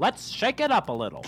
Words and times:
Let's 0.00 0.30
shake 0.30 0.60
it 0.60 0.70
up 0.70 0.88
a 0.88 0.92
little. 0.92 1.24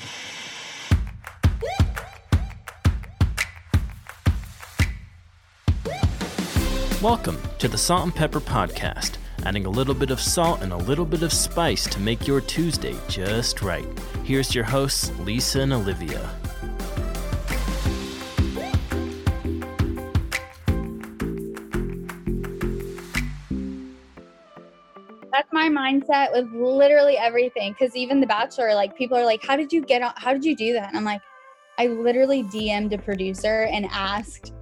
Welcome 7.02 7.38
to 7.58 7.68
the 7.68 7.76
Salt 7.76 8.04
and 8.04 8.14
Pepper 8.14 8.40
Podcast, 8.40 9.18
adding 9.44 9.66
a 9.66 9.70
little 9.70 9.92
bit 9.92 10.10
of 10.10 10.18
salt 10.18 10.62
and 10.62 10.72
a 10.72 10.76
little 10.76 11.04
bit 11.04 11.22
of 11.22 11.34
spice 11.34 11.84
to 11.88 12.00
make 12.00 12.26
your 12.26 12.40
Tuesday 12.40 12.96
just 13.06 13.60
right. 13.60 13.86
Here's 14.24 14.54
your 14.54 14.64
hosts, 14.64 15.12
Lisa 15.20 15.60
and 15.60 15.74
Olivia. 15.74 16.30
Mindset 25.84 26.32
with 26.32 26.50
literally 26.52 27.16
everything. 27.16 27.72
Because 27.72 27.94
even 27.94 28.20
The 28.20 28.26
Bachelor, 28.26 28.74
like 28.74 28.96
people 28.96 29.16
are 29.16 29.24
like, 29.24 29.44
"How 29.44 29.56
did 29.56 29.72
you 29.72 29.82
get 29.82 30.02
on? 30.02 30.12
How 30.16 30.32
did 30.32 30.44
you 30.44 30.56
do 30.56 30.72
that?" 30.74 30.88
And 30.88 30.96
I'm 30.96 31.04
like, 31.04 31.20
I 31.78 31.88
literally 31.88 32.44
DM'd 32.44 32.92
a 32.92 32.98
producer 32.98 33.64
and 33.64 33.86
asked 33.90 34.52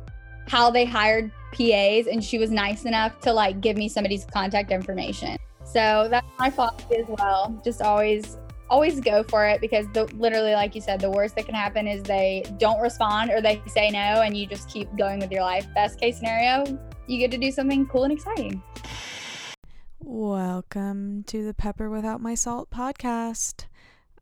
how 0.48 0.70
they 0.70 0.84
hired 0.84 1.30
PAs, 1.52 2.06
and 2.06 2.22
she 2.22 2.38
was 2.38 2.50
nice 2.50 2.84
enough 2.84 3.20
to 3.20 3.32
like 3.32 3.60
give 3.60 3.76
me 3.76 3.88
somebody's 3.88 4.24
contact 4.24 4.70
information. 4.70 5.36
So 5.64 6.08
that's 6.10 6.26
my 6.38 6.50
philosophy 6.50 6.96
as 6.96 7.06
well. 7.08 7.60
Just 7.64 7.82
always, 7.82 8.36
always 8.68 9.00
go 9.00 9.22
for 9.22 9.46
it 9.46 9.60
because 9.60 9.86
the, 9.92 10.04
literally, 10.16 10.52
like 10.52 10.74
you 10.74 10.80
said, 10.80 11.00
the 11.00 11.10
worst 11.10 11.36
that 11.36 11.46
can 11.46 11.54
happen 11.54 11.86
is 11.86 12.02
they 12.02 12.44
don't 12.58 12.80
respond 12.80 13.30
or 13.30 13.40
they 13.40 13.62
say 13.66 13.90
no, 13.90 14.22
and 14.22 14.36
you 14.36 14.46
just 14.46 14.68
keep 14.68 14.88
going 14.96 15.20
with 15.20 15.30
your 15.30 15.42
life. 15.42 15.66
Best 15.74 16.00
case 16.00 16.16
scenario, 16.16 16.78
you 17.06 17.18
get 17.18 17.30
to 17.30 17.38
do 17.38 17.50
something 17.50 17.86
cool 17.86 18.04
and 18.04 18.12
exciting. 18.12 18.62
Welcome 20.04 21.22
to 21.28 21.44
the 21.44 21.54
Pepper 21.54 21.88
Without 21.88 22.20
My 22.20 22.34
Salt 22.34 22.70
podcast. 22.70 23.66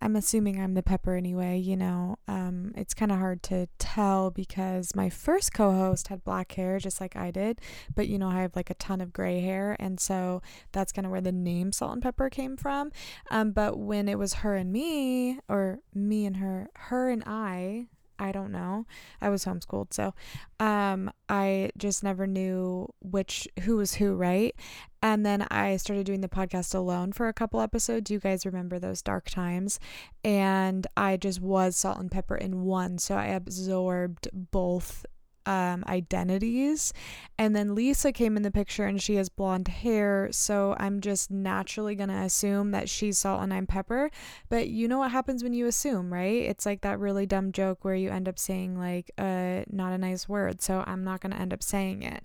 I'm 0.02 0.14
assuming 0.14 0.60
I'm 0.60 0.74
the 0.74 0.82
pepper 0.82 1.14
anyway, 1.14 1.58
you 1.58 1.74
know. 1.74 2.16
Um, 2.28 2.72
it's 2.76 2.92
kind 2.92 3.10
of 3.10 3.18
hard 3.18 3.42
to 3.44 3.66
tell 3.78 4.30
because 4.30 4.94
my 4.94 5.08
first 5.08 5.54
co 5.54 5.72
host 5.72 6.08
had 6.08 6.22
black 6.22 6.52
hair 6.52 6.78
just 6.78 7.00
like 7.00 7.16
I 7.16 7.30
did, 7.30 7.62
but 7.94 8.08
you 8.08 8.18
know, 8.18 8.28
I 8.28 8.42
have 8.42 8.54
like 8.54 8.68
a 8.68 8.74
ton 8.74 9.00
of 9.00 9.14
gray 9.14 9.40
hair, 9.40 9.74
and 9.80 9.98
so 9.98 10.42
that's 10.72 10.92
kind 10.92 11.06
of 11.06 11.12
where 11.12 11.22
the 11.22 11.32
name 11.32 11.72
Salt 11.72 11.94
and 11.94 12.02
Pepper 12.02 12.28
came 12.28 12.58
from. 12.58 12.92
Um, 13.30 13.52
but 13.52 13.78
when 13.78 14.06
it 14.06 14.18
was 14.18 14.34
her 14.34 14.56
and 14.56 14.70
me, 14.70 15.38
or 15.48 15.78
me 15.94 16.26
and 16.26 16.36
her, 16.36 16.68
her 16.74 17.08
and 17.08 17.24
I, 17.26 17.86
I 18.18 18.32
don't 18.32 18.52
know. 18.52 18.84
I 19.22 19.30
was 19.30 19.46
homeschooled, 19.46 19.94
so 19.94 20.12
um, 20.60 21.10
I 21.30 21.70
just 21.78 22.04
never 22.04 22.26
knew 22.26 22.92
which 23.00 23.48
who 23.62 23.78
was 23.78 23.94
who, 23.94 24.14
right? 24.14 24.54
And 25.02 25.24
then 25.24 25.46
I 25.50 25.76
started 25.76 26.06
doing 26.06 26.20
the 26.20 26.28
podcast 26.28 26.74
alone 26.74 27.12
for 27.12 27.28
a 27.28 27.32
couple 27.32 27.60
episodes. 27.60 28.10
You 28.10 28.18
guys 28.18 28.44
remember 28.44 28.78
those 28.78 29.02
dark 29.02 29.30
times, 29.30 29.80
and 30.24 30.86
I 30.96 31.16
just 31.16 31.40
was 31.40 31.76
salt 31.76 31.98
and 31.98 32.10
pepper 32.10 32.36
in 32.36 32.64
one, 32.64 32.98
so 32.98 33.14
I 33.16 33.26
absorbed 33.26 34.28
both 34.32 35.06
um, 35.46 35.84
identities. 35.88 36.92
And 37.38 37.56
then 37.56 37.74
Lisa 37.74 38.12
came 38.12 38.36
in 38.36 38.42
the 38.42 38.50
picture 38.50 38.86
and 38.86 39.02
she 39.02 39.16
has 39.16 39.28
blonde 39.28 39.68
hair. 39.68 40.28
So 40.32 40.76
I'm 40.78 41.00
just 41.00 41.30
naturally 41.30 41.94
going 41.94 42.10
to 42.10 42.14
assume 42.16 42.70
that 42.72 42.88
she's 42.88 43.18
salt 43.18 43.42
and 43.42 43.52
I'm 43.52 43.66
pepper. 43.66 44.10
But 44.48 44.68
you 44.68 44.86
know 44.88 44.98
what 44.98 45.10
happens 45.10 45.42
when 45.42 45.52
you 45.52 45.66
assume, 45.66 46.12
right? 46.12 46.42
It's 46.42 46.66
like 46.66 46.82
that 46.82 46.98
really 46.98 47.26
dumb 47.26 47.52
joke 47.52 47.84
where 47.84 47.94
you 47.94 48.10
end 48.10 48.28
up 48.28 48.38
saying, 48.38 48.78
like, 48.78 49.10
uh, 49.18 49.62
not 49.70 49.92
a 49.92 49.98
nice 49.98 50.28
word. 50.28 50.60
So 50.62 50.84
I'm 50.86 51.04
not 51.04 51.20
going 51.20 51.32
to 51.32 51.40
end 51.40 51.52
up 51.52 51.62
saying 51.62 52.02
it. 52.02 52.22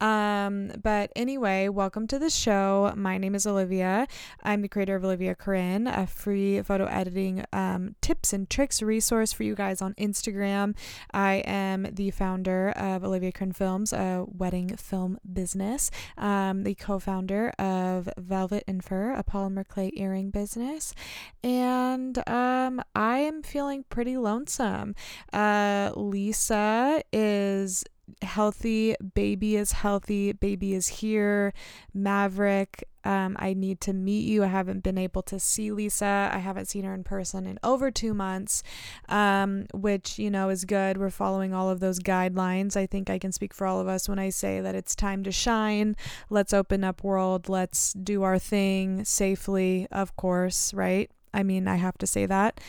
Um, 0.00 0.72
but 0.82 1.10
anyway, 1.16 1.68
welcome 1.68 2.06
to 2.08 2.18
the 2.18 2.28
show. 2.28 2.92
My 2.96 3.16
name 3.16 3.34
is 3.34 3.46
Olivia. 3.46 4.06
I'm 4.42 4.62
the 4.62 4.68
creator 4.68 4.94
of 4.94 5.04
Olivia 5.04 5.34
Corinne, 5.34 5.86
a 5.86 6.06
free 6.06 6.60
photo 6.62 6.84
editing 6.86 7.44
um, 7.52 7.96
tips 8.02 8.32
and 8.32 8.48
tricks 8.48 8.82
resource 8.82 9.32
for 9.32 9.42
you 9.42 9.54
guys 9.54 9.80
on 9.80 9.94
Instagram. 9.94 10.76
I 11.12 11.36
am 11.46 11.86
the 11.90 12.10
founder 12.10 12.70
of 12.70 13.04
Olivia 13.04 13.32
Corinne 13.32 13.52
Films, 13.52 13.92
a 13.92 14.26
wedding 14.28 14.76
film 14.76 15.18
business, 15.32 15.90
um, 16.18 16.64
the 16.64 16.74
co 16.74 16.98
founder 16.98 17.50
of 17.58 18.08
Velvet 18.18 18.64
and 18.68 18.84
Fur, 18.84 19.12
a 19.12 19.24
polymer 19.24 19.66
clay 19.66 19.92
earring 19.94 20.30
business, 20.30 20.94
and 21.42 22.18
um, 22.28 22.82
I 22.94 23.18
am 23.18 23.42
feeling 23.42 23.84
pretty 23.88 24.18
lonesome. 24.18 24.94
Uh, 25.32 25.92
Lisa 25.94 27.02
is 27.12 27.84
healthy 28.22 28.94
baby 29.14 29.56
is 29.56 29.72
healthy 29.72 30.32
baby 30.32 30.74
is 30.74 30.86
here 30.86 31.52
maverick 31.92 32.84
um, 33.04 33.36
i 33.38 33.52
need 33.54 33.80
to 33.80 33.92
meet 33.92 34.26
you. 34.26 34.42
I 34.42 34.48
haven't 34.48 34.82
been 34.82 34.98
able 34.98 35.22
to 35.22 35.38
see 35.38 35.70
lisa. 35.70 36.30
I 36.32 36.38
haven't 36.38 36.66
seen 36.66 36.84
her 36.84 36.92
in 36.92 37.04
person 37.04 37.46
in 37.46 37.58
over 37.62 37.90
two 37.90 38.14
months 38.14 38.62
um, 39.08 39.66
which 39.72 40.18
you 40.18 40.30
know 40.30 40.48
is 40.48 40.64
good. 40.64 40.98
We're 40.98 41.10
following 41.10 41.54
all 41.54 41.70
of 41.70 41.80
those 41.80 42.00
guidelines. 42.00 42.76
I 42.76 42.86
think 42.86 43.08
i 43.08 43.18
can 43.18 43.32
speak 43.32 43.54
for 43.54 43.66
all 43.66 43.80
of 43.80 43.88
us 43.88 44.08
when 44.08 44.18
i 44.18 44.30
say 44.30 44.60
that 44.60 44.74
it's 44.74 44.96
time 44.96 45.22
to 45.24 45.32
shine. 45.32 45.96
Let's 46.30 46.52
open 46.52 46.82
up 46.84 47.04
world. 47.04 47.48
Let's 47.48 47.92
do 47.92 48.22
our 48.22 48.38
thing 48.38 49.04
safely 49.04 49.86
of 49.92 50.16
course 50.16 50.74
right? 50.74 51.10
I 51.32 51.42
mean 51.42 51.68
i 51.68 51.76
have 51.76 51.98
to 51.98 52.06
say 52.06 52.26
that. 52.26 52.60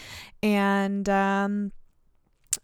And 0.43 1.09
um, 1.09 1.71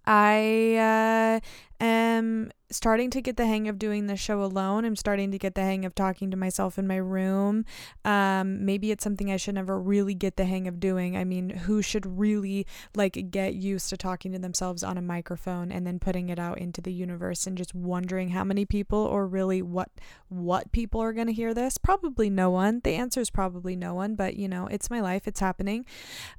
I 0.06 1.40
uh, 1.82 1.84
am 1.84 2.52
starting 2.76 3.10
to 3.12 3.22
get 3.22 3.38
the 3.38 3.46
hang 3.46 3.68
of 3.68 3.80
doing 3.80 4.08
the 4.08 4.16
show 4.16 4.44
alone. 4.44 4.86
I'm 4.86 4.96
starting 4.96 5.32
to 5.32 5.38
get 5.38 5.56
the 5.56 5.62
hang 5.62 5.86
of 5.86 5.96
talking 5.96 6.32
to 6.32 6.38
myself 6.38 6.78
in 6.78 6.88
my 6.88 6.98
room. 6.98 7.66
Um, 8.04 8.66
maybe 8.66 8.92
it's 8.92 9.04
something 9.04 9.32
I 9.32 9.38
should 9.38 9.56
never 9.56 9.80
really 9.80 10.14
get 10.14 10.38
the 10.38 10.46
hang 10.46 10.68
of 10.68 10.80
doing. 10.80 11.16
I 11.16 11.24
mean, 11.24 11.50
who 11.50 11.82
should 11.82 12.06
really 12.06 12.66
like 12.96 13.32
get 13.32 13.56
used 13.56 13.90
to 13.90 13.98
talking 13.98 14.32
to 14.34 14.40
themselves 14.40 14.84
on 14.84 14.98
a 14.98 15.02
microphone 15.02 15.72
and 15.72 15.86
then 15.86 16.00
putting 16.00 16.30
it 16.30 16.40
out 16.40 16.58
into 16.58 16.82
the 16.82 16.94
universe 16.94 17.48
and 17.48 17.58
just 17.58 17.74
wondering 17.74 18.30
how 18.30 18.44
many 18.44 18.66
people 18.66 19.00
or 19.00 19.28
really 19.28 19.62
what 19.62 19.90
what 20.30 20.72
people 20.72 21.02
are 21.02 21.14
going 21.14 21.28
to 21.28 21.34
hear 21.34 21.54
this? 21.54 21.78
Probably 21.78 22.30
no 22.30 22.50
one. 22.50 22.82
The 22.84 22.96
answer 22.96 23.22
is 23.22 23.30
probably 23.30 23.76
no 23.76 23.94
one, 23.94 24.16
but 24.16 24.36
you 24.36 24.48
know, 24.48 24.68
it's 24.68 24.90
my 24.90 25.00
life, 25.00 25.28
it's 25.28 25.40
happening. 25.40 25.86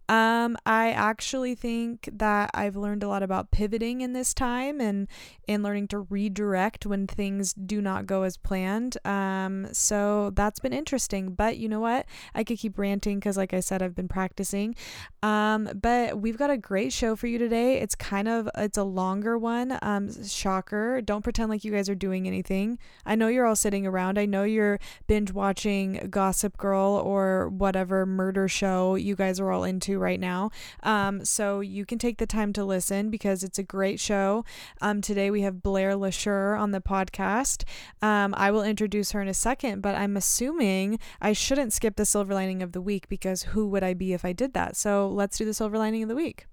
Um, 0.09 0.57
I 0.67 0.91
actually 0.91 1.55
think 1.55 2.09
that 2.13 2.51
I've 2.53 2.77
learned 2.77 3.03
a 3.03 3.09
lot 3.09 3.23
about 3.23 3.51
pivoting 3.51 4.01
in 4.01 4.13
this 4.13 4.35
time 4.35 4.81
and 4.81 5.09
and 5.49 5.63
learning 5.63 5.89
to 5.89 5.99
redirect 6.25 6.87
when 6.87 7.07
things 7.07 7.53
do 7.53 7.81
not 7.83 8.07
go 8.07 8.23
as 8.23 8.37
planned. 8.37 8.97
Um, 9.05 9.69
so 9.73 10.31
that's 10.31 10.59
been 10.59 10.73
interesting. 10.73 11.35
But 11.35 11.59
you 11.59 11.69
know 11.69 11.81
what? 11.81 12.07
I 12.35 12.45
could 12.45 12.59
keep 12.59 12.79
ranting 12.79 13.19
because, 13.19 13.37
like 13.37 13.53
I 13.53 13.61
said, 13.61 13.83
I've 13.83 13.95
been 13.95 14.09
practicing. 14.09 14.75
Um, 15.23 15.69
but 15.81 16.21
we've 16.21 16.39
got 16.39 16.51
a 16.51 16.57
great 16.57 16.93
show 16.93 17.15
for 17.17 17.27
you 17.27 17.39
today. 17.39 17.81
It's 17.81 17.95
kind 17.95 18.29
of 18.29 18.49
it's 18.57 18.79
a 18.79 18.85
longer 18.85 19.37
one. 19.37 19.79
Um, 19.83 20.05
shocker! 20.25 21.01
Don't 21.03 21.23
pretend 21.23 21.51
like 21.51 21.65
you 21.65 21.73
guys 21.73 21.89
are 21.89 21.95
doing 21.95 22.27
anything. 22.27 22.79
I 23.05 23.15
know 23.15 23.29
you're 23.29 23.47
all 23.47 23.57
sitting 23.57 23.87
around. 23.87 24.19
I 24.19 24.27
know 24.27 24.45
you're 24.45 24.79
binge 25.07 25.33
watching 25.33 26.09
Gossip 26.11 26.57
Girl 26.57 27.03
or 27.05 27.49
whatever 27.49 28.07
murder 28.07 28.49
show 28.49 28.95
you 28.95 29.15
guys 29.15 29.41
are 29.41 29.51
all 29.51 29.65
into 29.65 29.99
right 29.99 30.21
now. 30.21 30.51
Um, 30.83 31.25
so 31.25 31.61
you 31.61 31.85
can 31.85 31.99
take 31.99 32.19
the 32.19 32.27
time 32.27 32.53
to 32.55 32.65
listen 32.65 33.11
because 33.11 33.43
it's 33.43 33.59
a 33.59 33.63
great 33.63 34.01
show. 34.01 34.45
Um, 34.81 35.01
today 35.01 35.31
we 35.31 35.43
have 35.43 35.57
Blaire 35.57 35.99
LaSure 36.15 36.59
on 36.59 36.71
the 36.71 36.81
podcast. 36.81 37.65
Um, 38.03 38.35
I 38.37 38.51
will 38.51 38.63
introduce 38.63 39.13
her 39.13 39.21
in 39.21 39.29
a 39.29 39.35
second, 39.35 39.81
but 39.81 39.95
I'm 39.95 40.17
assuming 40.17 40.99
I 41.21 41.33
shouldn't 41.33 41.73
skip 41.73 41.97
the 41.97 42.07
silver 42.07 42.35
lining 42.35 42.63
of 42.63 42.73
the 42.73 42.81
week 42.81 43.09
because 43.09 43.45
who 43.45 43.67
would 43.69 43.83
I 43.83 43.95
be 43.95 44.13
if 44.13 44.25
I 44.25 44.33
did 44.33 44.55
that? 44.55 44.77
So 44.77 45.09
let's 45.09 45.37
do 45.37 45.45
the 45.45 45.55
silver 45.55 45.79
lining 45.79 46.03
of 46.03 46.09
the 46.09 46.15
week. 46.15 46.47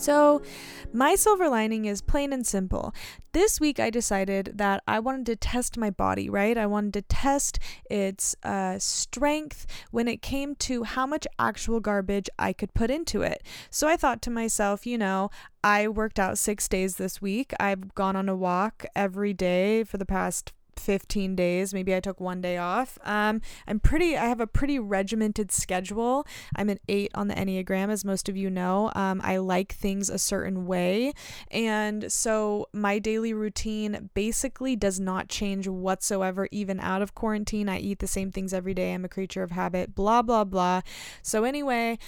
So, 0.00 0.40
my 0.94 1.14
silver 1.14 1.46
lining 1.50 1.84
is 1.84 2.00
plain 2.00 2.32
and 2.32 2.46
simple. 2.46 2.94
This 3.32 3.60
week, 3.60 3.78
I 3.78 3.90
decided 3.90 4.52
that 4.54 4.82
I 4.88 4.98
wanted 4.98 5.26
to 5.26 5.36
test 5.36 5.76
my 5.76 5.90
body, 5.90 6.30
right? 6.30 6.56
I 6.56 6.64
wanted 6.64 6.94
to 6.94 7.02
test 7.02 7.58
its 7.90 8.34
uh, 8.42 8.78
strength 8.78 9.66
when 9.90 10.08
it 10.08 10.22
came 10.22 10.54
to 10.54 10.84
how 10.84 11.06
much 11.06 11.26
actual 11.38 11.80
garbage 11.80 12.30
I 12.38 12.54
could 12.54 12.72
put 12.72 12.90
into 12.90 13.20
it. 13.20 13.42
So 13.68 13.88
I 13.88 13.98
thought 13.98 14.22
to 14.22 14.30
myself, 14.30 14.86
you 14.86 14.96
know, 14.96 15.28
I 15.62 15.86
worked 15.86 16.18
out 16.18 16.38
six 16.38 16.66
days 16.66 16.96
this 16.96 17.20
week. 17.20 17.52
I've 17.60 17.94
gone 17.94 18.16
on 18.16 18.30
a 18.30 18.34
walk 18.34 18.86
every 18.96 19.34
day 19.34 19.84
for 19.84 19.98
the 19.98 20.06
past 20.06 20.54
15 20.80 21.36
days. 21.36 21.72
Maybe 21.74 21.94
I 21.94 22.00
took 22.00 22.20
one 22.20 22.40
day 22.40 22.56
off. 22.56 22.98
Um, 23.04 23.40
I'm 23.66 23.80
pretty, 23.80 24.16
I 24.16 24.26
have 24.26 24.40
a 24.40 24.46
pretty 24.46 24.78
regimented 24.78 25.52
schedule. 25.52 26.26
I'm 26.56 26.68
an 26.68 26.80
eight 26.88 27.10
on 27.14 27.28
the 27.28 27.34
Enneagram, 27.34 27.90
as 27.90 28.04
most 28.04 28.28
of 28.28 28.36
you 28.36 28.50
know. 28.50 28.90
Um, 28.94 29.20
I 29.22 29.36
like 29.36 29.72
things 29.72 30.08
a 30.08 30.18
certain 30.18 30.66
way. 30.66 31.12
And 31.50 32.10
so 32.12 32.68
my 32.72 32.98
daily 32.98 33.32
routine 33.32 34.10
basically 34.14 34.76
does 34.76 34.98
not 34.98 35.28
change 35.28 35.68
whatsoever, 35.68 36.48
even 36.50 36.80
out 36.80 37.02
of 37.02 37.14
quarantine. 37.14 37.68
I 37.68 37.78
eat 37.78 37.98
the 37.98 38.06
same 38.06 38.32
things 38.32 38.52
every 38.54 38.74
day. 38.74 38.92
I'm 38.92 39.04
a 39.04 39.08
creature 39.08 39.42
of 39.42 39.50
habit, 39.50 39.94
blah, 39.94 40.22
blah, 40.22 40.44
blah. 40.44 40.80
So, 41.22 41.44
anyway, 41.44 41.98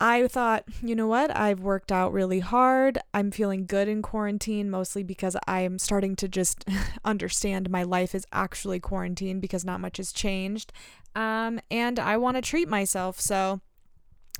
I 0.00 0.26
thought, 0.28 0.64
you 0.82 0.96
know 0.96 1.06
what? 1.06 1.36
I've 1.36 1.60
worked 1.60 1.92
out 1.92 2.12
really 2.12 2.40
hard. 2.40 2.98
I'm 3.12 3.30
feeling 3.30 3.66
good 3.66 3.86
in 3.86 4.00
quarantine, 4.00 4.70
mostly 4.70 5.02
because 5.02 5.36
I 5.46 5.60
am 5.60 5.78
starting 5.78 6.16
to 6.16 6.28
just 6.28 6.64
understand 7.04 7.68
my 7.68 7.82
life 7.82 8.14
is 8.14 8.26
actually 8.32 8.80
quarantine 8.80 9.40
because 9.40 9.64
not 9.64 9.80
much 9.80 9.98
has 9.98 10.10
changed. 10.10 10.72
Um, 11.14 11.60
and 11.70 11.98
I 11.98 12.16
want 12.16 12.36
to 12.36 12.40
treat 12.40 12.68
myself. 12.68 13.20
So 13.20 13.60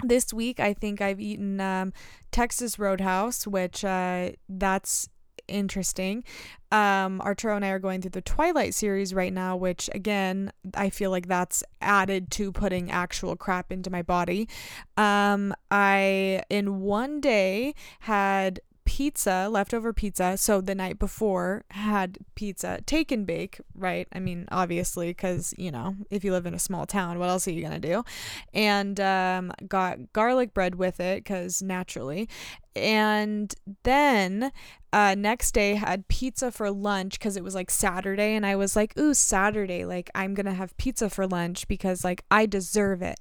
this 0.03 0.33
week, 0.33 0.61
I 0.61 0.73
think 0.73 1.03
I've 1.03 1.21
eaten 1.21 1.61
um, 1.61 1.93
Texas 2.31 2.79
Roadhouse, 2.79 3.47
which 3.47 3.85
uh, 3.85 4.31
that's 4.49 5.11
interesting. 5.51 6.25
Um, 6.73 7.21
Arturo 7.21 7.57
and 7.57 7.65
I 7.65 7.71
are 7.71 7.79
going 7.79 8.01
through 8.01 8.13
the 8.13 8.21
Twilight 8.21 8.75
series 8.75 9.13
right 9.13 9.33
now, 9.33 9.57
which 9.57 9.91
again, 9.93 10.53
I 10.75 10.89
feel 10.91 11.11
like 11.11 11.27
that's 11.27 11.65
added 11.81 12.31
to 12.33 12.53
putting 12.53 12.91
actual 12.91 13.37
crap 13.37 13.73
into 13.73 13.91
my 13.91 14.03
body. 14.03 14.49
Um, 14.97 15.53
I, 15.71 16.43
in 16.49 16.81
one 16.81 17.21
day, 17.21 17.75
had 18.01 18.61
pizza, 18.87 19.49
leftover 19.49 19.93
pizza. 19.93 20.37
So 20.37 20.61
the 20.61 20.75
night 20.75 20.99
before 20.99 21.65
had 21.71 22.19
pizza, 22.35 22.81
take 22.87 23.13
and 23.13 23.25
bake, 23.25 23.61
right? 23.75 24.09
I 24.13 24.19
mean, 24.19 24.49
obviously, 24.51 25.11
because, 25.11 25.55
you 25.57 25.71
know, 25.71 25.95
if 26.11 26.25
you 26.25 26.33
live 26.33 26.45
in 26.45 26.55
a 26.55 26.59
small 26.59 26.87
town, 26.87 27.21
what 27.21 27.29
else 27.29 27.47
are 27.47 27.53
you 27.53 27.61
going 27.61 27.81
to 27.81 27.89
do? 27.89 28.05
And 28.53 28.99
um, 28.99 29.53
got 29.69 30.13
garlic 30.13 30.55
bread 30.55 30.75
with 30.75 30.99
it, 30.99 31.23
because 31.23 31.63
naturally 31.63 32.29
and 32.77 33.55
then 33.83 34.53
uh, 34.93 35.15
next 35.17 35.53
day 35.53 35.75
had 35.75 36.09
pizza 36.09 36.51
for 36.51 36.71
lunch 36.71 37.19
because 37.19 37.37
it 37.37 37.45
was 37.45 37.55
like 37.55 37.71
Saturday, 37.71 38.35
and 38.35 38.45
I 38.45 38.57
was 38.57 38.75
like, 38.75 38.99
"Ooh, 38.99 39.15
Saturday! 39.15 39.85
Like 39.85 40.11
I'm 40.15 40.35
gonna 40.35 40.55
have 40.55 40.77
pizza 40.77 41.09
for 41.09 41.27
lunch 41.27 41.69
because 41.69 42.03
like 42.05 42.25
I 42.31 42.47
deserve 42.47 43.01
it." 43.03 43.21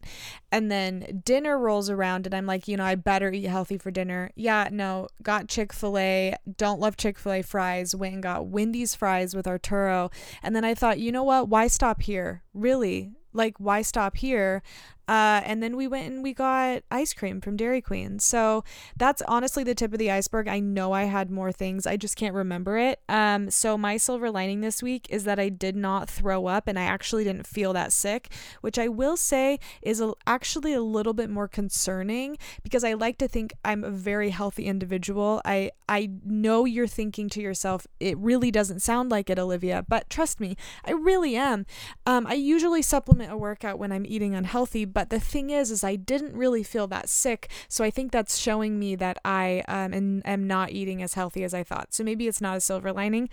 And 0.51 0.72
then 0.72 1.22
dinner 1.24 1.60
rolls 1.60 1.90
around, 1.90 2.25
and 2.25 2.34
I'm 2.34 2.48
like, 2.48 2.68
you 2.68 2.75
know, 2.78 2.86
I 2.86 2.96
better 2.96 3.31
eat 3.31 3.46
healthy 3.46 3.78
for 3.78 3.92
dinner. 3.92 4.31
Yeah, 4.36 4.69
no, 4.72 5.10
got 5.22 5.48
Chick 5.48 5.72
Fil 5.74 5.98
A. 5.98 6.36
Don't 6.57 6.80
love 6.80 6.98
Chick 6.98 7.19
Fil 7.19 7.34
A 7.34 7.42
fries. 7.44 7.96
Went 7.96 8.16
and 8.16 8.24
got 8.24 8.48
Wendy's 8.48 8.96
fries 8.96 9.36
with 9.36 9.48
Arturo, 9.48 10.10
and 10.42 10.56
then 10.56 10.66
I 10.66 10.74
thought, 10.74 11.00
you 11.00 11.12
know 11.12 11.24
what? 11.24 11.50
Why 11.50 11.68
stop 11.68 12.01
here? 12.01 12.44
Really? 12.54 13.12
Like, 13.31 13.60
why 13.60 13.84
stop 13.84 14.18
here? 14.18 14.63
Uh, 15.10 15.42
and 15.44 15.64
then 15.64 15.76
we 15.76 15.88
went 15.88 16.06
and 16.06 16.22
we 16.22 16.36
got 16.36 16.84
ice 16.92 17.14
cream 17.14 17.42
from 17.42 17.58
Dairy 17.58 17.82
Queen. 17.82 18.20
So 18.20 18.64
that's 18.96 19.24
honestly 19.28 19.64
the 19.64 19.74
tip 19.74 19.92
of 19.92 19.98
the 19.98 20.12
iceberg. 20.12 20.48
I 20.48 20.60
know 20.60 20.92
I 20.92 21.06
had 21.06 21.32
more 21.32 21.52
things, 21.52 21.88
I 21.88 21.98
just 21.98 22.16
can't 22.16 22.36
remember 22.36 22.78
it. 22.78 23.02
Um, 23.10 23.50
so 23.50 23.76
my 23.76 23.98
silver 23.98 24.30
lining 24.30 24.62
this 24.62 24.84
week 24.84 25.08
is 25.10 25.24
that 25.24 25.40
I 25.40 25.50
did 25.50 25.76
not 25.76 26.08
throw 26.08 26.46
up 26.46 26.68
and 26.68 26.78
I 26.78 26.84
actually 26.84 27.24
didn't 27.24 27.48
feel 27.48 27.74
that 27.74 27.92
sick, 27.92 28.32
which 28.62 28.78
I 28.78 28.88
will 28.88 29.18
say 29.18 29.60
is 29.82 30.00
a, 30.00 30.14
actually 30.28 30.74
a 30.74 30.82
little 30.82 31.14
bit 31.14 31.32
more 31.32 31.48
concerning 31.48 32.38
because 32.62 32.84
I 32.84 32.94
like 32.94 33.18
to 33.18 33.28
think 33.28 33.52
I'm 33.66 33.84
a 33.84 33.90
very 33.90 34.30
healthy 34.30 34.66
individual. 34.66 35.42
I 35.44 35.72
I 35.90 36.12
know 36.24 36.66
you're 36.66 36.86
thinking 36.86 37.30
to 37.30 37.42
yourself, 37.42 37.88
it 38.00 38.16
really 38.20 38.52
doesn't 38.52 38.82
sound 38.82 39.10
like 39.10 39.28
it, 39.32 39.40
Olivia, 39.40 39.84
but 39.88 40.08
trust 40.08 40.40
me, 40.40 40.56
I 40.86 40.92
really 40.92 41.36
am. 41.36 41.66
Um, 42.06 42.28
I 42.28 42.34
usually 42.34 42.84
supplement 42.84 43.32
a 43.32 43.38
workout 43.38 43.80
when 43.80 43.92
I'm 43.92 44.06
eating 44.06 44.36
unhealthy, 44.36 44.86
but 44.86 44.99
but 45.00 45.12
the 45.12 45.19
thing 45.22 45.50
is, 45.50 45.72
is 45.72 45.81
I 45.81 45.96
didn't 45.96 46.36
really 46.36 46.62
feel 46.62 46.86
that 46.88 47.07
sick. 47.07 47.50
So 47.69 47.86
I 47.86 47.90
think 47.90 48.12
that's 48.12 48.36
showing 48.38 48.78
me 48.78 48.98
that 48.98 49.18
I 49.24 49.63
um, 49.69 49.94
am, 49.94 50.22
am 50.25 50.46
not 50.46 50.72
eating 50.72 51.01
as 51.01 51.13
healthy 51.13 51.46
as 51.46 51.54
I 51.54 51.63
thought. 51.63 51.94
So 51.94 52.04
maybe 52.04 52.28
it's 52.28 52.42
not 52.42 52.57
a 52.57 52.60
silver 52.60 52.92
lining. 52.92 53.30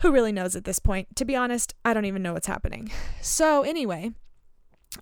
Who 0.00 0.10
really 0.10 0.32
knows 0.32 0.56
at 0.56 0.64
this 0.64 0.78
point? 0.78 1.14
To 1.16 1.26
be 1.26 1.36
honest, 1.36 1.74
I 1.84 1.92
don't 1.92 2.06
even 2.06 2.22
know 2.22 2.32
what's 2.32 2.46
happening. 2.46 2.90
So 3.20 3.60
anyway, 3.60 4.12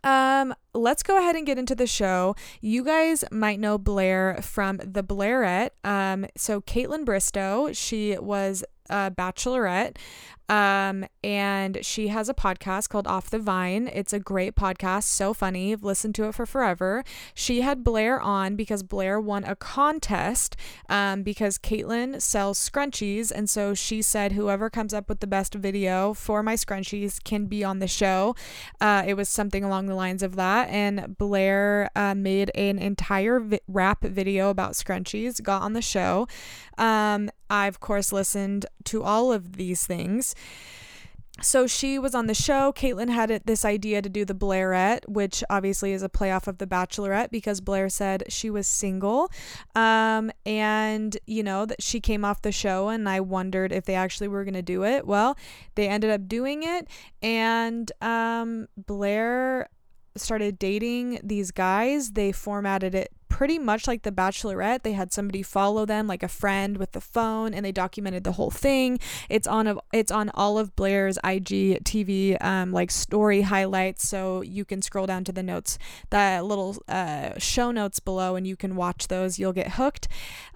um, 0.02 0.52
let's 0.74 1.02
go 1.02 1.18
ahead 1.18 1.36
and 1.36 1.46
get 1.46 1.58
into 1.58 1.74
the 1.74 1.86
show. 1.86 2.36
You 2.60 2.84
guys 2.84 3.24
might 3.30 3.60
know 3.60 3.78
Blaire 3.78 4.42
from 4.42 4.78
The 4.78 5.02
Blairette. 5.02 5.70
Um, 5.84 6.26
so 6.36 6.60
Kaitlyn 6.60 7.04
Bristow, 7.04 7.72
she 7.72 8.16
was 8.18 8.64
a 8.90 9.10
bachelorette. 9.10 9.96
Um, 10.50 11.04
and 11.22 11.84
she 11.84 12.08
has 12.08 12.30
a 12.30 12.34
podcast 12.34 12.88
called 12.88 13.06
Off 13.06 13.28
the 13.28 13.38
Vine. 13.38 13.90
It's 13.92 14.14
a 14.14 14.18
great 14.18 14.54
podcast, 14.54 15.02
so 15.02 15.34
funny. 15.34 15.72
I've 15.72 15.84
listened 15.84 16.14
to 16.14 16.24
it 16.24 16.34
for 16.34 16.46
forever. 16.46 17.04
She 17.34 17.60
had 17.60 17.84
Blaire 17.84 18.22
on 18.22 18.56
because 18.56 18.82
Blaire 18.82 19.22
won 19.22 19.44
a 19.44 19.54
contest 19.54 20.56
um, 20.88 21.22
because 21.22 21.58
Caitlin 21.58 22.22
sells 22.22 22.58
scrunchies. 22.58 23.30
And 23.30 23.50
so 23.50 23.74
she 23.74 24.00
said, 24.00 24.32
whoever 24.32 24.70
comes 24.70 24.94
up 24.94 25.10
with 25.10 25.20
the 25.20 25.26
best 25.26 25.52
video 25.52 26.14
for 26.14 26.42
my 26.42 26.54
scrunchies 26.54 27.22
can 27.22 27.44
be 27.44 27.62
on 27.62 27.78
the 27.78 27.86
show. 27.86 28.34
Uh, 28.80 29.04
it 29.06 29.14
was 29.14 29.28
something 29.28 29.62
along 29.62 29.86
the 29.86 29.94
lines 29.94 30.22
of 30.22 30.36
that. 30.36 30.57
And 30.69 31.16
Blaire 31.19 31.88
uh, 31.94 32.14
made 32.14 32.50
an 32.55 32.78
entire 32.78 33.40
vi- 33.40 33.60
rap 33.69 34.02
video 34.02 34.50
about 34.50 34.72
scrunchies, 34.72 35.43
got 35.43 35.62
on 35.62 35.72
the 35.72 35.82
show. 35.82 36.26
Um, 36.76 37.31
I, 37.49 37.66
of 37.66 37.81
course, 37.81 38.12
listened 38.12 38.66
to 38.84 39.02
all 39.02 39.32
of 39.32 39.56
these 39.56 39.87
things. 39.87 40.34
So 41.40 41.69
she 41.69 42.00
was 42.00 42.16
on 42.16 42.26
the 42.26 42.34
show. 42.34 42.72
Kaitlyn 42.72 43.10
had 43.10 43.43
this 43.44 43.64
idea 43.64 44.02
to 44.02 44.08
do 44.08 44.25
the 44.25 44.34
Blairette, 44.34 45.08
which 45.08 45.44
obviously 45.49 45.93
is 45.93 46.02
a 46.02 46.08
playoff 46.08 46.49
of 46.49 46.58
the 46.58 46.66
Bachelorette 46.66 47.31
because 47.31 47.61
Blaire 47.61 47.93
said 47.93 48.25
she 48.28 48.50
was 48.50 48.66
single. 48.66 49.31
Um, 49.76 50.32
and, 50.44 51.16
you 51.26 51.44
know, 51.44 51.64
that 51.64 51.81
she 51.81 52.00
came 52.00 52.25
off 52.25 52.43
the 52.43 52.50
show 52.50 52.88
and 52.88 53.08
I 53.08 53.20
wondered 53.20 53.70
if 53.70 53.84
they 53.84 53.94
actually 53.94 54.26
were 54.26 54.43
going 54.43 54.54
to 54.54 54.62
do 54.62 54.82
it. 54.84 55.06
Well, 55.06 55.37
they 55.76 55.88
ended 55.88 56.11
up 56.11 56.26
doing 56.26 56.64
it. 56.64 56.88
And 57.22 57.90
um, 58.00 58.66
Blaire 58.81 59.66
started 60.20 60.58
dating 60.58 61.20
these 61.22 61.50
guys. 61.50 62.12
They 62.12 62.32
formatted 62.32 62.94
it 62.94 63.12
pretty 63.38 63.56
much 63.56 63.87
like 63.87 64.02
The 64.02 64.11
Bachelorette. 64.11 64.82
They 64.82 64.94
had 64.94 65.12
somebody 65.12 65.44
follow 65.44 65.87
them, 65.87 66.08
like 66.08 66.25
a 66.25 66.29
friend 66.29 66.76
with 66.76 66.90
the 66.90 67.00
phone, 67.00 67.55
and 67.55 67.64
they 67.64 67.70
documented 67.70 68.25
the 68.25 68.32
whole 68.32 68.50
thing. 68.50 68.99
It's 69.29 69.46
on 69.46 69.69
a, 69.69 69.76
it's 69.93 70.11
on 70.11 70.32
all 70.35 70.58
of 70.58 70.75
Blaire's 70.75 71.19
IG 71.19 71.85
TV 71.85 72.37
um, 72.44 72.73
like 72.73 72.90
story 72.90 73.43
highlights, 73.43 74.08
so 74.08 74.43
you 74.43 74.64
can 74.64 74.82
scroll 74.82 75.06
down 75.06 75.23
to 75.23 75.31
the 75.31 75.44
notes, 75.44 75.79
the 76.11 76.43
little 76.43 76.82
uh, 76.88 77.38
show 77.38 77.70
notes 77.70 78.00
below, 78.00 78.35
and 78.35 78.44
you 78.44 78.56
can 78.56 78.75
watch 78.75 79.06
those. 79.06 79.38
You'll 79.38 79.52
get 79.52 79.75
hooked. 79.75 80.08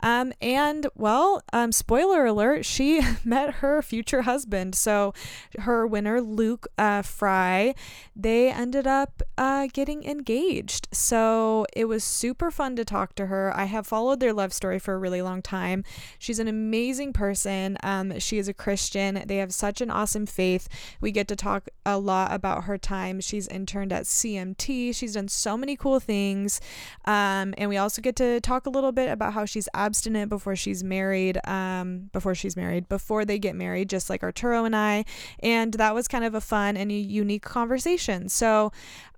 Um, 0.02 0.32
and 0.42 0.88
well, 0.96 1.40
um, 1.52 1.70
spoiler 1.70 2.26
alert, 2.26 2.64
she 2.64 3.00
met 3.24 3.54
her 3.62 3.80
future 3.82 4.22
husband. 4.22 4.74
So 4.74 5.14
her 5.56 5.86
winner, 5.86 6.20
Luke 6.20 6.66
uh, 6.76 7.02
Fry, 7.02 7.76
they 8.16 8.50
ended 8.50 8.88
up 8.88 9.22
uh, 9.38 9.68
getting 9.72 10.02
engaged. 10.02 10.88
So 10.90 11.64
it 11.76 11.84
was 11.84 12.02
super 12.02 12.50
fun 12.50 12.71
fun 12.72 12.76
to 12.76 12.84
talk 12.84 13.14
to 13.14 13.26
her. 13.26 13.52
I 13.54 13.64
have 13.64 13.86
followed 13.86 14.20
their 14.20 14.32
love 14.32 14.52
story 14.52 14.78
for 14.78 14.94
a 14.94 14.98
really 14.98 15.20
long 15.20 15.42
time. 15.42 15.84
She's 16.18 16.38
an 16.38 16.48
amazing 16.48 17.12
person. 17.12 17.76
Um, 17.82 18.18
she 18.18 18.38
is 18.38 18.48
a 18.48 18.54
Christian. 18.54 19.22
They 19.26 19.36
have 19.36 19.52
such 19.52 19.82
an 19.82 19.90
awesome 19.90 20.26
faith. 20.26 20.68
We 21.00 21.12
get 21.12 21.28
to 21.28 21.36
talk 21.36 21.68
a 21.84 21.98
lot 21.98 22.32
about 22.32 22.64
her 22.64 22.78
time. 22.78 23.20
She's 23.20 23.46
interned 23.48 23.92
at 23.92 24.04
CMT. 24.04 24.94
She's 24.94 25.14
done 25.14 25.28
so 25.28 25.56
many 25.58 25.76
cool 25.76 26.00
things. 26.00 26.60
Um, 27.04 27.54
and 27.58 27.68
we 27.68 27.76
also 27.76 28.00
get 28.00 28.16
to 28.16 28.40
talk 28.40 28.64
a 28.64 28.70
little 28.70 28.92
bit 28.92 29.10
about 29.10 29.34
how 29.34 29.44
she's 29.44 29.68
abstinent 29.74 30.30
before 30.30 30.56
she's 30.56 30.82
married, 30.82 31.38
um, 31.46 32.10
before 32.12 32.34
she's 32.34 32.56
married, 32.56 32.88
before 32.88 33.26
they 33.26 33.38
get 33.38 33.54
married, 33.54 33.90
just 33.90 34.08
like 34.08 34.22
Arturo 34.22 34.64
and 34.64 34.74
I. 34.74 35.04
And 35.40 35.74
that 35.74 35.94
was 35.94 36.08
kind 36.08 36.24
of 36.24 36.34
a 36.34 36.40
fun 36.40 36.76
and 36.78 36.90
a 36.90 36.94
unique 36.94 37.42
conversation. 37.42 38.30
So 38.30 38.72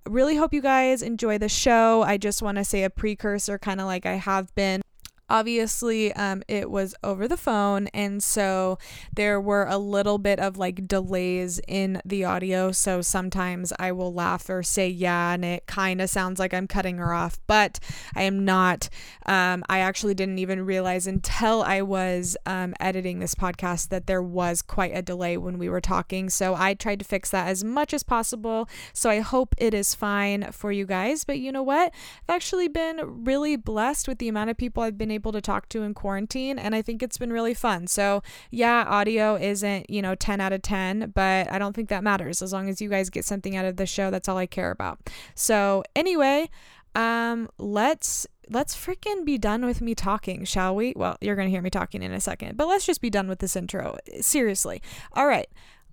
really 0.07 0.35
hope 0.35 0.53
you 0.53 0.61
guys 0.61 1.01
enjoy 1.01 1.37
the 1.37 1.49
show. 1.49 2.03
I 2.03 2.17
just 2.17 2.41
want 2.41 2.57
to 2.57 2.63
say 2.65 2.83
a 2.83 2.89
precursor, 2.89 3.57
kind 3.57 3.79
of 3.79 3.87
like 3.87 4.05
I 4.05 4.13
have 4.13 4.53
been 4.55 4.81
obviously 5.29 6.13
um, 6.13 6.43
it 6.47 6.69
was 6.69 6.95
over 7.03 7.27
the 7.27 7.37
phone 7.37 7.87
and 7.87 8.21
so 8.23 8.77
there 9.13 9.39
were 9.41 9.65
a 9.65 9.77
little 9.77 10.17
bit 10.17 10.39
of 10.39 10.57
like 10.57 10.87
delays 10.87 11.59
in 11.67 12.01
the 12.05 12.23
audio. 12.23 12.71
So 12.71 13.01
sometimes 13.01 13.73
i 13.79 13.91
will 13.91 14.13
laugh 14.13 14.49
or 14.49 14.63
say 14.63 14.87
yeah 14.87 15.33
and 15.33 15.43
it 15.43 15.65
kind 15.65 16.01
of 16.01 16.09
sounds 16.09 16.39
like 16.39 16.53
i'm 16.53 16.67
cutting 16.67 16.97
her 16.97 17.13
off 17.13 17.39
but 17.47 17.79
i 18.15 18.23
am 18.23 18.45
not. 18.45 18.89
Um, 19.25 19.63
i 19.69 19.79
actually 19.79 20.13
didn't 20.13 20.39
even 20.39 20.65
realize 20.65 21.07
until 21.07 21.63
i 21.63 21.81
was 21.81 22.37
um, 22.45 22.73
editing 22.79 23.19
this 23.19 23.35
podcast 23.35 23.89
that 23.89 24.07
there 24.07 24.21
was 24.21 24.61
quite 24.61 24.95
a 24.95 25.01
delay 25.01 25.37
when 25.37 25.57
we 25.57 25.69
were 25.69 25.81
talking. 25.81 26.29
So 26.29 26.55
i 26.55 26.73
tried 26.73 26.99
to 26.99 27.05
fix 27.05 27.31
that 27.31 27.47
as 27.47 27.63
much 27.63 27.93
as 27.93 28.03
possible. 28.03 28.69
So 28.93 29.09
i 29.09 29.19
hope 29.19 29.55
it 29.57 29.73
is 29.73 29.95
fine 29.95 30.51
for 30.51 30.71
you 30.71 30.85
guys. 30.85 31.23
But 31.23 31.39
you 31.39 31.51
know 31.51 31.63
what? 31.63 31.91
I've 32.27 32.35
actually 32.35 32.67
been 32.67 33.23
really 33.25 33.55
blessed 33.55 34.07
with 34.07 34.19
the 34.19 34.27
amount 34.27 34.49
of 34.49 34.57
people 34.57 34.83
i've 34.83 34.97
been 34.97 35.11
able 35.15 35.31
to 35.31 35.41
talk 35.41 35.67
to 35.69 35.81
in 35.81 35.93
quarantine 35.93 36.59
and 36.59 36.75
I 36.75 36.81
think 36.81 37.01
it's 37.01 37.17
been 37.17 37.33
really 37.33 37.53
fun. 37.53 37.87
So, 37.87 38.21
yeah, 38.51 38.85
audio 38.87 39.35
isn't, 39.35 39.89
you 39.89 40.01
know, 40.01 40.13
10 40.15 40.39
out 40.39 40.53
of 40.53 40.61
10, 40.61 41.11
but 41.15 41.51
I 41.51 41.57
don't 41.57 41.75
think 41.75 41.89
that 41.89 42.03
matters 42.03 42.41
as 42.41 42.53
long 42.53 42.69
as 42.69 42.79
you 42.81 42.89
guys 42.89 43.09
get 43.09 43.25
something 43.25 43.55
out 43.55 43.65
of 43.65 43.77
the 43.77 43.85
show. 43.85 44.11
That's 44.11 44.29
all 44.29 44.37
I 44.37 44.45
care 44.45 44.71
about. 44.71 44.99
So, 45.33 45.83
anyway, 45.95 46.49
um 46.93 47.49
let's 47.57 48.25
let's 48.49 48.75
freaking 48.75 49.25
be 49.25 49.37
done 49.37 49.65
with 49.65 49.81
me 49.81 49.95
talking, 49.95 50.45
shall 50.45 50.75
we? 50.75 50.93
Well, 50.95 51.17
you're 51.21 51.35
going 51.35 51.47
to 51.47 51.51
hear 51.51 51.61
me 51.61 51.69
talking 51.69 52.03
in 52.03 52.11
a 52.11 52.21
second, 52.21 52.57
but 52.57 52.67
let's 52.67 52.85
just 52.85 53.01
be 53.01 53.09
done 53.09 53.27
with 53.27 53.39
this 53.39 53.55
intro. 53.55 53.97
Seriously. 54.21 54.81
All 55.13 55.27
right. 55.27 55.47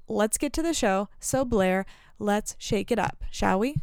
Let's 0.09 0.37
get 0.37 0.52
to 0.55 0.62
the 0.62 0.75
show. 0.75 1.09
So, 1.21 1.45
Blaire, 1.45 1.85
let's 2.19 2.55
shake 2.59 2.91
it 2.91 2.99
up, 2.99 3.25
shall 3.31 3.59
we? 3.59 3.76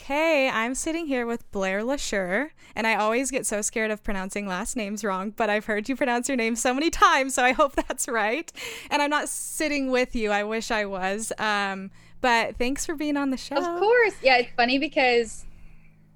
Okay, 0.00 0.48
I'm 0.48 0.74
sitting 0.74 1.06
here 1.06 1.26
with 1.26 1.50
Blaire 1.52 1.84
LaSure, 1.84 2.50
and 2.74 2.86
I 2.86 2.94
always 2.94 3.30
get 3.30 3.44
so 3.44 3.60
scared 3.60 3.90
of 3.90 4.02
pronouncing 4.02 4.46
last 4.46 4.74
names 4.74 5.04
wrong, 5.04 5.30
but 5.36 5.50
I've 5.50 5.66
heard 5.66 5.90
you 5.90 5.94
pronounce 5.94 6.26
your 6.26 6.38
name 6.38 6.56
so 6.56 6.72
many 6.72 6.88
times, 6.88 7.34
so 7.34 7.44
I 7.44 7.52
hope 7.52 7.74
that's 7.88 8.08
right. 8.08 8.50
And 8.90 9.02
I'm 9.02 9.10
not 9.10 9.28
sitting 9.28 9.90
with 9.90 10.16
you. 10.16 10.30
I 10.30 10.42
wish 10.42 10.70
I 10.70 10.86
was. 10.86 11.34
Um, 11.38 11.90
but 12.22 12.56
thanks 12.56 12.86
for 12.86 12.94
being 12.94 13.18
on 13.18 13.28
the 13.28 13.36
show. 13.36 13.56
Of 13.56 13.78
course. 13.78 14.14
Yeah, 14.22 14.38
it's 14.38 14.50
funny 14.56 14.78
because 14.78 15.44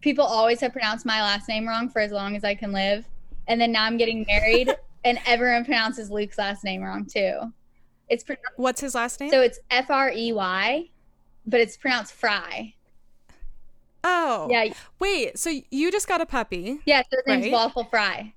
people 0.01 0.25
always 0.25 0.61
have 0.61 0.73
pronounced 0.73 1.05
my 1.05 1.21
last 1.21 1.47
name 1.47 1.69
wrong 1.69 1.91
for 1.91 2.01
as 2.01 2.11
long 2.11 2.37
as 2.37 2.43
I 2.43 2.55
can 2.55 2.73
live. 2.73 3.07
And 3.49 3.61
then 3.61 3.71
now 3.71 3.85
I'm 3.85 3.99
getting 3.99 4.25
married 4.27 4.75
and 5.05 5.19
everyone 5.27 5.67
pronounces 5.67 6.11
Luke's 6.11 6.39
last 6.39 6.65
name 6.65 6.83
wrong 6.83 7.05
too. 7.05 7.53
It's 8.09 8.25
pronounced, 8.25 8.57
What's 8.57 8.81
his 8.81 8.95
last 8.95 9.21
name? 9.21 9.31
so 9.31 9.43
it's 9.43 9.61
F 9.71 9.91
R 9.91 10.11
E 10.11 10.33
Y, 10.33 10.89
but 11.47 11.61
it's 11.61 11.77
pronounced 11.77 12.15
Fry. 12.15 12.75
Oh. 14.05 14.49
Yeah, 14.51 14.73
Wait, 15.01 15.39
so 15.39 15.51
you 15.71 15.91
just 15.91 16.07
got 16.07 16.21
a 16.21 16.27
puppy. 16.27 16.81
yeah. 16.87 17.03
So 17.11 17.17
his 17.17 17.27
name's 17.27 17.45
Right. 17.45 17.53
Waffle 17.53 17.85
Fry. 17.85 18.35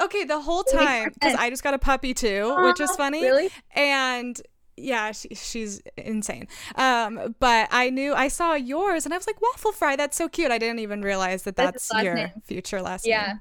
Okay, 0.00 0.24
the 0.24 0.40
whole 0.40 0.62
time 0.62 1.10
because. 1.12 1.34
I 1.34 1.50
just 1.50 1.62
got 1.62 1.74
a 1.74 1.78
puppy 1.78 2.14
too, 2.14 2.54
which 2.64 2.80
is 2.80 2.90
funny. 2.96 3.22
Really? 3.22 3.50
And 3.74 4.40
yeah, 4.76 5.12
she, 5.12 5.28
she's 5.34 5.82
insane. 5.96 6.48
Um, 6.76 7.34
but 7.38 7.68
I 7.70 7.90
knew 7.90 8.14
I 8.14 8.28
saw 8.28 8.54
yours, 8.54 9.04
and 9.04 9.12
I 9.12 9.16
was 9.18 9.26
like, 9.26 9.40
waffle 9.42 9.72
fry. 9.72 9.94
That's 9.96 10.16
so 10.16 10.28
cute. 10.28 10.50
I 10.50 10.58
didn't 10.58 10.78
even 10.78 11.02
realize 11.02 11.42
that 11.42 11.56
That's 11.56 11.88
that's, 11.88 12.02
your 12.04 12.14
name. 12.14 12.30
future 12.44 12.80
last 12.80 13.06
Yeah. 13.06 13.26
name. 13.26 13.40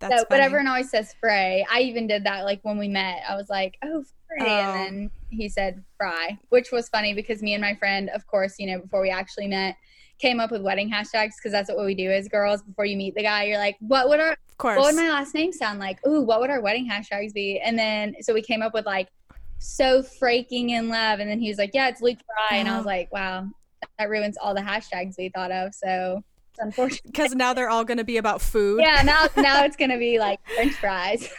That's 0.00 0.20
so, 0.22 0.26
but 0.28 0.34
funny. 0.36 0.42
everyone 0.42 0.66
always 0.66 0.90
says 0.90 1.14
Frey. 1.20 1.64
I 1.72 1.80
even 1.80 2.06
did 2.08 2.24
that 2.24 2.44
like 2.44 2.58
when 2.62 2.76
we 2.76 2.88
met. 2.88 3.22
I 3.28 3.36
was 3.36 3.48
like, 3.48 3.78
oh, 3.84 4.04
Frey. 4.26 4.38
Oh. 4.40 4.46
And 4.46 4.74
then 4.76 5.10
he 5.30 5.48
said 5.48 5.82
Fry, 5.96 6.36
which 6.48 6.72
was 6.72 6.88
funny 6.88 7.14
because 7.14 7.40
me 7.40 7.54
and 7.54 7.62
my 7.62 7.74
friend, 7.76 8.10
of 8.10 8.26
course, 8.26 8.56
you 8.58 8.66
know, 8.66 8.80
before 8.80 9.00
we 9.00 9.10
actually 9.10 9.46
met, 9.46 9.76
came 10.24 10.40
up 10.40 10.50
with 10.50 10.62
wedding 10.62 10.90
hashtags 10.90 11.32
because 11.36 11.52
that's 11.52 11.68
what 11.68 11.84
we 11.84 11.94
do 11.94 12.10
as 12.10 12.28
girls. 12.28 12.62
Before 12.62 12.86
you 12.86 12.96
meet 12.96 13.14
the 13.14 13.22
guy, 13.22 13.44
you're 13.44 13.58
like, 13.58 13.76
what 13.80 14.08
would 14.08 14.20
our 14.20 14.32
of 14.32 14.56
course. 14.56 14.78
what 14.78 14.86
would 14.86 14.96
my 14.96 15.10
last 15.10 15.34
name 15.34 15.52
sound 15.52 15.78
like? 15.78 16.04
Ooh, 16.06 16.22
what 16.22 16.40
would 16.40 16.48
our 16.48 16.62
wedding 16.62 16.88
hashtags 16.88 17.34
be? 17.34 17.60
And 17.60 17.78
then 17.78 18.16
so 18.22 18.32
we 18.32 18.40
came 18.40 18.62
up 18.62 18.72
with 18.72 18.86
like 18.86 19.08
so 19.58 20.02
freaking 20.02 20.70
in 20.70 20.88
love. 20.88 21.20
And 21.20 21.28
then 21.28 21.40
he 21.40 21.50
was 21.50 21.58
like, 21.58 21.72
Yeah, 21.74 21.88
it's 21.88 22.00
Luke 22.00 22.18
Fry. 22.26 22.56
And 22.56 22.68
I 22.68 22.76
was 22.78 22.86
like, 22.86 23.12
Wow, 23.12 23.48
that 23.98 24.08
ruins 24.08 24.38
all 24.40 24.54
the 24.54 24.62
hashtags 24.62 25.18
we 25.18 25.28
thought 25.28 25.52
of. 25.52 25.74
So 25.74 26.24
it's 26.52 26.58
unfortunate. 26.58 27.02
Because 27.12 27.34
now 27.34 27.52
they're 27.52 27.68
all 27.68 27.84
going 27.84 27.98
to 27.98 28.04
be 28.04 28.16
about 28.16 28.40
food. 28.40 28.80
yeah, 28.80 29.02
now 29.02 29.26
now 29.36 29.64
it's 29.66 29.76
gonna 29.76 29.98
be 29.98 30.18
like 30.18 30.40
French 30.54 30.72
fries. 30.74 31.28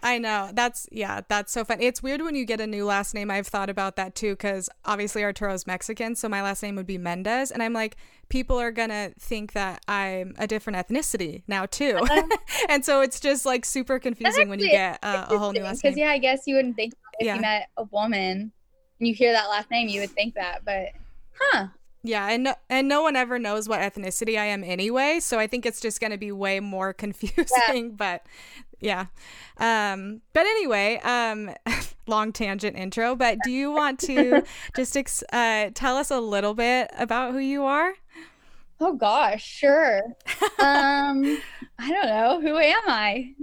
I 0.00 0.18
know. 0.18 0.50
That's 0.52 0.88
yeah, 0.92 1.22
that's 1.28 1.52
so 1.52 1.64
fun. 1.64 1.80
It's 1.80 2.02
weird 2.02 2.22
when 2.22 2.34
you 2.34 2.44
get 2.44 2.60
a 2.60 2.66
new 2.66 2.84
last 2.84 3.14
name. 3.14 3.30
I've 3.30 3.46
thought 3.46 3.68
about 3.70 3.96
that 3.96 4.14
too 4.14 4.36
cuz 4.36 4.68
obviously 4.84 5.24
Arturo's 5.24 5.66
Mexican, 5.66 6.14
so 6.14 6.28
my 6.28 6.42
last 6.42 6.62
name 6.62 6.76
would 6.76 6.86
be 6.86 6.98
Mendez 6.98 7.50
and 7.50 7.62
I'm 7.62 7.72
like 7.72 7.96
people 8.28 8.60
are 8.60 8.70
going 8.70 8.90
to 8.90 9.12
think 9.18 9.54
that 9.54 9.82
I'm 9.88 10.34
a 10.38 10.46
different 10.46 10.76
ethnicity 10.76 11.42
now 11.48 11.64
too. 11.66 11.98
and 12.68 12.84
so 12.84 13.00
it's 13.00 13.20
just 13.20 13.46
like 13.46 13.64
super 13.64 13.98
confusing 13.98 14.48
when 14.50 14.58
you 14.60 14.68
get 14.70 14.98
uh, 15.02 15.26
a 15.30 15.38
whole 15.38 15.52
new 15.52 15.62
last 15.62 15.82
Because 15.82 15.96
name. 15.96 16.04
yeah, 16.04 16.12
I 16.12 16.18
guess 16.18 16.42
you 16.46 16.54
wouldn't 16.56 16.76
think 16.76 16.92
if 17.18 17.26
Yeah. 17.26 17.36
you 17.36 17.40
met 17.40 17.68
a 17.78 17.84
woman 17.84 18.52
and 19.00 19.08
you 19.08 19.14
hear 19.14 19.32
that 19.32 19.46
last 19.48 19.70
name, 19.70 19.88
you 19.88 20.00
would 20.02 20.10
think 20.10 20.34
that. 20.34 20.64
But 20.64 20.88
huh. 21.40 21.68
Yeah, 22.04 22.28
and 22.28 22.44
no, 22.44 22.54
and 22.70 22.86
no 22.86 23.02
one 23.02 23.16
ever 23.16 23.38
knows 23.38 23.68
what 23.68 23.80
ethnicity 23.80 24.38
I 24.38 24.44
am 24.44 24.62
anyway, 24.62 25.18
so 25.20 25.38
I 25.38 25.46
think 25.48 25.66
it's 25.66 25.80
just 25.80 26.00
going 26.00 26.12
to 26.12 26.18
be 26.18 26.30
way 26.30 26.60
more 26.60 26.92
confusing, 27.04 27.96
but 27.96 28.24
yeah. 28.80 29.06
Um 29.58 30.22
but 30.32 30.46
anyway, 30.46 31.00
um 31.04 31.50
long 32.06 32.32
tangent 32.32 32.76
intro, 32.76 33.14
but 33.16 33.38
do 33.44 33.50
you 33.50 33.70
want 33.70 33.98
to 34.00 34.42
just 34.76 34.96
ex- 34.96 35.24
uh 35.32 35.70
tell 35.74 35.96
us 35.96 36.10
a 36.10 36.20
little 36.20 36.54
bit 36.54 36.90
about 36.98 37.32
who 37.32 37.38
you 37.38 37.64
are? 37.64 37.94
Oh 38.80 38.94
gosh, 38.94 39.44
sure. 39.44 40.02
um, 40.60 41.38
I 41.78 41.90
don't 41.90 42.06
know. 42.06 42.40
Who 42.40 42.56
am 42.56 42.82
I? 42.86 43.34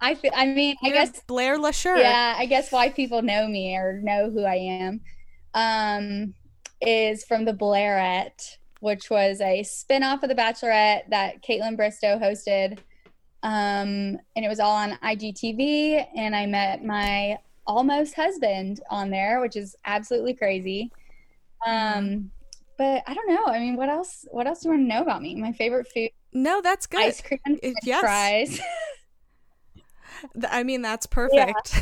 I 0.00 0.14
feel, 0.14 0.30
I 0.34 0.46
mean, 0.46 0.76
I 0.84 0.88
You're 0.88 0.96
guess 0.96 1.20
Blaire 1.28 1.58
LaSure. 1.58 1.98
yeah, 1.98 2.36
I 2.38 2.46
guess 2.46 2.70
why 2.70 2.90
people 2.90 3.22
know 3.22 3.48
me 3.48 3.74
or 3.76 4.00
know 4.00 4.30
who 4.30 4.44
I 4.44 4.54
am 4.54 5.00
um, 5.54 6.34
is 6.80 7.24
from 7.24 7.44
the 7.44 7.52
Blairette, 7.52 8.58
which 8.78 9.10
was 9.10 9.40
a 9.40 9.64
spin-off 9.64 10.22
of 10.22 10.28
The 10.28 10.36
Bachelorette 10.36 11.10
that 11.10 11.42
Kaitlyn 11.42 11.76
Bristow 11.76 12.16
hosted. 12.18 12.78
Um, 13.42 14.18
and 14.34 14.44
it 14.44 14.48
was 14.48 14.60
all 14.60 14.74
on 14.74 14.98
IGTV, 15.02 16.06
and 16.16 16.34
I 16.34 16.46
met 16.46 16.84
my 16.84 17.38
almost 17.66 18.14
husband 18.14 18.80
on 18.90 19.10
there, 19.10 19.40
which 19.40 19.56
is 19.56 19.76
absolutely 19.84 20.34
crazy. 20.34 20.90
Um, 21.66 22.30
but 22.76 23.02
I 23.06 23.14
don't 23.14 23.28
know. 23.28 23.46
I 23.46 23.58
mean, 23.58 23.76
what 23.76 23.88
else? 23.88 24.26
What 24.30 24.46
else 24.46 24.60
do 24.60 24.68
you 24.68 24.74
want 24.74 24.88
to 24.88 24.94
know 24.94 25.02
about 25.02 25.22
me? 25.22 25.34
My 25.34 25.52
favorite 25.52 25.88
food: 25.88 26.10
No, 26.32 26.60
that's 26.62 26.86
good. 26.86 27.00
ice 27.00 27.20
cream, 27.20 27.40
and 27.44 27.74
yes. 27.82 28.00
fries. 28.00 28.60
I 30.50 30.62
mean, 30.62 30.82
that's 30.82 31.06
perfect. 31.06 31.74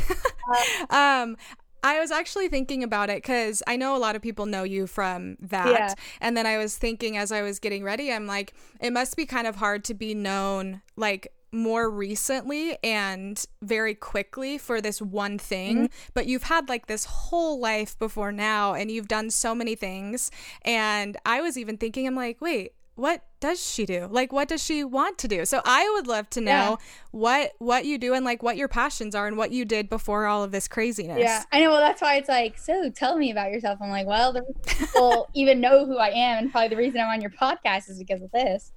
um, 0.89 1.37
I 1.83 1.99
was 1.99 2.11
actually 2.11 2.49
thinking 2.49 2.83
about 2.83 3.09
it 3.09 3.17
because 3.17 3.61
I 3.67 3.77
know 3.77 3.95
a 3.95 3.99
lot 3.99 4.15
of 4.15 4.21
people 4.21 4.45
know 4.45 4.63
you 4.63 4.87
from 4.87 5.37
that. 5.39 5.69
Yeah. 5.69 5.93
And 6.19 6.35
then 6.35 6.45
I 6.45 6.57
was 6.57 6.77
thinking 6.77 7.17
as 7.17 7.31
I 7.31 7.41
was 7.41 7.59
getting 7.59 7.83
ready, 7.83 8.11
I'm 8.11 8.27
like, 8.27 8.53
it 8.81 8.91
must 8.91 9.15
be 9.15 9.25
kind 9.25 9.47
of 9.47 9.57
hard 9.57 9.83
to 9.85 9.93
be 9.93 10.13
known 10.13 10.81
like 10.95 11.27
more 11.51 11.89
recently 11.89 12.77
and 12.83 13.45
very 13.61 13.95
quickly 13.95 14.57
for 14.57 14.81
this 14.81 15.01
one 15.01 15.37
thing. 15.37 15.77
Mm-hmm. 15.77 16.09
But 16.13 16.27
you've 16.27 16.43
had 16.43 16.69
like 16.69 16.87
this 16.87 17.05
whole 17.05 17.59
life 17.59 17.97
before 17.99 18.31
now 18.31 18.73
and 18.73 18.91
you've 18.91 19.07
done 19.07 19.29
so 19.29 19.55
many 19.55 19.75
things. 19.75 20.31
And 20.63 21.17
I 21.25 21.41
was 21.41 21.57
even 21.57 21.77
thinking, 21.77 22.07
I'm 22.07 22.15
like, 22.15 22.41
wait, 22.41 22.73
what 22.95 23.21
does 23.39 23.63
she 23.63 23.85
do? 23.85 24.07
Like 24.09 24.33
what 24.33 24.47
does 24.47 24.63
she 24.63 24.83
want 24.83 25.19
to 25.19 25.27
do? 25.27 25.45
So 25.45 25.61
I 25.63 25.87
would 25.95 26.07
love 26.07 26.27
to 26.31 26.41
know 26.41 26.51
Yeah. 26.51 26.75
what 27.11 27.51
what 27.59 27.85
you 27.85 27.99
do 27.99 28.15
and 28.15 28.25
like 28.25 28.41
what 28.41 28.57
your 28.57 28.67
passions 28.67 29.13
are 29.13 29.27
and 29.27 29.37
what 29.37 29.51
you 29.51 29.65
did 29.65 29.87
before 29.87 30.25
all 30.25 30.43
of 30.43 30.51
this 30.51 30.67
craziness. 30.67 31.19
Yeah, 31.19 31.43
I 31.51 31.59
know. 31.59 31.69
Well, 31.69 31.79
that's 31.79 32.01
why 32.01 32.15
it's 32.15 32.27
like, 32.27 32.57
so 32.57 32.89
tell 32.89 33.15
me 33.15 33.29
about 33.29 33.51
yourself. 33.51 33.77
I'm 33.83 33.91
like, 33.91 34.07
well, 34.07 34.33
the 34.33 34.41
people 34.65 35.29
even 35.35 35.61
know 35.61 35.85
who 35.85 35.97
I 35.97 36.09
am, 36.09 36.39
and 36.39 36.51
probably 36.51 36.69
the 36.69 36.75
reason 36.77 36.99
I'm 36.99 37.09
on 37.09 37.21
your 37.21 37.29
podcast 37.29 37.87
is 37.87 37.99
because 37.99 38.23
of 38.23 38.31
this. 38.31 38.71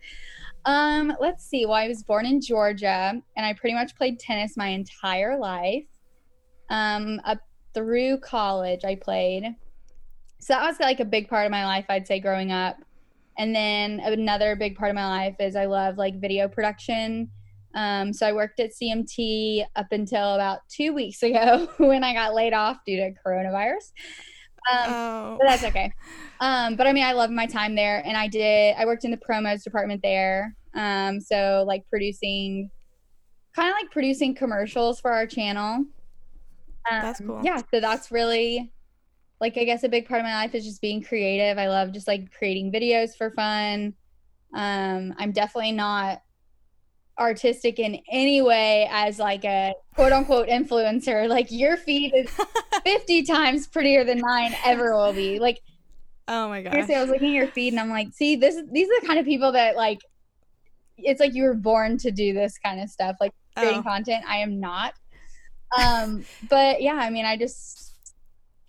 Um, 0.64 1.12
let's 1.21 1.45
see. 1.45 1.67
Well, 1.67 1.75
I 1.75 1.88
was 1.88 2.02
born 2.02 2.26
in 2.26 2.40
Georgia, 2.40 3.21
and 3.37 3.47
I 3.47 3.52
pretty 3.55 3.75
much 3.75 3.97
played 3.97 4.19
tennis 4.19 4.57
my 4.57 4.69
entire 4.69 5.38
life. 5.38 5.87
Um, 6.69 7.21
up 7.25 7.38
through 7.75 8.19
college, 8.19 8.85
I 8.85 8.97
played. 8.97 9.55
So 10.40 10.55
that 10.55 10.64
was 10.64 10.81
like 10.81 11.00
a 11.00 11.05
big 11.05 11.29
part 11.29 11.47
of 11.47 11.50
my 11.50 11.67
life, 11.67 11.87
I'd 11.88 12.07
say, 12.07 12.21
growing 12.21 12.52
up. 12.52 12.76
And 13.38 13.55
then 13.55 14.00
another 14.00 14.57
big 14.57 14.76
part 14.76 14.90
of 14.90 14.95
my 14.95 15.07
life 15.07 15.37
is 15.40 15.57
I 15.57 15.67
love 15.67 15.97
like 15.97 16.21
video 16.21 16.49
production. 16.49 17.31
Um, 17.75 18.12
so 18.12 18.26
I 18.26 18.33
worked 18.33 18.59
at 18.61 18.71
CMT 18.73 19.64
up 19.76 19.87
until 19.93 20.35
about 20.35 20.61
two 20.69 20.93
weeks 20.93 21.23
ago 21.23 21.69
when 21.79 22.02
I 22.02 22.12
got 22.12 22.35
laid 22.35 22.52
off 22.52 22.79
due 22.85 22.97
to 22.97 23.12
coronavirus. 23.25 23.93
Um, 24.71 24.93
Oh. 24.93 25.37
but 25.40 25.49
that's 25.49 25.64
okay. 25.64 25.93
Um, 26.40 26.76
but 26.76 26.87
I 26.87 26.93
mean, 26.93 27.05
I 27.05 27.12
love 27.12 27.31
my 27.31 27.47
time 27.47 27.75
there, 27.75 28.02
and 28.07 28.17
I 28.17 28.29
did. 28.29 28.75
I 28.76 28.85
worked 28.87 29.05
in 29.05 29.11
the 29.11 29.17
promos 29.17 29.62
department 29.62 30.02
there. 30.02 30.55
Um, 30.75 31.21
so 31.21 31.64
like 31.67 31.85
producing, 31.88 32.71
kind 33.55 33.69
of 33.69 33.75
like 33.75 33.90
producing 33.90 34.35
commercials 34.35 35.00
for 35.00 35.11
our 35.12 35.26
channel. 35.26 35.85
Um, 36.90 37.02
That's 37.02 37.21
cool. 37.21 37.40
Yeah, 37.45 37.61
so 37.73 37.81
that's 37.81 38.11
really, 38.11 38.73
like, 39.40 39.57
I 39.59 39.64
guess 39.64 39.83
a 39.85 39.88
big 39.88 40.09
part 40.09 40.21
of 40.21 40.25
my 40.25 40.35
life 40.35 40.55
is 40.55 40.64
just 40.64 40.81
being 40.81 41.02
creative. 41.02 41.59
I 41.59 41.69
love 41.69 41.93
just 41.93 42.07
like 42.09 42.33
creating 42.33 42.73
videos 42.73 43.17
for 43.17 43.31
fun. 43.33 43.95
Um, 44.55 45.14
I'm 45.19 45.33
definitely 45.33 45.73
not 45.73 46.23
artistic 47.21 47.79
in 47.79 48.00
any 48.11 48.41
way 48.43 48.89
as 48.91 49.19
like 49.19 49.45
a 49.45 49.75
quote 49.95 50.12
unquote 50.12 50.49
influencer. 50.49 51.29
Like 51.29 51.49
your 51.50 51.77
feed 51.77 52.12
is 52.15 52.31
50 52.85 53.23
times 53.25 53.67
prettier 53.67 54.03
than 54.05 54.21
mine 54.21 54.55
ever 54.65 54.95
will 54.97 55.12
be. 55.12 55.39
Like 55.39 55.61
oh 56.27 56.49
my 56.49 56.62
gosh. 56.62 56.73
seriously, 56.73 56.95
I 56.95 57.00
was 57.03 57.11
looking 57.11 57.29
at 57.29 57.35
your 57.35 57.47
feed 57.49 57.73
and 57.75 57.81
I'm 57.81 57.91
like, 57.91 58.09
see, 58.12 58.37
this 58.37 58.57
these 58.73 58.89
are 58.89 59.00
the 59.00 59.07
kind 59.07 59.19
of 59.21 59.27
people 59.27 59.53
that 59.53 59.77
like 59.77 59.99
it's 60.97 61.21
like 61.21 61.35
you 61.35 61.45
were 61.45 61.55
born 61.55 61.97
to 61.99 62.11
do 62.11 62.33
this 62.33 62.59
kind 62.59 62.81
of 62.81 62.89
stuff, 62.91 63.17
like 63.21 63.33
creating 63.57 63.81
Oh. 63.81 63.83
content. 63.85 64.25
I 64.29 64.39
am 64.39 64.59
not. 64.61 64.95
Um, 65.81 66.25
but 66.49 66.83
yeah, 66.83 66.95
I 66.95 67.11
mean, 67.11 67.25
I 67.27 67.37
just 67.37 67.95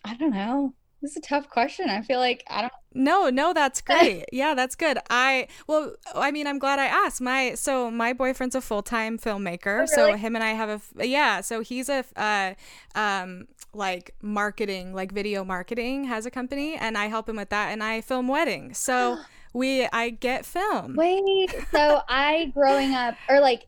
I 0.06 0.14
don't 0.16 0.32
know. 0.32 0.74
This 1.02 1.12
is 1.12 1.18
a 1.18 1.22
tough 1.22 1.50
question. 1.50 1.90
I 1.90 2.02
feel 2.02 2.20
like 2.20 2.44
I 2.48 2.62
don't 2.62 2.74
No, 2.94 3.30
no, 3.30 3.54
that's 3.54 3.82
great. 3.90 4.26
yeah, 4.32 4.54
that's 4.54 4.76
good. 4.76 5.00
I 5.10 5.48
well, 5.68 5.96
I 6.14 6.32
mean, 6.32 6.46
I'm 6.48 6.60
glad 6.60 6.78
I 6.80 6.86
asked. 6.86 7.22
My 7.22 7.56
so 7.56 7.90
my 7.90 8.14
boyfriend's 8.14 8.56
a 8.56 8.62
full 8.62 8.84
time 8.84 9.18
filmmaker. 9.18 9.84
Oh, 9.84 9.86
So 9.86 10.14
him 10.14 10.36
and 10.36 10.44
I 10.44 10.52
have 10.52 10.70
a 10.98 11.08
yeah. 11.08 11.42
So 11.42 11.62
he's 11.62 11.90
a 11.90 12.06
uh, 12.16 12.54
um 13.00 13.48
like 13.74 14.14
marketing, 14.22 14.94
like 14.94 15.12
video 15.12 15.44
marketing, 15.44 16.04
has 16.06 16.26
a 16.26 16.32
company, 16.32 16.76
and 16.76 16.98
I 16.98 17.08
help 17.08 17.28
him 17.28 17.38
with 17.38 17.50
that, 17.50 17.72
and 17.72 17.84
I 17.84 18.02
film 18.02 18.28
weddings. 18.28 18.78
So 18.78 19.18
we 19.54 19.88
I 19.88 20.10
get 20.10 20.46
film. 20.46 20.96
Wait, 20.96 21.56
so 21.72 22.02
I 22.10 22.52
growing 22.54 22.94
up 22.94 23.16
or 23.28 23.40
like 23.40 23.68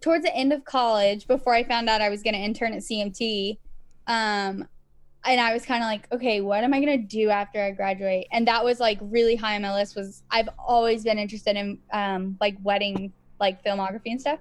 towards 0.00 0.24
the 0.24 0.34
end 0.34 0.52
of 0.52 0.64
college 0.64 1.26
before 1.26 1.52
I 1.54 1.64
found 1.64 1.88
out 1.90 2.00
I 2.00 2.08
was 2.08 2.22
going 2.22 2.32
to 2.34 2.40
intern 2.40 2.72
at 2.72 2.80
CMT, 2.82 3.58
um 4.06 4.66
and 5.24 5.40
I 5.40 5.52
was 5.52 5.64
kind 5.64 5.82
of 5.82 5.86
like, 5.88 6.06
okay, 6.12 6.40
what 6.40 6.64
am 6.64 6.72
I 6.72 6.80
gonna 6.80 6.96
do 6.98 7.28
after 7.30 7.62
I 7.62 7.70
graduate? 7.72 8.26
And 8.32 8.46
that 8.48 8.64
was 8.64 8.80
like 8.80 8.98
really 9.02 9.36
high 9.36 9.56
on 9.56 9.62
my 9.62 9.74
list. 9.74 9.96
Was 9.96 10.22
I've 10.30 10.48
always 10.58 11.04
been 11.04 11.18
interested 11.18 11.56
in 11.56 11.78
um, 11.92 12.36
like 12.40 12.56
wedding, 12.62 13.12
like 13.38 13.62
filmography 13.64 14.06
and 14.06 14.20
stuff, 14.20 14.38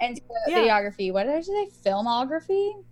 and 0.00 0.20
Yeah. 0.46 0.58
videography. 0.62 1.12
What 1.12 1.24
did 1.24 1.34
I 1.34 1.40
say? 1.40 1.68
Filmography. 1.84 2.84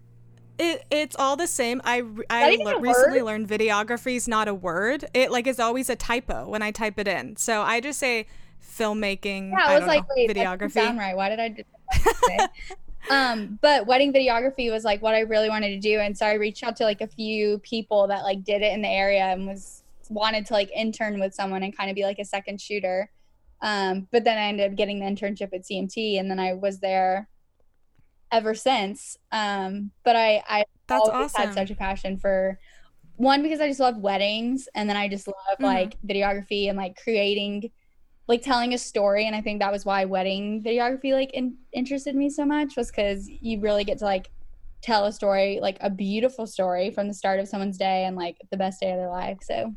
It, 0.59 0.85
it's 0.91 1.17
all 1.19 1.37
the 1.37 1.47
same. 1.47 1.81
I 1.85 2.03
I 2.29 2.57
le- 2.63 2.81
recently 2.81 3.23
learned 3.23 3.49
videography 3.49 4.17
is 4.17 4.29
not 4.29 4.47
a 4.47 4.53
word. 4.55 5.07
It 5.15 5.31
like 5.31 5.47
is 5.47 5.59
always 5.59 5.89
a 5.89 5.97
typo 5.97 6.49
when 6.49 6.61
I 6.63 6.71
type 6.71 6.99
it 6.99 7.09
in. 7.09 7.37
So 7.37 7.63
I 7.63 7.81
just 7.81 7.99
say 7.99 8.27
filmmaking. 8.63 9.53
Yeah, 9.53 9.59
I 9.67 9.75
was 9.75 9.81
don't 9.81 9.89
like, 9.89 10.05
know, 10.09 10.35
videography. 10.35 10.73
sound 10.73 10.99
right. 10.99 11.17
Why 11.17 11.29
did 11.31 11.41
I 11.41 11.49
do 11.49 11.63
that? 12.27 12.51
um, 13.09 13.59
but 13.63 13.87
wedding 13.87 14.13
videography 14.13 14.71
was 14.71 14.85
like 14.85 15.03
what 15.03 15.15
I 15.15 15.21
really 15.21 15.49
wanted 15.49 15.71
to 15.71 15.81
do, 15.81 15.99
and 16.01 16.17
so 16.17 16.27
I 16.27 16.35
reached 16.35 16.63
out 16.63 16.77
to 16.77 16.85
like 16.85 17.01
a 17.01 17.07
few 17.07 17.59
people 17.61 18.07
that 18.09 18.23
like 18.23 18.45
did 18.45 18.63
it 18.63 18.73
in 18.73 18.83
the 18.83 18.89
area 18.89 19.23
and 19.25 19.47
was 19.47 19.83
wanted 20.11 20.45
to 20.47 20.53
like 20.55 20.71
intern 20.73 21.21
with 21.21 21.35
someone 21.35 21.63
and 21.63 21.77
kind 21.77 21.89
of 21.91 21.95
be 21.97 22.03
like 22.05 22.19
a 22.19 22.25
second 22.25 22.61
shooter. 22.61 23.11
Um, 23.63 24.09
but 24.11 24.25
then 24.25 24.39
I 24.39 24.43
ended 24.49 24.71
up 24.71 24.77
getting 24.77 25.01
the 25.01 25.07
internship 25.07 25.53
at 25.55 25.65
CMT, 25.67 26.19
and 26.19 26.31
then 26.31 26.39
I 26.41 26.55
was 26.55 26.81
there 26.81 27.29
ever 28.33 28.55
since. 28.55 29.17
Um, 29.33 29.91
but 30.05 30.17
I 30.17 30.43
I 30.49 30.65
That's 30.89 31.01
always 31.09 31.33
awesome. 31.33 31.43
had 31.49 31.55
such 31.55 31.71
a 31.71 31.75
passion 31.77 32.17
for 32.19 32.59
one 33.17 33.43
because 33.43 33.61
I 33.61 33.69
just 33.69 33.81
love 33.81 33.99
weddings, 33.99 34.69
and 34.75 34.89
then 34.89 34.97
I 34.97 35.09
just 35.09 35.27
love 35.27 35.59
Mhm. 35.61 35.65
like 35.65 35.97
videography 36.07 36.69
and 36.69 36.79
like 36.79 36.97
creating, 37.03 37.71
like 38.31 38.43
telling 38.43 38.73
a 38.75 38.79
story. 38.79 39.27
And 39.27 39.35
I 39.35 39.41
think 39.43 39.59
that 39.61 39.73
was 39.73 39.85
why 39.85 40.05
wedding 40.05 40.63
videography 40.63 41.13
like 41.13 41.33
in- 41.35 41.57
interested 41.73 42.15
me 42.15 42.31
so 42.31 42.47
much 42.47 42.77
was 42.77 42.87
because 42.91 43.29
you 43.29 43.61
really 43.61 43.83
get 43.85 43.99
to 43.99 44.05
like 44.05 44.31
tell 44.83 45.05
a 45.07 45.13
story, 45.13 45.59
like 45.61 45.77
a 45.81 45.91
beautiful 45.91 46.47
story 46.47 46.91
from 46.93 47.09
the 47.09 47.13
start 47.13 47.41
of 47.41 47.49
someone's 47.49 47.77
day 47.77 48.05
and 48.05 48.17
like 48.17 48.37
the 48.51 48.57
best 48.57 48.81
day 48.81 48.93
of 48.93 48.99
their 48.99 49.11
life. 49.11 49.39
So 49.43 49.75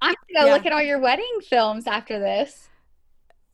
I'm 0.00 0.14
gonna 0.14 0.40
go 0.40 0.46
Yeah. 0.46 0.52
look 0.54 0.66
at 0.66 0.72
all 0.72 0.82
your 0.82 1.00
wedding 1.00 1.38
films 1.48 1.86
after 1.86 2.18
this. 2.18 2.70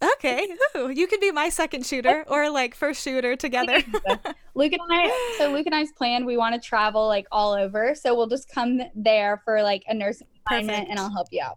Okay, 0.03 0.49
Ooh, 0.77 0.89
you 0.91 1.07
could 1.07 1.21
be 1.21 1.31
my 1.31 1.49
second 1.49 1.85
shooter 1.87 2.25
or 2.29 2.51
like 2.51 2.75
first 2.75 3.03
shooter 3.03 3.37
together. 3.37 3.79
Luke 4.55 4.73
and 4.73 4.81
I, 4.91 5.35
so 5.39 5.51
Luke 5.53 5.67
and 5.67 5.75
I's 5.75 5.93
plan, 5.93 6.25
we 6.27 6.37
want 6.37 6.55
to 6.55 6.61
travel 6.61 7.07
like 7.07 7.27
all 7.33 7.53
over. 7.53 7.95
So 7.95 8.15
we'll 8.15 8.27
just 8.27 8.51
come 8.51 8.81
there 8.95 9.41
for 9.45 9.63
like 9.63 9.83
a 9.89 9.95
nursing 9.95 10.27
assignment 10.47 10.77
Perfect. 10.77 10.91
and 10.91 10.99
I'll 10.99 11.11
help 11.13 11.29
you 11.31 11.43
out. 11.43 11.57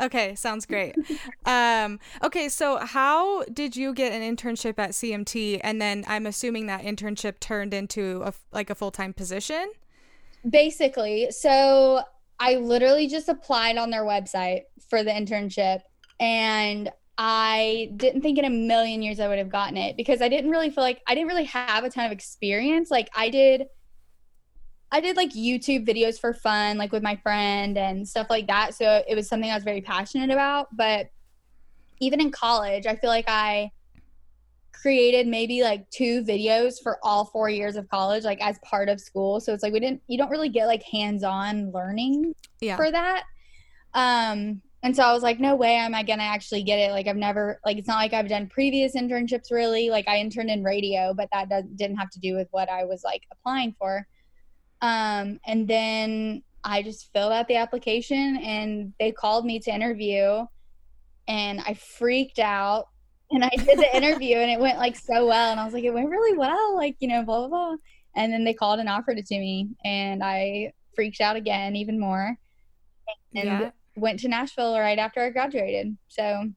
Okay, 0.00 0.34
sounds 0.34 0.66
great. 0.66 0.94
um, 1.44 1.98
okay, 2.22 2.48
so 2.48 2.78
how 2.78 3.44
did 3.44 3.76
you 3.76 3.92
get 3.92 4.12
an 4.12 4.22
internship 4.36 4.78
at 4.78 4.90
CMT, 4.90 5.60
and 5.62 5.80
then 5.80 6.04
I'm 6.08 6.26
assuming 6.26 6.66
that 6.66 6.82
internship 6.82 7.40
turned 7.40 7.74
into 7.74 8.22
a 8.24 8.32
like 8.52 8.70
a 8.70 8.74
full 8.74 8.90
time 8.90 9.12
position? 9.12 9.70
Basically, 10.48 11.30
so 11.30 12.02
I 12.38 12.54
literally 12.54 13.06
just 13.06 13.28
applied 13.28 13.76
on 13.76 13.90
their 13.90 14.04
website 14.04 14.62
for 14.88 15.04
the 15.04 15.10
internship 15.10 15.80
and 16.18 16.90
I 17.18 17.90
didn't 17.96 18.22
think 18.22 18.38
in 18.38 18.46
a 18.46 18.50
million 18.50 19.02
years 19.02 19.20
I 19.20 19.28
would 19.28 19.36
have 19.36 19.50
gotten 19.50 19.76
it 19.76 19.94
because 19.94 20.22
I 20.22 20.28
didn't 20.30 20.50
really 20.50 20.70
feel 20.70 20.82
like 20.82 21.02
I 21.06 21.14
didn't 21.14 21.28
really 21.28 21.44
have 21.44 21.84
a 21.84 21.90
ton 21.90 22.06
of 22.06 22.12
experience. 22.12 22.90
Like 22.90 23.10
I 23.14 23.28
did 23.28 23.66
I 24.92 25.00
did 25.00 25.16
like 25.16 25.30
YouTube 25.30 25.88
videos 25.88 26.18
for 26.20 26.34
fun, 26.34 26.76
like 26.76 26.90
with 26.92 27.02
my 27.02 27.16
friend 27.16 27.78
and 27.78 28.06
stuff 28.06 28.26
like 28.28 28.46
that. 28.48 28.74
So 28.74 29.02
it 29.08 29.14
was 29.14 29.28
something 29.28 29.50
I 29.50 29.54
was 29.54 29.64
very 29.64 29.80
passionate 29.80 30.30
about. 30.30 30.68
But 30.76 31.10
even 32.00 32.20
in 32.20 32.30
college, 32.32 32.86
I 32.86 32.96
feel 32.96 33.10
like 33.10 33.28
I 33.28 33.70
created 34.72 35.26
maybe 35.26 35.62
like 35.62 35.88
two 35.90 36.24
videos 36.24 36.74
for 36.82 36.98
all 37.02 37.26
four 37.26 37.48
years 37.50 37.76
of 37.76 37.88
college, 37.88 38.24
like 38.24 38.40
as 38.40 38.58
part 38.64 38.88
of 38.88 39.00
school. 39.00 39.38
So 39.40 39.52
it's 39.52 39.62
like 39.62 39.72
we 39.72 39.80
didn't, 39.80 40.02
you 40.08 40.16
don't 40.18 40.30
really 40.30 40.48
get 40.48 40.66
like 40.66 40.82
hands 40.82 41.22
on 41.22 41.70
learning 41.70 42.34
Yeah. 42.60 42.76
for 42.76 42.90
that. 42.90 43.24
Um, 43.94 44.62
and 44.82 44.96
so 44.96 45.02
I 45.02 45.12
was 45.12 45.22
like, 45.22 45.38
no 45.38 45.54
way 45.54 45.74
am 45.74 45.94
I 45.94 46.02
gonna 46.02 46.22
actually 46.22 46.62
get 46.62 46.78
it. 46.78 46.92
Like 46.92 47.06
I've 47.06 47.16
never, 47.16 47.60
like 47.66 47.76
it's 47.76 47.86
not 47.86 47.96
like 47.98 48.14
I've 48.14 48.28
done 48.28 48.48
previous 48.48 48.96
internships 48.96 49.50
really. 49.50 49.90
Like 49.90 50.08
I 50.08 50.16
interned 50.16 50.48
in 50.50 50.64
radio, 50.64 51.12
but 51.14 51.28
that 51.32 51.50
does, 51.50 51.64
didn't 51.76 51.96
have 51.98 52.10
to 52.10 52.18
do 52.18 52.34
with 52.34 52.48
what 52.50 52.70
I 52.70 52.84
was 52.84 53.04
like 53.04 53.22
applying 53.30 53.74
for. 53.78 54.06
Um, 54.82 55.40
and 55.46 55.68
then 55.68 56.42
I 56.64 56.82
just 56.82 57.12
filled 57.12 57.32
out 57.32 57.48
the 57.48 57.56
application 57.56 58.36
and 58.38 58.92
they 58.98 59.12
called 59.12 59.44
me 59.44 59.58
to 59.60 59.74
interview 59.74 60.44
and 61.28 61.60
I 61.60 61.74
freaked 61.74 62.38
out 62.38 62.86
and 63.30 63.44
I 63.44 63.50
did 63.50 63.78
the 63.78 63.88
interview 63.96 64.36
and 64.36 64.50
it 64.50 64.60
went 64.60 64.78
like 64.78 64.96
so 64.96 65.26
well 65.26 65.50
and 65.50 65.60
I 65.60 65.64
was 65.64 65.74
like, 65.74 65.84
it 65.84 65.94
went 65.94 66.10
really 66.10 66.36
well, 66.36 66.76
like, 66.76 66.96
you 67.00 67.08
know, 67.08 67.22
blah 67.22 67.46
blah 67.46 67.48
blah. 67.48 67.76
And 68.16 68.32
then 68.32 68.44
they 68.44 68.54
called 68.54 68.80
and 68.80 68.88
offered 68.88 69.18
it 69.18 69.26
to 69.26 69.38
me 69.38 69.68
and 69.84 70.22
I 70.22 70.72
freaked 70.94 71.20
out 71.20 71.36
again 71.36 71.76
even 71.76 71.98
more. 71.98 72.36
And 73.34 73.44
yeah. 73.44 73.70
went 73.96 74.20
to 74.20 74.28
Nashville 74.28 74.78
right 74.78 74.98
after 74.98 75.20
I 75.20 75.30
graduated. 75.30 75.96
So 76.08 76.50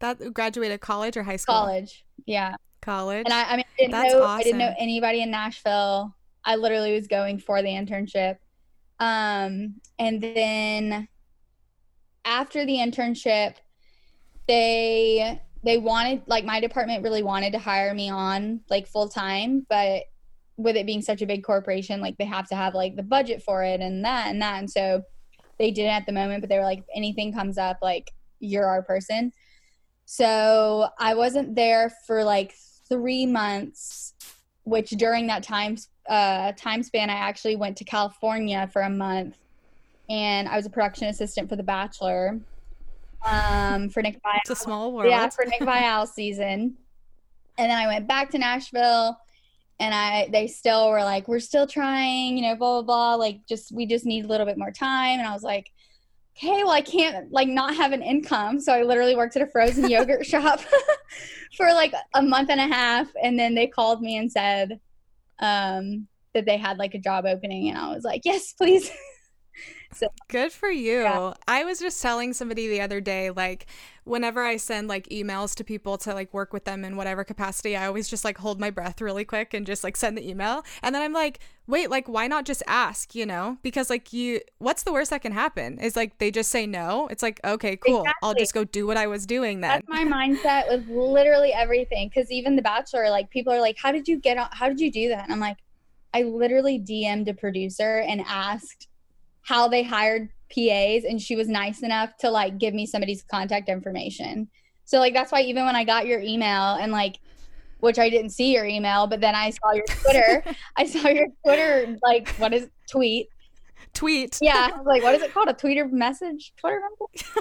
That 0.00 0.34
graduated 0.34 0.80
college 0.80 1.16
or 1.16 1.22
high 1.22 1.36
school? 1.36 1.54
college. 1.54 2.04
Yeah. 2.26 2.54
College. 2.82 3.24
And 3.24 3.32
I, 3.32 3.44
I 3.44 3.56
mean 3.56 3.64
I 3.66 3.80
didn't 3.80 3.92
That's 3.92 4.12
know 4.12 4.24
I 4.24 4.42
didn't 4.42 4.58
know 4.58 4.74
anybody 4.78 5.22
in 5.22 5.30
Nashville. 5.30 6.14
I 6.44 6.56
literally 6.56 6.94
was 6.94 7.06
going 7.06 7.38
for 7.38 7.62
the 7.62 7.68
internship. 7.68 8.36
Um 8.98 9.80
and 9.98 10.20
then 10.20 11.08
after 12.24 12.64
the 12.64 12.76
internship 12.76 13.54
they 14.46 15.40
they 15.64 15.78
wanted 15.78 16.22
like 16.26 16.44
my 16.44 16.60
department 16.60 17.02
really 17.02 17.22
wanted 17.22 17.52
to 17.52 17.58
hire 17.58 17.94
me 17.94 18.10
on 18.10 18.60
like 18.68 18.86
full 18.86 19.08
time, 19.08 19.66
but 19.68 20.02
with 20.56 20.76
it 20.76 20.86
being 20.86 21.02
such 21.02 21.22
a 21.22 21.26
big 21.26 21.44
corporation, 21.44 22.00
like 22.00 22.18
they 22.18 22.24
have 22.24 22.48
to 22.48 22.56
have 22.56 22.74
like 22.74 22.96
the 22.96 23.02
budget 23.02 23.42
for 23.42 23.62
it 23.62 23.80
and 23.80 24.04
that 24.04 24.28
and 24.28 24.42
that. 24.42 24.58
And 24.58 24.70
so 24.70 25.02
they 25.58 25.70
didn't 25.70 25.92
at 25.92 26.06
the 26.06 26.12
moment, 26.12 26.40
but 26.40 26.48
they 26.48 26.58
were 26.58 26.64
like, 26.64 26.80
if 26.80 26.86
anything 26.94 27.32
comes 27.32 27.58
up, 27.58 27.78
like 27.80 28.10
you're 28.40 28.66
our 28.66 28.82
person. 28.82 29.32
So 30.04 30.88
I 30.98 31.14
wasn't 31.14 31.54
there 31.54 31.90
for 32.06 32.24
like 32.24 32.54
three 32.88 33.24
months, 33.24 34.14
which 34.64 34.90
during 34.90 35.28
that 35.28 35.42
time 35.42 35.76
uh, 36.08 36.52
time 36.52 36.82
span, 36.82 37.10
I 37.10 37.14
actually 37.14 37.56
went 37.56 37.76
to 37.78 37.84
California 37.84 38.68
for 38.72 38.82
a 38.82 38.90
month, 38.90 39.38
and 40.08 40.48
I 40.48 40.56
was 40.56 40.66
a 40.66 40.70
production 40.70 41.08
assistant 41.08 41.48
for 41.48 41.56
The 41.56 41.62
Bachelor, 41.62 42.40
um, 43.24 43.88
for 43.88 44.02
Nick 44.02 44.16
Viall. 44.16 44.38
it's 44.38 44.50
a 44.50 44.56
small 44.56 44.92
world. 44.92 45.10
Yeah, 45.10 45.28
for 45.28 45.44
Nick 45.44 45.60
Viall 45.60 46.08
season. 46.12 46.76
And 47.58 47.70
then 47.70 47.78
I 47.78 47.86
went 47.86 48.08
back 48.08 48.30
to 48.30 48.38
Nashville 48.38 49.16
and 49.78 49.94
I 49.94 50.28
they 50.30 50.46
still 50.46 50.90
were 50.90 51.02
like, 51.02 51.28
We're 51.28 51.40
still 51.40 51.66
trying, 51.66 52.36
you 52.36 52.42
know, 52.42 52.56
blah 52.56 52.82
blah 52.82 52.82
blah. 52.82 53.14
Like 53.16 53.46
just 53.46 53.72
we 53.72 53.86
just 53.86 54.06
need 54.06 54.24
a 54.24 54.28
little 54.28 54.46
bit 54.46 54.58
more 54.58 54.70
time. 54.70 55.18
And 55.18 55.28
I 55.28 55.32
was 55.32 55.42
like, 55.42 55.70
Okay, 56.36 56.62
well 56.62 56.72
I 56.72 56.80
can't 56.80 57.30
like 57.30 57.48
not 57.48 57.74
have 57.76 57.92
an 57.92 58.02
income. 58.02 58.58
So 58.58 58.72
I 58.72 58.82
literally 58.82 59.16
worked 59.16 59.36
at 59.36 59.42
a 59.42 59.46
frozen 59.46 59.88
yogurt 59.90 60.24
shop 60.26 60.60
for 61.56 61.66
like 61.66 61.92
a 62.14 62.22
month 62.22 62.50
and 62.50 62.60
a 62.60 62.66
half. 62.66 63.08
And 63.22 63.38
then 63.38 63.54
they 63.54 63.66
called 63.66 64.02
me 64.02 64.16
and 64.16 64.30
said 64.30 64.80
um 65.42 66.08
that 66.34 66.46
they 66.46 66.56
had 66.56 66.78
like 66.78 66.94
a 66.94 66.98
job 66.98 67.26
opening 67.26 67.68
and 67.68 67.76
I 67.76 67.92
was 67.94 68.04
like, 68.04 68.22
Yes, 68.24 68.54
please. 68.54 68.90
Good 70.28 70.52
for 70.52 70.70
you. 70.70 71.02
Yeah. 71.02 71.34
I 71.46 71.64
was 71.64 71.78
just 71.78 72.00
telling 72.00 72.32
somebody 72.32 72.68
the 72.68 72.80
other 72.80 73.00
day, 73.00 73.30
like, 73.30 73.66
whenever 74.04 74.42
I 74.42 74.56
send 74.56 74.88
like 74.88 75.08
emails 75.10 75.54
to 75.54 75.64
people 75.64 75.96
to 75.98 76.12
like 76.12 76.34
work 76.34 76.52
with 76.52 76.64
them 76.64 76.84
in 76.84 76.96
whatever 76.96 77.22
capacity, 77.22 77.76
I 77.76 77.86
always 77.86 78.08
just 78.08 78.24
like 78.24 78.38
hold 78.38 78.58
my 78.58 78.70
breath 78.70 79.00
really 79.00 79.24
quick 79.24 79.54
and 79.54 79.64
just 79.64 79.84
like 79.84 79.96
send 79.96 80.18
the 80.18 80.28
email. 80.28 80.64
And 80.82 80.94
then 80.94 81.02
I'm 81.02 81.12
like, 81.12 81.38
wait, 81.66 81.90
like, 81.90 82.08
why 82.08 82.26
not 82.26 82.44
just 82.44 82.62
ask, 82.66 83.14
you 83.14 83.24
know? 83.24 83.58
Because 83.62 83.90
like, 83.90 84.12
you, 84.12 84.40
what's 84.58 84.82
the 84.82 84.92
worst 84.92 85.10
that 85.10 85.22
can 85.22 85.32
happen? 85.32 85.78
Is 85.78 85.94
like 85.94 86.18
they 86.18 86.30
just 86.30 86.50
say 86.50 86.66
no. 86.66 87.06
It's 87.08 87.22
like, 87.22 87.40
okay, 87.44 87.76
cool. 87.76 88.04
I'll 88.22 88.34
just 88.34 88.54
go 88.54 88.64
do 88.64 88.86
what 88.86 88.96
I 88.96 89.06
was 89.06 89.26
doing 89.26 89.60
then. 89.60 89.82
That's 89.86 89.88
my 89.88 90.04
mindset 90.04 90.68
with 90.68 90.88
literally 90.88 91.52
everything. 91.52 92.08
Because 92.08 92.30
even 92.30 92.56
The 92.56 92.62
Bachelor, 92.62 93.08
like 93.10 93.30
people 93.30 93.52
are 93.52 93.60
like, 93.60 93.76
"How 93.78 93.92
did 93.92 94.08
you 94.08 94.18
get 94.18 94.36
on? 94.38 94.48
How 94.52 94.68
did 94.68 94.80
you 94.80 94.90
do 94.90 95.08
that?" 95.10 95.24
And 95.24 95.32
I'm 95.32 95.40
like, 95.40 95.58
I 96.14 96.22
literally 96.22 96.78
DM'd 96.78 97.28
a 97.28 97.34
producer 97.34 97.98
and 97.98 98.20
asked 98.26 98.88
how 99.42 99.68
they 99.68 99.82
hired 99.82 100.28
PAs, 100.54 101.04
and 101.04 101.20
she 101.20 101.36
was 101.36 101.48
nice 101.48 101.82
enough 101.82 102.16
to 102.18 102.30
like 102.30 102.58
give 102.58 102.74
me 102.74 102.86
somebody's 102.86 103.22
contact 103.22 103.68
information. 103.68 104.48
So 104.84 104.98
like 104.98 105.14
that's 105.14 105.32
why 105.32 105.42
even 105.42 105.64
when 105.64 105.76
I 105.76 105.84
got 105.84 106.06
your 106.06 106.20
email 106.20 106.74
and 106.74 106.92
like, 106.92 107.18
which 107.80 107.98
I 107.98 108.10
didn't 108.10 108.30
see 108.30 108.52
your 108.52 108.64
email, 108.64 109.06
but 109.06 109.20
then 109.20 109.34
I 109.34 109.50
saw 109.50 109.72
your 109.72 109.84
Twitter. 109.86 110.44
I 110.76 110.86
saw 110.86 111.08
your 111.08 111.26
Twitter 111.44 111.96
like 112.02 112.28
what 112.36 112.52
is 112.52 112.68
tweet? 112.90 113.28
Tweet. 113.94 114.38
Yeah, 114.40 114.70
like 114.84 115.02
what 115.02 115.14
is 115.14 115.22
it 115.22 115.32
called? 115.32 115.48
A 115.48 115.52
Twitter 115.62 115.88
message? 115.88 116.52
Twitter 116.58 116.80
number? 116.82 117.40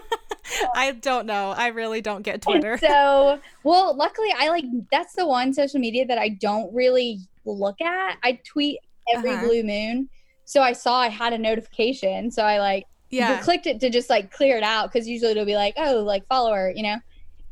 I 0.76 0.92
don't 0.94 1.26
know. 1.26 1.52
I 1.56 1.68
really 1.68 2.02
don't 2.02 2.24
get 2.24 2.36
And 2.48 2.62
Twitter. 2.62 2.78
so, 2.78 3.40
well, 3.64 3.96
luckily, 3.96 4.34
I 4.38 4.50
like 4.50 4.66
that's 4.92 5.14
the 5.16 5.26
one 5.28 5.54
social 5.54 5.80
media 5.80 6.06
that 6.08 6.18
I 6.18 6.30
don't 6.30 6.74
really 6.74 7.20
look 7.46 7.80
at. 7.82 8.18
I 8.24 8.40
tweet 8.46 8.80
every 9.14 9.32
Uh-huh. 9.32 9.46
blue 9.46 9.64
moon. 9.64 10.10
So 10.46 10.62
I 10.62 10.74
saw 10.74 11.00
I 11.00 11.10
had 11.10 11.34
a 11.34 11.38
notification. 11.38 12.32
So 12.32 12.44
I 12.44 12.60
like 12.60 12.86
yeah. 13.10 13.42
clicked 13.42 13.68
it 13.68 13.80
to 13.82 13.90
just 13.90 14.10
like 14.10 14.32
clear 14.32 14.58
it 14.58 14.64
out 14.64 14.92
because 14.92 15.08
usually 15.08 15.32
it'll 15.32 15.46
be 15.46 15.56
like, 15.56 15.74
oh, 15.78 16.00
like 16.00 16.26
follower, 16.28 16.72
you 16.76 16.84
know? 16.84 16.98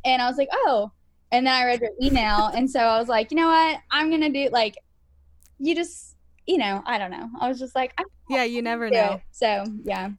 And 0.06 0.22
I 0.22 0.28
was 0.28 0.38
like, 0.38 0.50
oh. 0.52 0.92
And 1.32 1.46
then 1.46 1.54
I 1.54 1.66
read 1.66 1.82
your 1.82 1.92
email. 2.02 2.48
and 2.56 2.70
so 2.70 2.80
I 2.80 2.98
was 2.98 3.08
like, 3.08 3.32
you 3.32 3.38
know 3.38 3.48
what? 3.48 3.80
I'm 3.92 4.10
going 4.10 4.22
to 4.22 4.30
do 4.30 4.50
like, 4.52 4.76
you 5.60 5.76
just 5.76 6.16
you 6.50 6.58
know, 6.58 6.82
I 6.88 6.98
don't 6.98 7.12
know. 7.12 7.30
I 7.40 7.48
was 7.48 7.60
just 7.60 7.76
like, 7.76 7.94
yeah, 8.28 8.44
you 8.44 8.64
never 8.64 8.90
know. 8.90 9.14
It. 9.14 9.22
So 9.30 9.66
yeah. 9.84 10.10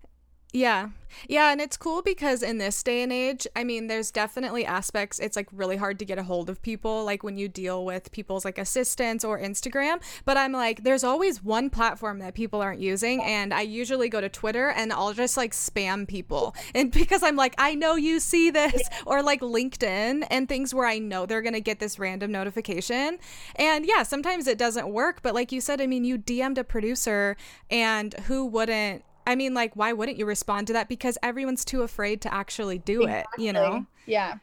Yeah. 0.52 0.90
Yeah, 1.28 1.50
and 1.50 1.60
it's 1.60 1.76
cool 1.76 2.02
because 2.02 2.42
in 2.42 2.58
this 2.58 2.82
day 2.82 3.02
and 3.02 3.12
age, 3.12 3.46
I 3.56 3.64
mean, 3.64 3.88
there's 3.88 4.12
definitely 4.12 4.64
aspects 4.64 5.18
it's 5.18 5.34
like 5.34 5.48
really 5.52 5.76
hard 5.76 5.98
to 5.98 6.04
get 6.04 6.18
a 6.18 6.22
hold 6.22 6.48
of 6.48 6.62
people 6.62 7.04
like 7.04 7.24
when 7.24 7.36
you 7.36 7.48
deal 7.48 7.84
with 7.84 8.12
people's 8.12 8.44
like 8.44 8.58
assistants 8.58 9.24
or 9.24 9.38
Instagram, 9.38 10.00
but 10.24 10.36
I'm 10.36 10.52
like 10.52 10.84
there's 10.84 11.02
always 11.02 11.42
one 11.42 11.68
platform 11.68 12.20
that 12.20 12.34
people 12.34 12.62
aren't 12.62 12.80
using 12.80 13.22
and 13.24 13.52
I 13.52 13.62
usually 13.62 14.08
go 14.08 14.20
to 14.20 14.28
Twitter 14.28 14.70
and 14.70 14.92
I'll 14.92 15.12
just 15.12 15.36
like 15.36 15.52
spam 15.52 16.06
people. 16.06 16.54
And 16.76 16.92
because 17.00 17.24
I'm 17.24 17.36
like 17.36 17.54
I 17.58 17.74
know 17.74 17.96
you 17.96 18.20
see 18.20 18.50
this 18.50 18.80
or 19.06 19.20
like 19.22 19.40
LinkedIn 19.40 20.26
and 20.30 20.48
things 20.48 20.72
where 20.72 20.86
I 20.86 20.98
know 21.00 21.26
they're 21.26 21.42
going 21.42 21.54
to 21.54 21.60
get 21.60 21.80
this 21.80 21.98
random 21.98 22.30
notification. 22.30 23.18
And 23.56 23.84
yeah, 23.84 24.04
sometimes 24.04 24.46
it 24.46 24.58
doesn't 24.58 24.88
work, 24.88 25.22
but 25.22 25.34
like 25.34 25.50
you 25.50 25.60
said, 25.60 25.80
I 25.80 25.86
mean, 25.88 26.04
you 26.04 26.18
DM'd 26.18 26.58
a 26.58 26.64
producer 26.64 27.36
and 27.68 28.14
who 28.26 28.46
wouldn't 28.46 29.04
I 29.26 29.36
mean, 29.36 29.54
like, 29.54 29.76
why 29.76 29.92
wouldn't 29.92 30.18
you 30.18 30.26
respond 30.26 30.66
to 30.68 30.72
that? 30.74 30.88
Because 30.88 31.18
everyone's 31.22 31.64
too 31.64 31.82
afraid 31.82 32.20
to 32.22 32.34
actually 32.34 32.78
do 32.78 33.02
exactly. 33.02 33.44
it, 33.44 33.46
you 33.46 33.52
know? 33.52 33.86
Yeah. 34.06 34.34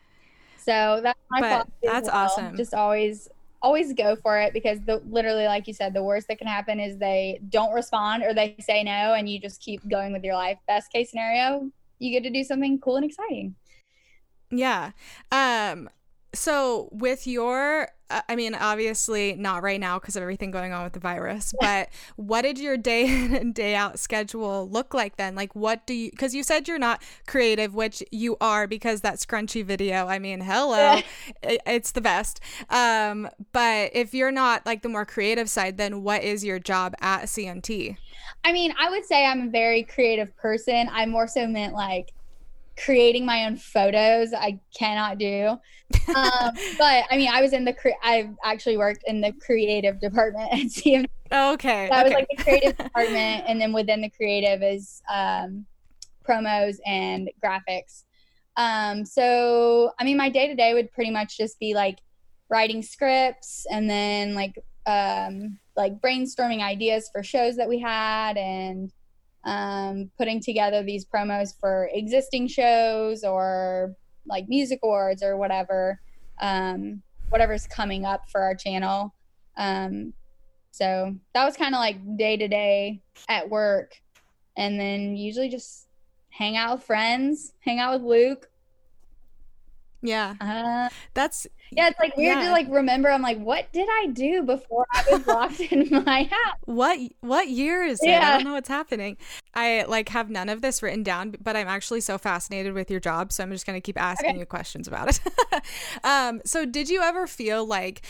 So 0.58 1.00
that's 1.02 1.20
my 1.30 1.42
but 1.42 1.68
That's 1.82 2.08
well. 2.08 2.26
awesome. 2.26 2.58
Just 2.58 2.74
always, 2.74 3.30
always 3.62 3.94
go 3.94 4.16
for 4.16 4.40
it 4.40 4.54
because 4.54 4.80
the 4.86 5.02
literally, 5.10 5.46
like 5.46 5.68
you 5.68 5.74
said, 5.74 5.94
the 5.94 6.04
worst 6.04 6.28
that 6.28 6.38
can 6.38 6.48
happen 6.48 6.80
is 6.80 6.98
they 6.98 7.40
don't 7.50 7.74
respond 7.74 8.24
or 8.24 8.34
they 8.34 8.56
say 8.60 8.84
no, 8.84 9.14
and 9.14 9.30
you 9.30 9.40
just 9.40 9.62
keep 9.62 9.88
going 9.90 10.14
with 10.14 10.24
your 10.24 10.36
life. 10.36 10.58
Best 10.68 10.92
case 10.92 11.10
scenario, 11.10 11.72
you 12.00 12.12
get 12.12 12.24
to 12.24 12.30
do 12.30 12.44
something 12.44 12.80
cool 12.80 12.98
and 12.98 13.06
exciting. 13.06 13.56
Yeah. 14.52 14.92
Um. 15.32 15.90
So 16.34 16.90
with 16.92 17.26
your 17.28 17.90
uh, 18.10 18.22
I 18.30 18.36
mean, 18.36 18.56
obviously 18.56 19.36
not 19.36 19.64
right 19.64 19.80
now 19.80 20.00
because 20.00 20.16
of 20.16 20.22
everything 20.22 20.52
going 20.52 20.72
on 20.72 20.84
with 20.84 20.94
the 20.94 21.00
virus, 21.00 21.54
but 21.60 21.90
what 22.16 22.44
did 22.44 22.58
your 22.58 22.78
day 22.78 23.06
in 23.08 23.36
and 23.36 23.54
day 23.54 23.76
out 23.76 24.00
schedule 24.00 24.70
look 24.70 24.94
like 24.94 25.18
then? 25.18 25.36
Like, 25.36 25.56
what 25.56 25.86
do 25.86 25.94
you, 25.94 26.12
because 26.12 26.34
you 26.34 26.44
said 26.44 26.68
you're 26.68 26.80
not 26.80 27.02
creative, 27.28 27.76
which 27.76 28.02
you 28.12 28.38
are 28.40 28.68
because 28.68 29.02
that 29.02 29.16
scrunchy 29.16 29.64
video, 29.64 30.08
I 30.08 30.20
mean, 30.20 30.42
hello, 30.42 31.02
it's 31.44 31.92
the 31.92 32.02
best. 32.02 32.40
Um, 32.70 33.30
but 33.52 33.92
if 33.94 34.14
you're 34.14 34.32
not 34.32 34.66
like 34.66 34.84
the 34.84 34.90
more 34.90 35.06
creative 35.06 35.50
side, 35.50 35.78
then 35.78 36.04
what 36.04 36.24
is 36.24 36.46
your 36.46 36.60
job 36.60 36.96
at 37.02 37.24
CMT? 37.24 37.98
I 38.44 38.54
mean, 38.54 38.74
I 38.80 38.90
would 38.90 39.06
say 39.06 39.26
I'm 39.26 39.48
a 39.48 39.52
very 39.52 39.84
creative 39.84 40.36
person. 40.38 40.90
I 40.92 41.06
more 41.06 41.28
so 41.28 41.48
meant 41.48 41.74
like 41.74 42.14
creating 42.78 43.26
my 43.26 43.46
own 43.46 43.58
photos 43.58 44.34
i 44.34 44.60
cannot 44.78 45.18
do. 45.18 45.58
Um, 46.16 46.52
but 46.78 47.06
i 47.10 47.18
mean 47.18 47.30
i 47.32 47.42
was 47.42 47.54
in 47.54 47.66
the 47.66 47.74
cre- 47.74 48.02
i've 48.04 48.30
actually 48.44 48.78
worked 48.78 49.04
in 49.08 49.22
the 49.22 49.34
creative 49.46 50.00
department 50.00 50.52
at 50.52 50.60
cm 50.68 51.06
okay 51.32 51.88
that 51.90 51.92
okay. 51.92 52.04
was 52.04 52.14
like 52.14 52.28
the 52.36 52.44
creative 52.44 52.78
department 52.86 53.44
and 53.48 53.60
then 53.60 53.74
within 53.74 54.02
the 54.02 54.10
creative 54.10 54.62
is 54.64 55.02
um, 55.14 55.66
promos 56.28 56.78
and 56.86 57.30
graphics. 57.44 58.04
Um, 58.58 59.06
so 59.06 59.92
i 60.00 60.04
mean 60.04 60.18
my 60.18 60.30
day 60.30 60.48
to 60.48 60.56
day 60.56 60.74
would 60.74 60.92
pretty 60.92 61.12
much 61.12 61.38
just 61.38 61.60
be 61.60 61.74
like 61.74 62.00
writing 62.50 62.82
scripts 62.82 63.66
and 63.72 63.90
then 63.90 64.34
like 64.34 64.58
um, 64.86 65.60
like 65.76 66.00
brainstorming 66.00 66.62
ideas 66.62 67.10
for 67.12 67.22
shows 67.22 67.58
that 67.58 67.68
we 67.68 67.78
had 67.78 68.38
and 68.38 68.92
um, 69.48 70.12
putting 70.18 70.42
together 70.42 70.84
these 70.84 71.06
promos 71.06 71.58
for 71.58 71.90
existing 71.94 72.50
shows 72.50 73.24
or 73.24 73.96
like 74.28 74.48
music 74.50 74.80
awards 74.84 75.24
or 75.24 75.38
whatever, 75.38 76.02
um, 76.42 77.02
whatever's 77.30 77.66
coming 77.66 78.04
up 78.06 78.30
for 78.30 78.42
our 78.42 78.54
channel. 78.54 79.16
Um, 79.56 80.14
so 80.72 81.16
that 81.34 81.46
was 81.46 81.56
kind 81.56 81.74
of 81.74 81.80
like 81.80 81.98
day 82.18 82.36
to 82.36 82.48
day 82.50 83.02
at 83.30 83.50
work. 83.50 83.94
And 84.58 84.78
then 84.78 85.16
usually 85.16 85.50
just 85.50 85.88
hang 86.30 86.58
out 86.58 86.76
with 86.76 86.84
friends, 86.84 87.54
hang 87.62 87.80
out 87.80 87.94
with 87.94 88.04
Luke, 88.04 88.50
yeah. 90.02 90.36
Uh, 90.40 90.90
That's 91.14 91.48
yeah, 91.72 91.90
it's 91.90 92.00
like 92.00 92.16
weird 92.16 92.38
yeah. 92.38 92.46
to 92.46 92.52
like 92.52 92.68
remember. 92.70 93.10
I'm 93.10 93.22
like, 93.22 93.40
what 93.40 93.72
did 93.74 93.88
I 93.90 94.08
do 94.08 94.44
before 94.44 94.86
I 94.94 95.04
was 95.12 95.28
locked 95.28 95.60
in 95.60 95.88
my 96.06 96.24
house? 96.24 96.58
What 96.66 97.00
what 97.22 97.50
year 97.50 97.84
is 97.84 98.00
it? 98.02 98.10
Yeah. 98.10 98.28
I 98.28 98.38
don't 98.38 98.46
know 98.46 98.54
what's 98.54 98.70
happening. 98.70 99.18
I 99.54 99.86
like 99.88 100.10
have 100.10 100.30
none 100.30 100.50
of 100.50 100.62
this 100.62 100.82
written 100.82 101.04
down, 101.04 101.36
but 101.42 101.56
I'm 101.56 101.68
actually 101.68 102.02
so 102.02 102.18
fascinated 102.18 102.74
with 102.74 102.90
your 102.90 103.00
job, 103.00 103.32
so 103.34 103.44
I'm 103.44 103.52
just 103.52 103.66
gonna 103.66 103.82
keep 103.82 104.00
asking 104.00 104.32
okay. 104.32 104.40
you 104.40 104.46
questions 104.46 104.88
about 104.88 105.10
it. 105.10 105.20
um, 106.04 106.42
so 106.46 106.66
did 106.66 106.90
you 106.90 107.02
ever 107.02 107.28
feel 107.28 107.66
like 107.66 108.02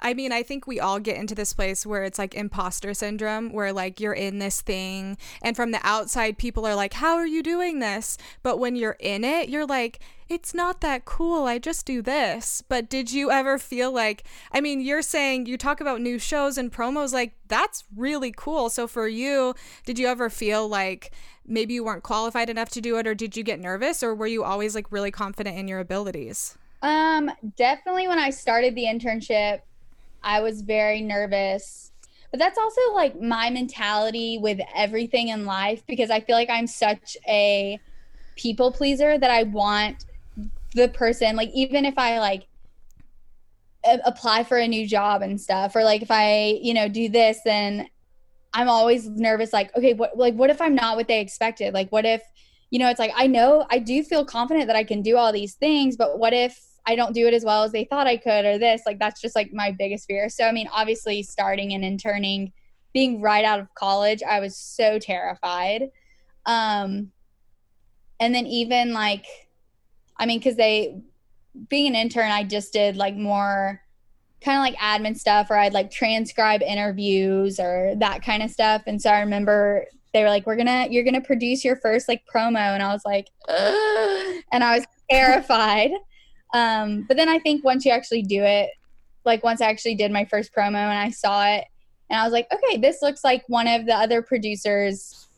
I 0.00 0.14
mean, 0.14 0.32
I 0.32 0.42
think 0.42 0.66
we 0.66 0.80
all 0.80 0.98
get 0.98 1.16
into 1.16 1.34
this 1.34 1.52
place 1.52 1.86
where 1.86 2.04
it's 2.04 2.18
like 2.18 2.34
imposter 2.34 2.94
syndrome, 2.94 3.52
where 3.52 3.72
like 3.72 4.00
you're 4.00 4.12
in 4.12 4.38
this 4.38 4.60
thing, 4.60 5.16
and 5.42 5.56
from 5.56 5.70
the 5.70 5.80
outside, 5.82 6.38
people 6.38 6.66
are 6.66 6.74
like, 6.74 6.94
How 6.94 7.16
are 7.16 7.26
you 7.26 7.42
doing 7.42 7.78
this? 7.78 8.18
But 8.42 8.58
when 8.58 8.76
you're 8.76 8.96
in 9.00 9.24
it, 9.24 9.48
you're 9.48 9.66
like, 9.66 10.00
It's 10.28 10.54
not 10.54 10.80
that 10.80 11.04
cool. 11.04 11.46
I 11.46 11.58
just 11.58 11.86
do 11.86 12.02
this. 12.02 12.62
But 12.68 12.90
did 12.90 13.12
you 13.12 13.30
ever 13.30 13.58
feel 13.58 13.92
like, 13.92 14.24
I 14.52 14.60
mean, 14.60 14.80
you're 14.80 15.02
saying 15.02 15.46
you 15.46 15.56
talk 15.56 15.80
about 15.80 16.00
new 16.00 16.18
shows 16.18 16.58
and 16.58 16.72
promos, 16.72 17.12
like, 17.12 17.34
that's 17.48 17.84
really 17.96 18.32
cool. 18.36 18.70
So 18.70 18.86
for 18.86 19.08
you, 19.08 19.54
did 19.84 19.98
you 19.98 20.06
ever 20.06 20.28
feel 20.28 20.68
like 20.68 21.12
maybe 21.46 21.74
you 21.74 21.84
weren't 21.84 22.02
qualified 22.02 22.50
enough 22.50 22.70
to 22.70 22.80
do 22.80 22.96
it, 22.98 23.06
or 23.06 23.14
did 23.14 23.36
you 23.36 23.42
get 23.42 23.60
nervous, 23.60 24.02
or 24.02 24.14
were 24.14 24.26
you 24.26 24.44
always 24.44 24.74
like 24.74 24.90
really 24.90 25.10
confident 25.10 25.58
in 25.58 25.68
your 25.68 25.80
abilities? 25.80 26.56
Um, 26.82 27.30
definitely 27.56 28.08
when 28.08 28.18
I 28.18 28.30
started 28.30 28.74
the 28.74 28.84
internship, 28.84 29.60
I 30.24 30.40
was 30.40 30.62
very 30.62 31.00
nervous. 31.02 31.92
But 32.30 32.40
that's 32.40 32.58
also 32.58 32.80
like 32.94 33.20
my 33.20 33.50
mentality 33.50 34.38
with 34.38 34.58
everything 34.74 35.28
in 35.28 35.44
life 35.44 35.84
because 35.86 36.10
I 36.10 36.18
feel 36.18 36.34
like 36.34 36.50
I'm 36.50 36.66
such 36.66 37.16
a 37.28 37.78
people 38.34 38.72
pleaser 38.72 39.16
that 39.16 39.30
I 39.30 39.44
want 39.44 40.04
the 40.74 40.88
person, 40.88 41.36
like, 41.36 41.50
even 41.50 41.84
if 41.84 41.96
I 41.96 42.18
like 42.18 42.48
apply 44.04 44.42
for 44.42 44.58
a 44.58 44.66
new 44.66 44.88
job 44.88 45.22
and 45.22 45.40
stuff, 45.40 45.76
or 45.76 45.84
like 45.84 46.02
if 46.02 46.10
I, 46.10 46.58
you 46.60 46.74
know, 46.74 46.88
do 46.88 47.08
this, 47.08 47.38
then 47.44 47.88
I'm 48.52 48.68
always 48.68 49.08
nervous, 49.08 49.52
like, 49.52 49.76
okay, 49.76 49.94
what, 49.94 50.16
like, 50.16 50.34
what 50.34 50.50
if 50.50 50.60
I'm 50.60 50.74
not 50.74 50.96
what 50.96 51.06
they 51.06 51.20
expected? 51.20 51.74
Like, 51.74 51.90
what 51.92 52.04
if, 52.04 52.22
you 52.70 52.78
know, 52.78 52.88
it's 52.90 52.98
like, 52.98 53.12
I 53.14 53.28
know 53.28 53.66
I 53.70 53.78
do 53.78 54.02
feel 54.02 54.24
confident 54.24 54.66
that 54.66 54.76
I 54.76 54.82
can 54.84 55.02
do 55.02 55.16
all 55.16 55.32
these 55.32 55.54
things, 55.54 55.96
but 55.96 56.18
what 56.18 56.32
if 56.32 56.60
I 56.86 56.96
don't 56.96 57.14
do 57.14 57.26
it 57.26 57.34
as 57.34 57.44
well 57.44 57.62
as 57.62 57.72
they 57.72 57.84
thought 57.84 58.06
I 58.06 58.16
could 58.16 58.44
or 58.44 58.58
this. 58.58 58.82
Like 58.84 58.98
that's 58.98 59.20
just 59.20 59.34
like 59.34 59.52
my 59.52 59.70
biggest 59.70 60.06
fear. 60.06 60.28
So 60.28 60.44
I 60.44 60.52
mean, 60.52 60.68
obviously 60.72 61.22
starting 61.22 61.72
and 61.72 61.84
interning, 61.84 62.52
being 62.92 63.20
right 63.20 63.44
out 63.44 63.60
of 63.60 63.74
college, 63.74 64.22
I 64.22 64.40
was 64.40 64.56
so 64.56 64.98
terrified. 64.98 65.90
Um 66.46 67.10
and 68.20 68.34
then 68.34 68.46
even 68.46 68.92
like 68.92 69.26
I 70.18 70.26
mean, 70.26 70.40
cuz 70.40 70.56
they 70.56 71.00
being 71.68 71.86
an 71.86 71.94
intern, 71.94 72.30
I 72.30 72.44
just 72.44 72.72
did 72.72 72.96
like 72.96 73.14
more 73.14 73.80
kind 74.44 74.58
of 74.58 74.62
like 74.62 74.76
admin 74.76 75.16
stuff 75.16 75.50
or 75.50 75.56
I'd 75.56 75.72
like 75.72 75.90
transcribe 75.90 76.60
interviews 76.60 77.58
or 77.58 77.94
that 77.96 78.22
kind 78.22 78.42
of 78.42 78.50
stuff. 78.50 78.82
And 78.86 79.00
so 79.00 79.10
I 79.10 79.20
remember 79.20 79.86
they 80.12 80.22
were 80.22 80.28
like, 80.28 80.46
"We're 80.46 80.56
gonna, 80.56 80.86
you're 80.90 81.02
gonna 81.02 81.20
produce 81.20 81.64
your 81.64 81.76
first 81.76 82.08
like 82.08 82.22
promo," 82.32 82.56
and 82.56 82.82
I 82.82 82.92
was 82.92 83.02
like, 83.04 83.28
Ugh. 83.48 84.42
and 84.52 84.62
I 84.62 84.76
was 84.76 84.86
terrified. 85.10 85.90
Um, 86.54 87.02
but 87.02 87.16
then 87.18 87.28
I 87.28 87.38
think 87.40 87.64
once 87.64 87.84
you 87.84 87.90
actually 87.92 88.22
do 88.22 88.42
it, 88.42 88.70
like 89.24 89.42
once 89.42 89.60
I 89.60 89.66
actually 89.66 89.96
did 89.96 90.12
my 90.12 90.24
first 90.24 90.54
promo 90.54 90.76
and 90.76 90.98
I 90.98 91.10
saw 91.10 91.46
it, 91.46 91.64
and 92.08 92.20
I 92.20 92.24
was 92.24 92.32
like, 92.32 92.46
okay, 92.52 92.78
this 92.78 93.02
looks 93.02 93.24
like 93.24 93.42
one 93.48 93.66
of 93.66 93.86
the 93.86 93.94
other 93.94 94.22
producers 94.22 95.28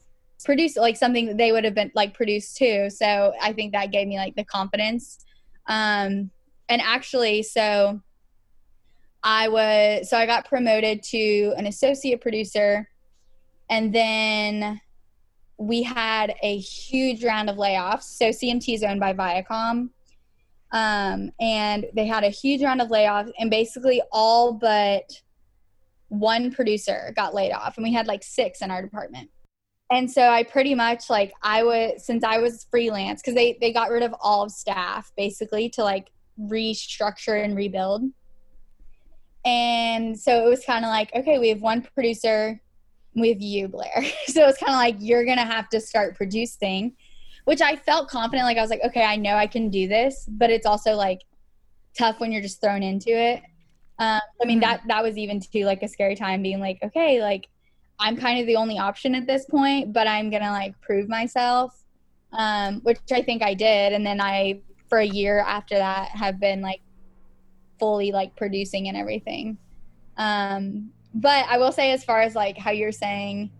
produced 0.44 0.76
like 0.76 0.96
something 0.96 1.26
that 1.26 1.38
they 1.38 1.50
would 1.50 1.64
have 1.64 1.74
been 1.74 1.90
like 1.94 2.12
produced 2.12 2.58
too. 2.58 2.90
So 2.90 3.32
I 3.40 3.52
think 3.52 3.72
that 3.72 3.90
gave 3.90 4.06
me 4.06 4.18
like 4.18 4.36
the 4.36 4.44
confidence. 4.44 5.24
Um, 5.66 6.30
and 6.68 6.82
actually, 6.82 7.42
so 7.42 8.00
I 9.22 9.48
was 9.48 10.10
so 10.10 10.18
I 10.18 10.26
got 10.26 10.46
promoted 10.46 11.02
to 11.04 11.54
an 11.56 11.66
associate 11.66 12.20
producer, 12.20 12.88
and 13.70 13.92
then 13.92 14.80
we 15.58 15.82
had 15.82 16.34
a 16.42 16.58
huge 16.58 17.24
round 17.24 17.48
of 17.48 17.56
layoffs. 17.56 18.04
So 18.04 18.26
CMT 18.26 18.74
is 18.74 18.82
owned 18.82 19.00
by 19.00 19.14
Viacom. 19.14 19.88
Um, 20.72 21.30
and 21.40 21.86
they 21.94 22.06
had 22.06 22.24
a 22.24 22.28
huge 22.28 22.62
round 22.62 22.80
of 22.80 22.88
layoffs, 22.88 23.30
and 23.38 23.50
basically 23.50 24.02
all 24.12 24.52
but 24.52 25.10
one 26.08 26.50
producer 26.52 27.12
got 27.16 27.34
laid 27.34 27.52
off, 27.52 27.76
and 27.76 27.84
we 27.84 27.92
had 27.92 28.06
like 28.06 28.22
six 28.22 28.62
in 28.62 28.70
our 28.70 28.82
department. 28.82 29.30
And 29.90 30.10
so 30.10 30.22
I 30.22 30.42
pretty 30.42 30.74
much 30.74 31.08
like 31.08 31.32
I 31.42 31.62
was 31.62 32.04
since 32.04 32.24
I 32.24 32.38
was 32.38 32.66
freelance 32.70 33.22
because 33.22 33.34
they 33.34 33.56
they 33.60 33.72
got 33.72 33.90
rid 33.90 34.02
of 34.02 34.14
all 34.20 34.42
of 34.44 34.50
staff 34.50 35.12
basically 35.16 35.68
to 35.70 35.84
like 35.84 36.10
restructure 36.40 37.42
and 37.42 37.56
rebuild. 37.56 38.02
And 39.44 40.18
so 40.18 40.44
it 40.44 40.50
was 40.50 40.64
kind 40.64 40.84
of 40.84 40.88
like, 40.88 41.14
okay, 41.14 41.38
we 41.38 41.50
have 41.50 41.62
one 41.62 41.82
producer, 41.94 42.60
have 43.14 43.40
you, 43.40 43.68
Blaire. 43.68 44.12
so 44.26 44.48
it's 44.48 44.58
kind 44.58 44.72
of 44.72 44.78
like 44.78 44.96
you're 44.98 45.24
gonna 45.24 45.44
have 45.44 45.68
to 45.68 45.80
start 45.80 46.16
producing 46.16 46.96
which 47.46 47.62
I 47.62 47.76
felt 47.76 48.10
confident. 48.10 48.44
Like 48.44 48.58
I 48.58 48.60
was 48.60 48.70
like, 48.70 48.82
okay, 48.84 49.04
I 49.04 49.16
know 49.16 49.36
I 49.36 49.46
can 49.46 49.70
do 49.70 49.86
this, 49.88 50.26
but 50.28 50.50
it's 50.50 50.66
also 50.66 50.94
like 50.94 51.20
tough 51.96 52.20
when 52.20 52.32
you're 52.32 52.42
just 52.42 52.60
thrown 52.60 52.82
into 52.82 53.10
it. 53.10 53.40
Um, 53.98 54.20
I 54.42 54.44
mean, 54.44 54.60
mm-hmm. 54.60 54.70
that 54.70 54.82
that 54.88 55.02
was 55.02 55.16
even 55.16 55.40
too 55.40 55.64
like 55.64 55.82
a 55.82 55.88
scary 55.88 56.16
time, 56.16 56.42
being 56.42 56.60
like, 56.60 56.78
okay, 56.82 57.22
like 57.22 57.48
I'm 57.98 58.16
kind 58.16 58.40
of 58.40 58.46
the 58.46 58.56
only 58.56 58.78
option 58.78 59.14
at 59.14 59.26
this 59.26 59.46
point, 59.46 59.92
but 59.92 60.08
I'm 60.08 60.28
gonna 60.28 60.50
like 60.50 60.78
prove 60.80 61.08
myself, 61.08 61.72
um, 62.32 62.80
which 62.80 62.98
I 63.12 63.22
think 63.22 63.42
I 63.42 63.54
did. 63.54 63.92
And 63.92 64.04
then 64.04 64.20
I, 64.20 64.60
for 64.88 64.98
a 64.98 65.06
year 65.06 65.38
after 65.38 65.76
that, 65.76 66.08
have 66.08 66.40
been 66.40 66.60
like 66.60 66.80
fully 67.78 68.10
like 68.10 68.34
producing 68.34 68.88
and 68.88 68.96
everything. 68.96 69.56
Um, 70.16 70.90
but 71.14 71.46
I 71.48 71.58
will 71.58 71.72
say, 71.72 71.92
as 71.92 72.02
far 72.02 72.22
as 72.22 72.34
like 72.34 72.58
how 72.58 72.72
you're 72.72 72.90
saying, 72.90 73.52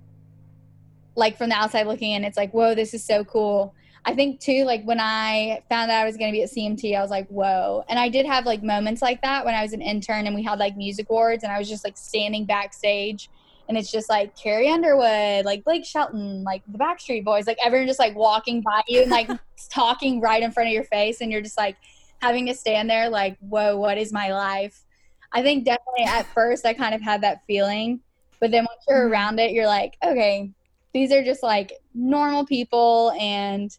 like 1.16 1.36
from 1.36 1.50
the 1.50 1.56
outside 1.56 1.86
looking 1.86 2.12
in, 2.12 2.24
it's 2.24 2.36
like, 2.36 2.52
whoa, 2.52 2.74
this 2.74 2.94
is 2.94 3.02
so 3.02 3.24
cool. 3.24 3.74
I 4.04 4.14
think 4.14 4.38
too, 4.38 4.64
like 4.64 4.84
when 4.84 5.00
I 5.00 5.62
found 5.68 5.90
out 5.90 6.02
I 6.02 6.04
was 6.04 6.16
going 6.16 6.30
to 6.30 6.36
be 6.36 6.42
at 6.42 6.50
CMT, 6.50 6.96
I 6.96 7.02
was 7.02 7.10
like, 7.10 7.26
whoa. 7.28 7.84
And 7.88 7.98
I 7.98 8.08
did 8.08 8.24
have 8.24 8.46
like 8.46 8.62
moments 8.62 9.02
like 9.02 9.20
that 9.22 9.44
when 9.44 9.54
I 9.54 9.62
was 9.62 9.72
an 9.72 9.82
intern 9.82 10.26
and 10.26 10.34
we 10.34 10.44
had 10.44 10.60
like 10.60 10.76
music 10.76 11.08
awards 11.10 11.42
and 11.42 11.52
I 11.52 11.58
was 11.58 11.68
just 11.68 11.82
like 11.82 11.96
standing 11.96 12.44
backstage 12.44 13.28
and 13.68 13.76
it's 13.76 13.90
just 13.90 14.08
like 14.08 14.36
Carrie 14.36 14.68
Underwood, 14.68 15.44
like 15.44 15.64
Blake 15.64 15.84
Shelton, 15.84 16.44
like 16.44 16.62
the 16.68 16.78
Backstreet 16.78 17.24
Boys, 17.24 17.46
like 17.46 17.58
everyone 17.64 17.88
just 17.88 17.98
like 17.98 18.14
walking 18.14 18.60
by 18.60 18.82
you 18.86 19.02
and 19.02 19.10
like 19.10 19.28
talking 19.70 20.20
right 20.20 20.42
in 20.42 20.52
front 20.52 20.68
of 20.68 20.72
your 20.72 20.84
face. 20.84 21.20
And 21.20 21.32
you're 21.32 21.42
just 21.42 21.56
like 21.56 21.76
having 22.22 22.46
to 22.46 22.54
stand 22.54 22.88
there, 22.88 23.08
like, 23.08 23.36
whoa, 23.40 23.76
what 23.76 23.98
is 23.98 24.12
my 24.12 24.32
life? 24.32 24.84
I 25.32 25.42
think 25.42 25.64
definitely 25.64 26.04
at 26.04 26.26
first 26.32 26.64
I 26.64 26.74
kind 26.74 26.94
of 26.94 27.02
had 27.02 27.22
that 27.22 27.42
feeling. 27.46 28.00
But 28.40 28.50
then 28.52 28.64
once 28.64 28.84
you're 28.88 29.04
mm-hmm. 29.04 29.12
around 29.12 29.40
it, 29.40 29.50
you're 29.50 29.66
like, 29.66 29.96
okay, 30.04 30.52
these 30.96 31.12
are 31.12 31.22
just 31.22 31.42
like 31.42 31.74
normal 31.94 32.46
people 32.46 33.12
and 33.20 33.70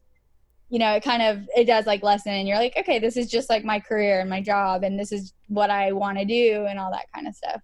you 0.70 0.80
know, 0.80 0.94
it 0.94 1.04
kind 1.04 1.24
of 1.24 1.48
it 1.56 1.66
does 1.66 1.88
like 1.88 2.04
lessen 2.04 2.34
and 2.34 2.48
you're 2.48 2.58
like, 2.58 2.74
okay, 2.78 3.00
this 3.00 3.18
is 3.18 3.28
just 3.30 3.50
like 3.50 3.64
my 3.64 3.80
career 3.80 4.20
and 4.20 4.30
my 4.30 4.42
job 4.42 4.84
and 4.84 5.00
this 5.00 5.12
is 5.12 5.34
what 5.48 5.70
I 5.70 5.94
want 5.94 6.18
to 6.20 6.26
do 6.26 6.66
and 6.70 6.78
all 6.78 6.92
that 6.92 7.06
kind 7.16 7.28
of 7.28 7.34
stuff. 7.34 7.62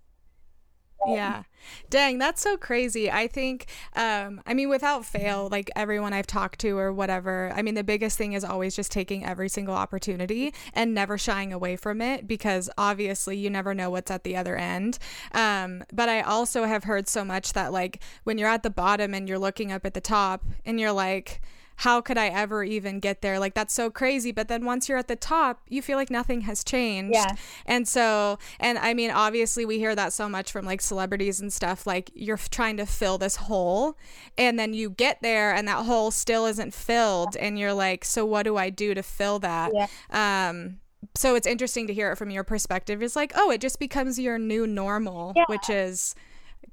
Yeah. 1.07 1.43
Dang, 1.89 2.17
that's 2.17 2.41
so 2.41 2.57
crazy. 2.57 3.09
I 3.09 3.27
think, 3.27 3.67
um, 3.95 4.41
I 4.45 4.53
mean, 4.53 4.69
without 4.69 5.05
fail, 5.05 5.47
like 5.49 5.71
everyone 5.75 6.11
I've 6.13 6.27
talked 6.27 6.59
to 6.59 6.77
or 6.77 6.91
whatever, 6.91 7.51
I 7.55 7.61
mean, 7.61 7.75
the 7.75 7.83
biggest 7.83 8.17
thing 8.17 8.33
is 8.33 8.43
always 8.43 8.75
just 8.75 8.91
taking 8.91 9.25
every 9.25 9.47
single 9.47 9.75
opportunity 9.75 10.53
and 10.73 10.93
never 10.93 11.17
shying 11.17 11.53
away 11.53 11.75
from 11.77 12.01
it 12.01 12.27
because 12.27 12.69
obviously 12.77 13.37
you 13.37 13.49
never 13.49 13.73
know 13.73 13.89
what's 13.89 14.11
at 14.11 14.23
the 14.23 14.35
other 14.35 14.55
end. 14.57 14.99
Um, 15.33 15.83
but 15.93 16.09
I 16.09 16.21
also 16.21 16.65
have 16.65 16.83
heard 16.83 17.07
so 17.07 17.23
much 17.23 17.53
that, 17.53 17.71
like, 17.71 18.01
when 18.23 18.37
you're 18.37 18.49
at 18.49 18.63
the 18.63 18.69
bottom 18.69 19.13
and 19.13 19.27
you're 19.29 19.39
looking 19.39 19.71
up 19.71 19.85
at 19.85 19.93
the 19.93 20.01
top 20.01 20.43
and 20.65 20.79
you're 20.79 20.91
like, 20.91 21.41
how 21.77 22.01
could 22.01 22.17
I 22.17 22.27
ever 22.27 22.63
even 22.63 22.99
get 22.99 23.21
there? 23.21 23.39
Like 23.39 23.53
that's 23.53 23.73
so 23.73 23.89
crazy. 23.89 24.31
But 24.31 24.47
then 24.47 24.65
once 24.65 24.87
you're 24.87 24.97
at 24.97 25.07
the 25.07 25.15
top, 25.15 25.61
you 25.69 25.81
feel 25.81 25.97
like 25.97 26.09
nothing 26.09 26.41
has 26.41 26.63
changed. 26.63 27.15
Yeah. 27.15 27.35
And 27.65 27.87
so, 27.87 28.39
and 28.59 28.77
I 28.77 28.93
mean, 28.93 29.11
obviously 29.11 29.65
we 29.65 29.79
hear 29.79 29.95
that 29.95 30.13
so 30.13 30.29
much 30.29 30.51
from 30.51 30.65
like 30.65 30.81
celebrities 30.81 31.39
and 31.39 31.51
stuff. 31.51 31.87
Like 31.87 32.11
you're 32.13 32.37
trying 32.37 32.77
to 32.77 32.85
fill 32.85 33.17
this 33.17 33.35
hole, 33.35 33.97
and 34.37 34.57
then 34.57 34.73
you 34.73 34.89
get 34.89 35.21
there, 35.21 35.53
and 35.53 35.67
that 35.67 35.85
hole 35.85 36.11
still 36.11 36.45
isn't 36.45 36.73
filled, 36.73 37.35
and 37.37 37.57
you're 37.57 37.73
like, 37.73 38.05
so 38.05 38.25
what 38.25 38.43
do 38.43 38.57
I 38.57 38.69
do 38.69 38.93
to 38.93 39.03
fill 39.03 39.39
that? 39.39 39.71
Yeah. 39.73 39.87
Um. 40.11 40.79
So 41.15 41.35
it's 41.35 41.45
interesting 41.45 41.87
to 41.87 41.93
hear 41.93 42.11
it 42.11 42.17
from 42.17 42.29
your 42.29 42.45
perspective. 42.45 43.03
It's 43.03 43.15
like, 43.15 43.33
oh, 43.35 43.51
it 43.51 43.59
just 43.59 43.77
becomes 43.77 44.17
your 44.17 44.39
new 44.39 44.65
normal, 44.65 45.33
yeah. 45.35 45.43
which 45.47 45.69
is 45.69 46.15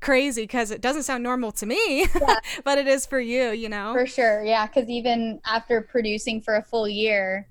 crazy 0.01 0.43
because 0.43 0.71
it 0.71 0.81
doesn't 0.81 1.03
sound 1.05 1.23
normal 1.23 1.53
to 1.53 1.67
me, 1.67 2.07
yeah. 2.21 2.37
but 2.65 2.79
it 2.79 2.87
is 2.87 3.07
for 3.07 3.21
you, 3.21 3.51
you 3.51 3.69
know? 3.69 3.93
For 3.93 4.07
sure. 4.07 4.43
Yeah. 4.45 4.67
Because 4.67 4.89
even 4.89 5.41
after 5.45 5.81
producing 5.83 6.41
for 6.41 6.57
a 6.57 6.63
full 6.63 6.89
year, 6.89 7.49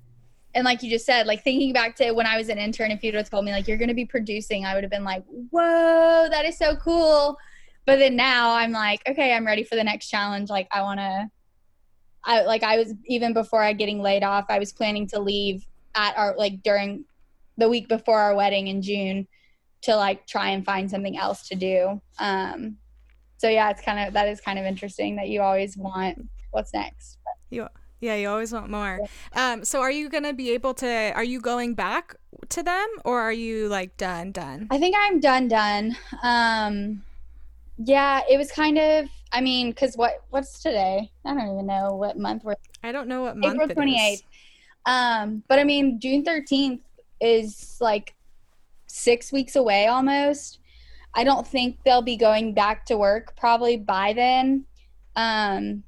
and 0.55 0.65
like 0.65 0.81
you 0.81 0.89
just 0.89 1.05
said, 1.05 1.27
like 1.27 1.43
thinking 1.43 1.73
back 1.73 1.95
to 1.97 2.11
when 2.11 2.25
I 2.25 2.37
was 2.37 2.49
an 2.49 2.57
intern, 2.57 2.91
if 2.91 3.03
you'd 3.03 3.13
have 3.15 3.29
told 3.29 3.45
me 3.45 3.51
like 3.51 3.67
you're 3.67 3.77
going 3.77 3.89
to 3.89 3.93
be 3.93 4.05
producing, 4.05 4.65
I 4.65 4.73
would 4.73 4.83
have 4.83 4.91
been 4.91 5.03
like, 5.03 5.23
whoa, 5.51 6.27
that 6.29 6.45
is 6.45 6.57
so 6.57 6.75
cool. 6.75 7.37
But 7.85 7.99
then 7.99 8.15
now 8.15 8.53
I'm 8.53 8.71
like, 8.71 9.01
okay, 9.07 9.33
I'm 9.33 9.45
ready 9.45 9.63
for 9.63 9.75
the 9.75 9.83
next 9.83 10.09
challenge. 10.09 10.49
Like 10.49 10.67
I 10.71 10.81
want 10.81 10.99
to, 10.99 11.29
I 12.23 12.41
like 12.43 12.63
I 12.63 12.77
was 12.77 12.93
even 13.05 13.33
before 13.33 13.61
I 13.61 13.73
getting 13.73 14.01
laid 14.01 14.23
off, 14.23 14.45
I 14.49 14.59
was 14.59 14.73
planning 14.73 15.07
to 15.07 15.19
leave 15.19 15.65
at 15.95 16.17
our 16.17 16.35
like 16.35 16.61
during 16.63 17.05
the 17.57 17.69
week 17.69 17.87
before 17.87 18.19
our 18.19 18.35
wedding 18.35 18.67
in 18.67 18.81
June 18.81 19.27
to 19.81 19.95
like 19.95 20.27
try 20.27 20.49
and 20.49 20.65
find 20.65 20.89
something 20.89 21.17
else 21.17 21.47
to 21.49 21.55
do. 21.55 22.01
Um, 22.19 22.77
so 23.37 23.47
yeah, 23.47 23.69
it's 23.69 23.81
kind 23.81 24.07
of 24.07 24.13
that 24.13 24.27
is 24.27 24.41
kind 24.41 24.59
of 24.59 24.65
interesting 24.65 25.15
that 25.15 25.29
you 25.29 25.41
always 25.41 25.77
want 25.77 26.27
what's 26.51 26.73
next. 26.73 27.17
You 27.49 27.67
yeah, 28.01 28.15
you 28.15 28.29
always 28.29 28.53
want 28.53 28.69
more. 28.69 28.99
Um, 29.33 29.65
so 29.65 29.81
are 29.81 29.91
you 29.91 30.09
gonna 30.09 30.33
be 30.33 30.51
able 30.51 30.73
to? 30.75 31.11
Are 31.13 31.23
you 31.23 31.41
going 31.41 31.73
back 31.73 32.15
to 32.49 32.63
them, 32.63 32.87
or 33.03 33.19
are 33.19 33.33
you 33.33 33.67
like 33.67 33.97
done? 33.97 34.31
Done? 34.31 34.67
I 34.71 34.77
think 34.77 34.95
I'm 34.97 35.19
done. 35.19 35.47
Done. 35.47 35.97
Um, 36.23 37.03
yeah, 37.77 38.21
it 38.29 38.37
was 38.37 38.51
kind 38.51 38.77
of. 38.77 39.09
I 39.31 39.41
mean, 39.41 39.69
because 39.69 39.95
what 39.95 40.23
what's 40.29 40.61
today? 40.61 41.11
I 41.25 41.33
don't 41.33 41.53
even 41.53 41.65
know 41.65 41.95
what 41.95 42.17
month 42.17 42.43
we're. 42.43 42.55
I 42.83 42.91
don't 42.91 43.07
know 43.07 43.21
what 43.21 43.37
month. 43.37 43.55
April 43.55 43.69
twenty 43.69 43.99
eighth. 44.01 44.23
Um, 44.85 45.43
but 45.47 45.59
I 45.59 45.63
mean, 45.63 45.99
June 45.99 46.23
thirteenth 46.23 46.81
is 47.19 47.77
like 47.81 48.15
six 48.89 49.31
weeks 49.31 49.55
away 49.55 49.87
almost. 49.87 50.59
I 51.13 51.23
don't 51.23 51.47
think 51.47 51.77
they'll 51.85 52.01
be 52.01 52.17
going 52.17 52.53
back 52.53 52.85
to 52.87 52.97
work 52.97 53.35
probably 53.37 53.77
by 53.77 54.13
then. 54.13 54.65
Um, 55.15 55.83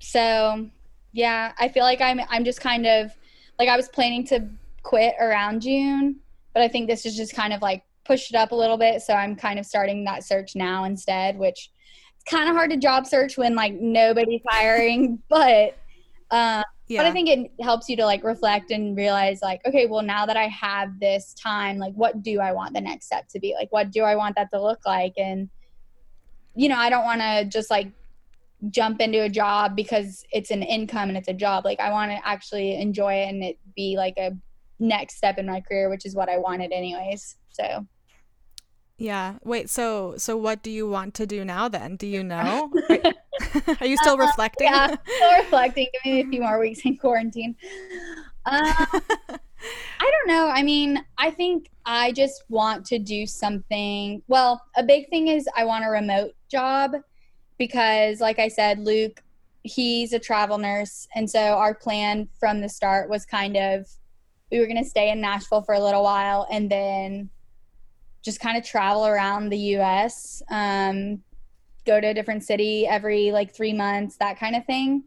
so 0.00 0.68
yeah, 1.12 1.52
I 1.58 1.68
feel 1.68 1.84
like 1.84 2.00
I'm 2.00 2.20
I'm 2.28 2.44
just 2.44 2.60
kind 2.60 2.86
of 2.86 3.12
like 3.58 3.68
I 3.68 3.76
was 3.76 3.88
planning 3.88 4.26
to 4.28 4.48
quit 4.82 5.14
around 5.20 5.60
June, 5.60 6.16
but 6.54 6.62
I 6.62 6.68
think 6.68 6.88
this 6.88 7.04
is 7.04 7.16
just 7.16 7.34
kind 7.34 7.52
of 7.52 7.62
like 7.62 7.84
pushed 8.04 8.30
it 8.30 8.36
up 8.36 8.52
a 8.52 8.56
little 8.56 8.78
bit. 8.78 9.02
So 9.02 9.14
I'm 9.14 9.36
kind 9.36 9.58
of 9.58 9.66
starting 9.66 10.04
that 10.04 10.24
search 10.24 10.56
now 10.56 10.84
instead, 10.84 11.38
which 11.38 11.70
it's 12.16 12.24
kind 12.24 12.48
of 12.48 12.56
hard 12.56 12.70
to 12.70 12.76
job 12.76 13.06
search 13.06 13.36
when 13.36 13.54
like 13.54 13.74
nobody's 13.74 14.42
hiring, 14.48 15.22
but 15.28 15.76
um, 16.30 16.64
yeah. 16.90 17.00
But 17.00 17.06
I 17.06 17.12
think 17.12 17.28
it 17.28 17.52
helps 17.62 17.88
you 17.88 17.96
to 17.96 18.04
like 18.04 18.24
reflect 18.24 18.72
and 18.72 18.96
realize 18.96 19.42
like, 19.42 19.60
okay, 19.64 19.86
well 19.86 20.02
now 20.02 20.26
that 20.26 20.36
I 20.36 20.48
have 20.48 20.98
this 20.98 21.34
time, 21.34 21.78
like 21.78 21.94
what 21.94 22.22
do 22.22 22.40
I 22.40 22.50
want 22.52 22.74
the 22.74 22.80
next 22.80 23.06
step 23.06 23.28
to 23.28 23.38
be? 23.38 23.54
Like 23.54 23.70
what 23.70 23.92
do 23.92 24.02
I 24.02 24.16
want 24.16 24.34
that 24.34 24.50
to 24.52 24.60
look 24.60 24.80
like? 24.84 25.12
And 25.16 25.48
you 26.56 26.68
know, 26.68 26.76
I 26.76 26.90
don't 26.90 27.04
want 27.04 27.20
to 27.20 27.44
just 27.44 27.70
like 27.70 27.92
jump 28.70 29.00
into 29.00 29.22
a 29.22 29.28
job 29.28 29.76
because 29.76 30.24
it's 30.32 30.50
an 30.50 30.64
income 30.64 31.08
and 31.08 31.16
it's 31.16 31.28
a 31.28 31.32
job. 31.32 31.64
Like 31.64 31.78
I 31.78 31.92
want 31.92 32.10
to 32.10 32.26
actually 32.26 32.74
enjoy 32.74 33.14
it 33.14 33.28
and 33.28 33.44
it 33.44 33.58
be 33.76 33.96
like 33.96 34.14
a 34.18 34.32
next 34.80 35.16
step 35.16 35.38
in 35.38 35.46
my 35.46 35.60
career, 35.60 35.90
which 35.90 36.04
is 36.04 36.16
what 36.16 36.28
I 36.28 36.38
wanted 36.38 36.72
anyways. 36.72 37.36
So 37.50 37.86
yeah. 39.00 39.36
Wait, 39.42 39.70
so 39.70 40.14
so 40.18 40.36
what 40.36 40.62
do 40.62 40.70
you 40.70 40.86
want 40.88 41.14
to 41.14 41.26
do 41.26 41.44
now 41.44 41.68
then? 41.68 41.96
Do 41.96 42.06
you 42.06 42.22
know? 42.22 42.70
Are 43.80 43.86
you 43.86 43.96
still 43.96 44.14
uh, 44.14 44.26
reflecting? 44.26 44.68
Yeah, 44.68 44.94
still 45.16 45.38
reflecting. 45.38 45.86
Give 46.04 46.12
me 46.12 46.20
a 46.20 46.26
few 46.26 46.40
more 46.42 46.60
weeks 46.60 46.80
in 46.84 46.98
quarantine. 46.98 47.56
Uh, 48.44 48.86
I 48.92 50.10
don't 50.10 50.28
know. 50.28 50.48
I 50.48 50.62
mean, 50.62 51.02
I 51.16 51.30
think 51.30 51.70
I 51.86 52.12
just 52.12 52.44
want 52.50 52.84
to 52.86 52.98
do 52.98 53.26
something. 53.26 54.22
Well, 54.28 54.62
a 54.76 54.82
big 54.82 55.08
thing 55.08 55.28
is 55.28 55.48
I 55.56 55.64
want 55.64 55.84
a 55.84 55.88
remote 55.88 56.34
job 56.50 56.92
because, 57.58 58.20
like 58.20 58.38
I 58.38 58.48
said, 58.48 58.80
Luke, 58.80 59.22
he's 59.62 60.12
a 60.12 60.18
travel 60.18 60.58
nurse. 60.58 61.08
And 61.14 61.28
so 61.28 61.40
our 61.40 61.74
plan 61.74 62.28
from 62.38 62.60
the 62.60 62.68
start 62.68 63.08
was 63.08 63.24
kind 63.24 63.56
of 63.56 63.86
we 64.50 64.58
were 64.58 64.66
going 64.66 64.82
to 64.82 64.88
stay 64.88 65.10
in 65.10 65.20
Nashville 65.20 65.62
for 65.62 65.74
a 65.74 65.80
little 65.80 66.02
while 66.02 66.46
and 66.50 66.70
then 66.70 67.30
just 68.22 68.40
kind 68.40 68.56
of 68.56 68.64
travel 68.64 69.06
around 69.06 69.48
the 69.48 69.58
US, 69.76 70.42
um, 70.50 71.22
go 71.86 72.00
to 72.00 72.08
a 72.08 72.14
different 72.14 72.44
city 72.44 72.86
every 72.86 73.32
like 73.32 73.54
three 73.54 73.72
months, 73.72 74.16
that 74.18 74.38
kind 74.38 74.56
of 74.56 74.64
thing. 74.66 75.04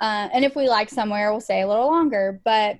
Uh, 0.00 0.28
and 0.32 0.44
if 0.44 0.56
we 0.56 0.68
like 0.68 0.88
somewhere, 0.88 1.30
we'll 1.30 1.40
stay 1.40 1.60
a 1.60 1.68
little 1.68 1.86
longer. 1.86 2.40
But 2.44 2.78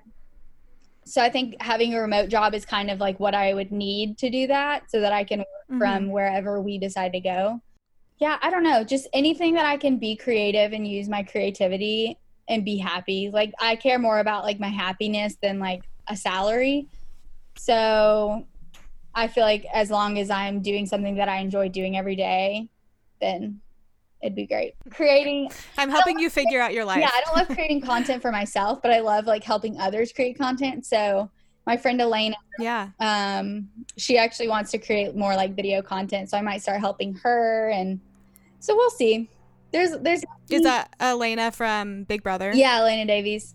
so 1.05 1.23
I 1.23 1.29
think 1.29 1.61
having 1.61 1.95
a 1.95 2.01
remote 2.01 2.29
job 2.29 2.55
is 2.55 2.65
kind 2.65 2.91
of 2.91 2.99
like 2.99 3.19
what 3.21 3.35
I 3.35 3.55
would 3.55 3.73
need 3.73 4.19
to 4.19 4.31
do 4.31 4.47
that 4.47 4.91
so 4.91 5.01
that 5.01 5.13
I 5.13 5.25
can 5.25 5.41
work 5.41 5.47
mm-hmm. 5.71 5.79
from 5.79 6.11
wherever 6.11 6.61
we 6.61 6.79
decide 6.79 7.13
to 7.13 7.21
go. 7.21 7.61
Yeah, 8.19 8.39
I 8.43 8.51
don't 8.51 8.63
know. 8.63 8.85
Just 8.85 9.09
anything 9.13 9.55
that 9.55 9.65
I 9.65 9.77
can 9.77 9.99
be 9.99 10.15
creative 10.15 10.73
and 10.73 10.87
use 10.87 11.09
my 11.09 11.23
creativity 11.23 12.19
and 12.49 12.65
be 12.65 12.77
happy. 12.77 13.31
Like 13.33 13.53
I 13.61 13.77
care 13.77 13.99
more 13.99 14.19
about 14.19 14.45
like 14.45 14.61
my 14.61 14.69
happiness 14.69 15.37
than 15.43 15.59
like 15.59 15.83
a 16.09 16.17
salary. 16.17 16.89
So 17.57 18.47
I 19.15 19.29
feel 19.29 19.45
like 19.45 19.67
as 19.73 19.91
long 19.91 20.19
as 20.19 20.31
I'm 20.31 20.61
doing 20.63 20.87
something 20.87 21.17
that 21.17 21.29
I 21.29 21.39
enjoy 21.39 21.69
doing 21.69 21.97
every 21.97 22.17
day, 22.17 22.69
then 23.21 23.61
it'd 24.23 24.37
be 24.37 24.47
great. 24.47 24.75
Creating 24.91 25.51
I'm 25.79 25.91
helping 25.91 26.19
you 26.19 26.31
figure 26.31 26.61
out 26.61 26.73
your 26.73 26.85
life. 26.85 27.01
Yeah, 27.01 27.11
I 27.13 27.23
don't 27.25 27.37
love 27.37 27.49
creating 27.57 27.81
content 27.81 28.23
for 28.23 28.31
myself, 28.31 28.81
but 28.83 28.91
I 28.91 29.01
love 29.01 29.27
like 29.27 29.45
helping 29.45 29.79
others 29.79 30.13
create 30.13 30.39
content. 30.39 30.87
So 30.87 31.31
my 31.67 31.77
friend 31.77 32.01
Elena, 32.01 32.37
yeah, 32.59 32.89
um, 33.01 33.69
she 33.97 34.17
actually 34.19 34.49
wants 34.49 34.71
to 34.73 34.79
create 34.79 35.15
more 35.15 35.35
like 35.37 35.55
video 35.55 35.83
content, 35.83 36.31
so 36.31 36.39
I 36.39 36.41
might 36.41 36.63
start 36.63 36.81
helping 36.81 37.15
her, 37.15 37.71
and 37.71 38.01
so 38.61 38.75
we'll 38.75 38.91
see. 38.91 39.29
There's, 39.73 39.93
there's. 39.99 40.25
Is 40.49 40.63
that 40.63 40.93
Elena 40.99 41.53
from 41.53 42.05
Big 42.05 42.23
Brother? 42.23 42.53
Yeah, 42.53 42.79
Elena 42.79 43.07
Davies. 43.07 43.55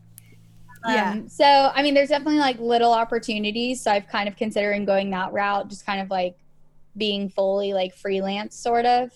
Um, 0.85 0.93
yeah. 0.93 1.19
So, 1.27 1.45
I 1.73 1.81
mean, 1.81 1.93
there's 1.93 2.09
definitely 2.09 2.39
like 2.39 2.59
little 2.59 2.93
opportunities. 2.93 3.81
So 3.81 3.91
I've 3.91 4.07
kind 4.07 4.27
of 4.27 4.35
considering 4.35 4.85
going 4.85 5.09
that 5.11 5.33
route, 5.33 5.69
just 5.69 5.85
kind 5.85 6.01
of 6.01 6.09
like 6.09 6.37
being 6.97 7.29
fully 7.29 7.73
like 7.73 7.95
freelance, 7.95 8.55
sort 8.55 8.85
of. 8.85 9.11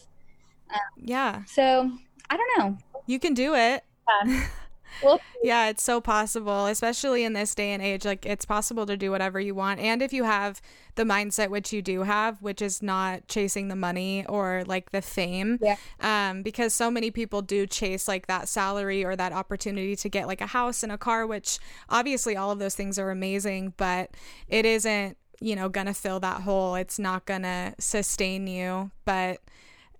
Um, 0.71 0.79
yeah. 0.97 1.43
So 1.45 1.91
I 2.29 2.37
don't 2.37 2.57
know. 2.57 2.77
You 3.05 3.19
can 3.19 3.33
do 3.33 3.55
it. 3.55 3.83
Yeah. 4.25 4.45
well, 5.03 5.19
yeah, 5.43 5.69
it's 5.69 5.83
so 5.83 6.01
possible, 6.01 6.65
especially 6.65 7.23
in 7.23 7.33
this 7.33 7.55
day 7.55 7.71
and 7.71 7.81
age. 7.81 8.05
Like, 8.05 8.25
it's 8.25 8.45
possible 8.45 8.85
to 8.85 8.97
do 8.97 9.11
whatever 9.11 9.39
you 9.39 9.55
want. 9.55 9.79
And 9.79 10.01
if 10.01 10.11
you 10.13 10.23
have 10.23 10.61
the 10.95 11.03
mindset, 11.03 11.49
which 11.49 11.71
you 11.71 11.81
do 11.81 12.03
have, 12.03 12.41
which 12.41 12.61
is 12.61 12.81
not 12.81 13.27
chasing 13.27 13.67
the 13.69 13.75
money 13.75 14.25
or 14.27 14.63
like 14.67 14.91
the 14.91 15.01
fame, 15.01 15.57
Yeah. 15.61 15.75
um, 16.01 16.41
because 16.43 16.73
so 16.73 16.91
many 16.91 17.11
people 17.11 17.41
do 17.41 17.65
chase 17.65 18.07
like 18.07 18.27
that 18.27 18.49
salary 18.49 19.05
or 19.05 19.15
that 19.15 19.31
opportunity 19.31 19.95
to 19.95 20.09
get 20.09 20.27
like 20.27 20.41
a 20.41 20.47
house 20.47 20.83
and 20.83 20.91
a 20.91 20.97
car, 20.97 21.25
which 21.25 21.59
obviously 21.89 22.35
all 22.35 22.51
of 22.51 22.59
those 22.59 22.75
things 22.75 22.99
are 22.99 23.11
amazing, 23.11 23.73
but 23.77 24.11
it 24.49 24.65
isn't, 24.65 25.17
you 25.39 25.55
know, 25.55 25.69
gonna 25.69 25.93
fill 25.93 26.19
that 26.19 26.41
hole. 26.41 26.75
It's 26.75 26.99
not 26.99 27.25
gonna 27.25 27.75
sustain 27.79 28.45
you. 28.47 28.91
But 29.05 29.39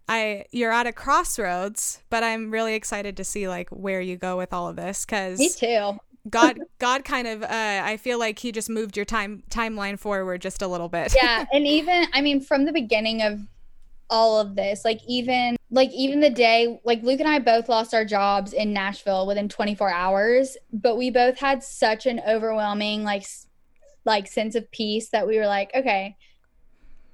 I 0.10 0.46
you're 0.52 0.72
at 0.72 0.88
a 0.88 0.92
crossroads, 0.92 2.02
but 2.10 2.24
I'm 2.24 2.50
really 2.50 2.74
excited 2.74 3.16
to 3.18 3.24
see 3.24 3.48
like 3.48 3.70
where 3.70 4.02
you 4.02 4.18
go 4.18 4.38
with 4.38 4.52
all 4.52 4.68
of 4.68 4.76
this 4.76 5.06
because 5.06 5.38
me 5.38 5.50
too. 5.50 6.00
God 6.30 6.60
God 6.80 7.06
kind 7.06 7.28
of 7.28 7.44
uh, 7.44 7.48
I 7.50 7.98
feel 7.98 8.18
like 8.18 8.40
he 8.40 8.52
just 8.52 8.70
moved 8.70 8.98
your 8.98 9.06
time 9.06 9.44
timeline 9.50 10.00
forward 10.00 10.42
just 10.42 10.62
a 10.64 10.68
little 10.68 10.90
bit. 10.90 11.16
yeah 11.16 11.46
and 11.54 11.66
even 11.66 12.08
i 12.14 12.22
mean 12.22 12.42
from 12.42 12.66
the 12.66 12.74
beginning 12.74 13.22
of 13.22 13.40
all 14.10 14.40
of 14.40 14.56
this 14.56 14.84
like 14.84 15.00
even 15.08 15.56
like 15.70 15.92
even 15.92 16.20
the 16.20 16.32
day 16.32 16.80
like 16.84 17.02
luke 17.04 17.20
and 17.20 17.30
i 17.30 17.38
both 17.38 17.70
lost 17.70 17.94
our 17.94 18.04
jobs 18.04 18.54
in 18.54 18.74
nashville 18.74 19.28
within 19.28 19.48
24 19.48 19.92
hours 19.92 20.58
but 20.74 20.98
we 20.98 21.12
both 21.12 21.38
had 21.38 21.64
such 21.64 22.08
an 22.08 22.20
overwhelming 22.28 23.04
like 23.04 23.24
like 24.06 24.26
sense 24.26 24.56
of 24.56 24.70
peace 24.72 25.10
that 25.10 25.28
we 25.28 25.38
were 25.38 25.46
like 25.46 25.70
okay 25.76 26.18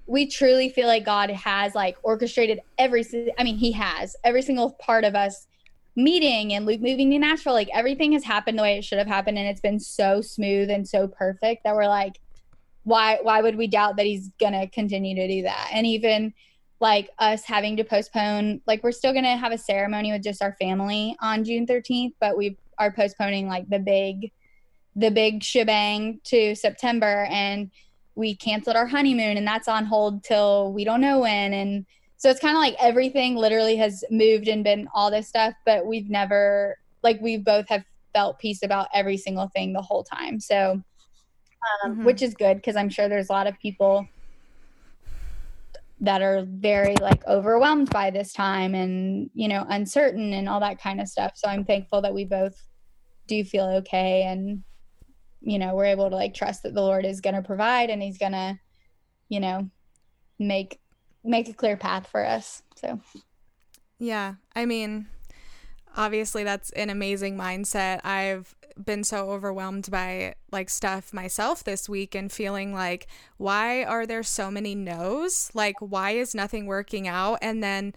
we 0.08 0.28
truly 0.28 0.70
feel 0.70 0.88
like 0.88 1.06
god 1.06 1.30
has 1.30 1.76
like 1.76 1.98
orchestrated 2.04 2.60
every 2.78 3.04
i 3.38 3.44
mean 3.44 3.58
he 3.58 3.72
has 3.72 4.16
every 4.24 4.42
single 4.42 4.72
part 4.74 5.04
of 5.04 5.16
us 5.16 5.48
meeting 5.96 6.54
and 6.54 6.66
luke 6.66 6.82
moving 6.82 7.10
to 7.10 7.18
nashville. 7.18 7.54
Like 7.54 7.70
everything 7.74 8.12
has 8.14 8.24
happened 8.24 8.58
the 8.58 8.64
way 8.64 8.78
it 8.78 8.84
should 8.84 8.98
have 8.98 9.08
happened 9.08 9.38
and 9.38 9.48
it's 9.48 9.62
been 9.62 9.80
so 9.80 10.22
smooth 10.22 10.70
and 10.70 10.88
so 10.88 11.08
perfect 11.08 11.64
that 11.64 11.76
we're 11.76 11.88
like 11.88 12.20
why 12.84 13.20
why 13.22 13.42
would 13.42 13.56
we 13.56 13.68
doubt 13.68 13.98
that 13.98 14.06
he's 14.06 14.30
gonna 14.40 14.68
continue 14.68 15.16
to 15.16 15.28
do 15.28 15.42
that? 15.44 15.70
And 15.74 15.88
even 15.88 16.34
like 16.80 17.10
us 17.20 17.44
having 17.44 17.78
to 17.78 17.84
postpone 17.84 18.62
like 18.68 18.84
we're 18.84 18.92
still 18.92 19.14
gonna 19.14 19.38
have 19.38 19.54
a 19.54 19.58
ceremony 19.58 20.12
with 20.12 20.22
just 20.22 20.42
our 20.42 20.56
family 20.60 21.16
on 21.22 21.44
june 21.44 21.66
13th 21.66 22.14
but 22.20 22.38
we 22.38 22.58
are 22.78 22.92
postponing 22.92 23.48
like 23.48 23.68
the 23.70 23.80
big 23.80 24.32
the 24.96 25.10
big 25.10 25.44
shebang 25.44 26.20
to 26.24 26.56
september. 26.56 27.28
And 27.30 27.72
we 28.16 28.36
canceled 28.36 28.76
our 28.76 28.88
honeymoon 28.88 29.38
and 29.38 29.48
that's 29.48 29.68
on 29.68 29.86
hold 29.86 30.24
till 30.24 30.74
we 30.74 30.84
don't 30.84 31.02
know 31.02 31.20
when 31.20 31.54
and 31.54 31.86
so 32.18 32.30
it's 32.30 32.40
kind 32.40 32.56
of 32.56 32.62
like 32.62 32.76
everything 32.80 33.36
literally 33.36 33.76
has 33.76 34.04
moved 34.10 34.48
and 34.48 34.64
been 34.64 34.88
all 34.94 35.12
this 35.12 35.28
stuff 35.28 35.54
but 35.66 35.86
we've 35.86 36.10
never 36.10 36.78
like 37.04 37.20
we 37.22 37.38
both 37.38 37.68
have 37.70 37.84
felt 38.14 38.40
peace 38.40 38.64
about 38.64 38.88
every 38.94 39.18
single 39.18 39.50
thing 39.50 39.74
the 39.74 39.82
whole 39.82 40.04
time 40.04 40.40
so 40.40 40.82
um, 41.84 41.98
Mhm. 41.98 42.06
which 42.06 42.22
is 42.22 42.34
good 42.34 42.58
because 42.58 42.76
I'm 42.76 42.90
sure 42.90 43.10
there's 43.10 43.30
a 43.30 43.34
lot 43.34 43.48
of 43.48 43.60
people 43.60 44.08
that 46.02 46.22
are 46.22 46.46
very 46.48 46.96
like 46.96 47.26
overwhelmed 47.28 47.92
by 47.92 48.10
this 48.12 48.34
time 48.34 48.76
and 48.76 49.30
you 49.34 49.48
know 49.48 49.66
uncertain 49.70 50.34
and 50.34 50.50
all 50.50 50.60
that 50.60 50.80
kind 50.80 51.00
of 51.02 51.08
stuff. 51.08 51.34
So 51.36 51.50
I'm 51.50 51.66
thankful 51.66 52.02
that 52.02 52.14
we 52.14 52.26
both 52.26 52.56
do 53.28 53.44
feel 53.44 53.66
okay 53.66 54.24
and 54.24 54.64
you 55.46 55.60
know 55.60 55.76
we're 55.76 55.86
able 55.86 56.10
to 56.10 56.16
like 56.16 56.34
trust 56.34 56.64
that 56.64 56.74
the 56.74 56.82
Lord 56.82 57.06
is 57.06 57.22
going 57.22 57.36
to 57.36 57.42
provide 57.42 57.90
and 57.90 58.02
He's 58.02 58.18
going 58.18 58.34
to 58.34 58.60
you 59.30 59.40
know 59.40 59.70
make 60.40 60.80
make 61.24 61.48
a 61.48 61.54
clear 61.54 61.78
path 61.78 62.08
for 62.08 62.26
us. 62.26 62.62
So 62.76 63.00
Yeah. 64.00 64.36
I 64.56 64.66
mean, 64.66 65.08
obviously 65.96 66.44
that's 66.44 66.72
an 66.72 66.90
amazing 66.90 67.38
mindset. 67.38 68.02
I've 68.04 68.56
been 68.84 69.06
so 69.06 69.30
overwhelmed 69.30 69.90
by 69.90 70.36
like 70.52 70.70
stuff 70.70 71.14
myself 71.14 71.64
this 71.64 71.88
week 71.88 72.14
and 72.14 72.30
feeling 72.30 72.74
like 72.74 73.08
why 73.38 73.86
are 73.86 74.06
there 74.06 74.24
so 74.24 74.52
many 74.52 74.76
no's? 74.76 75.50
Like 75.54 75.76
why 75.80 76.12
is 76.12 76.36
nothing 76.36 76.66
working 76.66 77.08
out? 77.08 77.40
And 77.42 77.64
then 77.64 77.94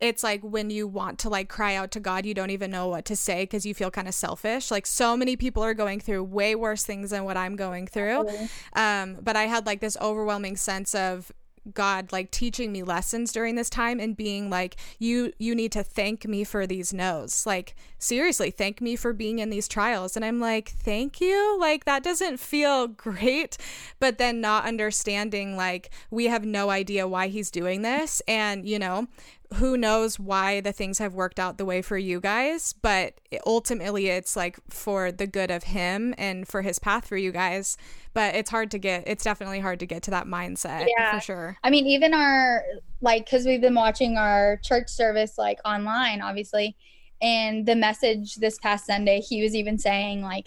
it's 0.00 0.22
like 0.22 0.42
when 0.42 0.70
you 0.70 0.86
want 0.86 1.18
to 1.20 1.28
like 1.30 1.48
cry 1.48 1.74
out 1.74 1.90
to 1.92 2.00
God, 2.00 2.26
you 2.26 2.34
don't 2.34 2.50
even 2.50 2.70
know 2.70 2.88
what 2.88 3.04
to 3.06 3.16
say 3.16 3.44
because 3.44 3.64
you 3.64 3.74
feel 3.74 3.90
kind 3.90 4.08
of 4.08 4.14
selfish. 4.14 4.70
Like 4.70 4.86
so 4.86 5.16
many 5.16 5.36
people 5.36 5.62
are 5.62 5.74
going 5.74 6.00
through 6.00 6.24
way 6.24 6.54
worse 6.54 6.84
things 6.84 7.10
than 7.10 7.24
what 7.24 7.36
I'm 7.36 7.56
going 7.56 7.86
through. 7.86 8.28
Um, 8.74 9.18
but 9.22 9.36
I 9.36 9.44
had 9.44 9.64
like 9.64 9.80
this 9.80 9.96
overwhelming 10.00 10.56
sense 10.56 10.94
of 10.94 11.32
God 11.74 12.12
like 12.12 12.30
teaching 12.30 12.72
me 12.72 12.82
lessons 12.82 13.32
during 13.32 13.56
this 13.56 13.70
time 13.70 13.98
and 13.98 14.16
being 14.16 14.48
like 14.50 14.76
you 14.98 15.32
you 15.38 15.54
need 15.54 15.72
to 15.72 15.82
thank 15.82 16.26
me 16.26 16.44
for 16.44 16.66
these 16.66 16.92
no's. 16.92 17.44
Like 17.46 17.74
seriously 17.98 18.50
thank 18.50 18.80
me 18.80 18.96
for 18.96 19.12
being 19.12 19.38
in 19.38 19.50
these 19.50 19.66
trials. 19.68 20.16
And 20.16 20.24
I'm 20.24 20.40
like 20.40 20.68
thank 20.68 21.20
you? 21.20 21.58
Like 21.58 21.84
that 21.84 22.02
doesn't 22.02 22.38
feel 22.38 22.86
great. 22.86 23.58
But 23.98 24.18
then 24.18 24.40
not 24.40 24.64
understanding 24.64 25.56
like 25.56 25.90
we 26.10 26.26
have 26.26 26.44
no 26.44 26.70
idea 26.70 27.08
why 27.08 27.28
he's 27.28 27.50
doing 27.50 27.82
this. 27.82 28.22
And 28.28 28.66
you 28.66 28.78
know 28.78 29.08
who 29.54 29.76
knows 29.76 30.18
why 30.18 30.60
the 30.60 30.72
things 30.72 30.98
have 30.98 31.14
worked 31.14 31.38
out 31.38 31.56
the 31.56 31.64
way 31.64 31.80
for 31.80 31.96
you 31.96 32.20
guys 32.20 32.72
but 32.72 33.14
ultimately 33.46 34.08
it's 34.08 34.36
like 34.36 34.58
for 34.68 35.12
the 35.12 35.26
good 35.26 35.50
of 35.50 35.64
him 35.64 36.14
and 36.18 36.48
for 36.48 36.62
his 36.62 36.78
path 36.78 37.06
for 37.06 37.16
you 37.16 37.30
guys 37.30 37.76
but 38.12 38.34
it's 38.34 38.50
hard 38.50 38.70
to 38.70 38.78
get 38.78 39.04
it's 39.06 39.22
definitely 39.22 39.60
hard 39.60 39.78
to 39.78 39.86
get 39.86 40.02
to 40.02 40.10
that 40.10 40.26
mindset 40.26 40.86
Yeah. 40.98 41.14
for 41.14 41.20
sure 41.20 41.56
I 41.62 41.70
mean, 41.70 41.86
even 41.86 42.12
our 42.14 42.64
like, 43.00 43.26
because 43.26 43.44
we've 43.44 43.60
been 43.60 43.74
watching 43.74 44.16
our 44.16 44.58
church 44.64 44.88
service 44.88 45.36
like 45.36 45.58
online, 45.64 46.22
obviously, 46.22 46.76
and 47.20 47.66
the 47.66 47.76
message 47.76 48.36
this 48.36 48.58
past 48.58 48.86
Sunday, 48.86 49.20
he 49.20 49.42
was 49.42 49.54
even 49.54 49.78
saying 49.78 50.22
like, 50.22 50.46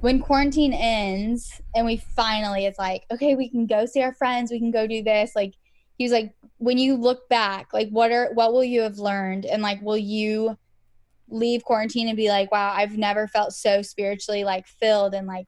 when 0.00 0.18
quarantine 0.20 0.72
ends 0.72 1.60
and 1.74 1.86
we 1.86 1.96
finally, 1.96 2.66
it's 2.66 2.78
like, 2.78 3.04
okay, 3.10 3.34
we 3.34 3.48
can 3.48 3.66
go 3.66 3.86
see 3.86 4.02
our 4.02 4.14
friends, 4.14 4.50
we 4.50 4.58
can 4.58 4.70
go 4.70 4.86
do 4.86 5.02
this. 5.02 5.36
Like, 5.36 5.54
he 6.00 6.04
was 6.04 6.12
like, 6.12 6.32
when 6.56 6.78
you 6.78 6.96
look 6.96 7.28
back, 7.28 7.74
like, 7.74 7.90
what 7.90 8.10
are 8.10 8.32
what 8.32 8.54
will 8.54 8.64
you 8.64 8.80
have 8.80 8.96
learned, 8.98 9.44
and 9.44 9.62
like, 9.62 9.82
will 9.82 9.98
you 9.98 10.56
leave 11.28 11.62
quarantine 11.62 12.08
and 12.08 12.16
be 12.16 12.30
like, 12.30 12.50
wow, 12.50 12.72
I've 12.74 12.96
never 12.96 13.28
felt 13.28 13.52
so 13.52 13.82
spiritually 13.82 14.42
like 14.42 14.66
filled 14.66 15.12
and 15.12 15.26
like 15.26 15.46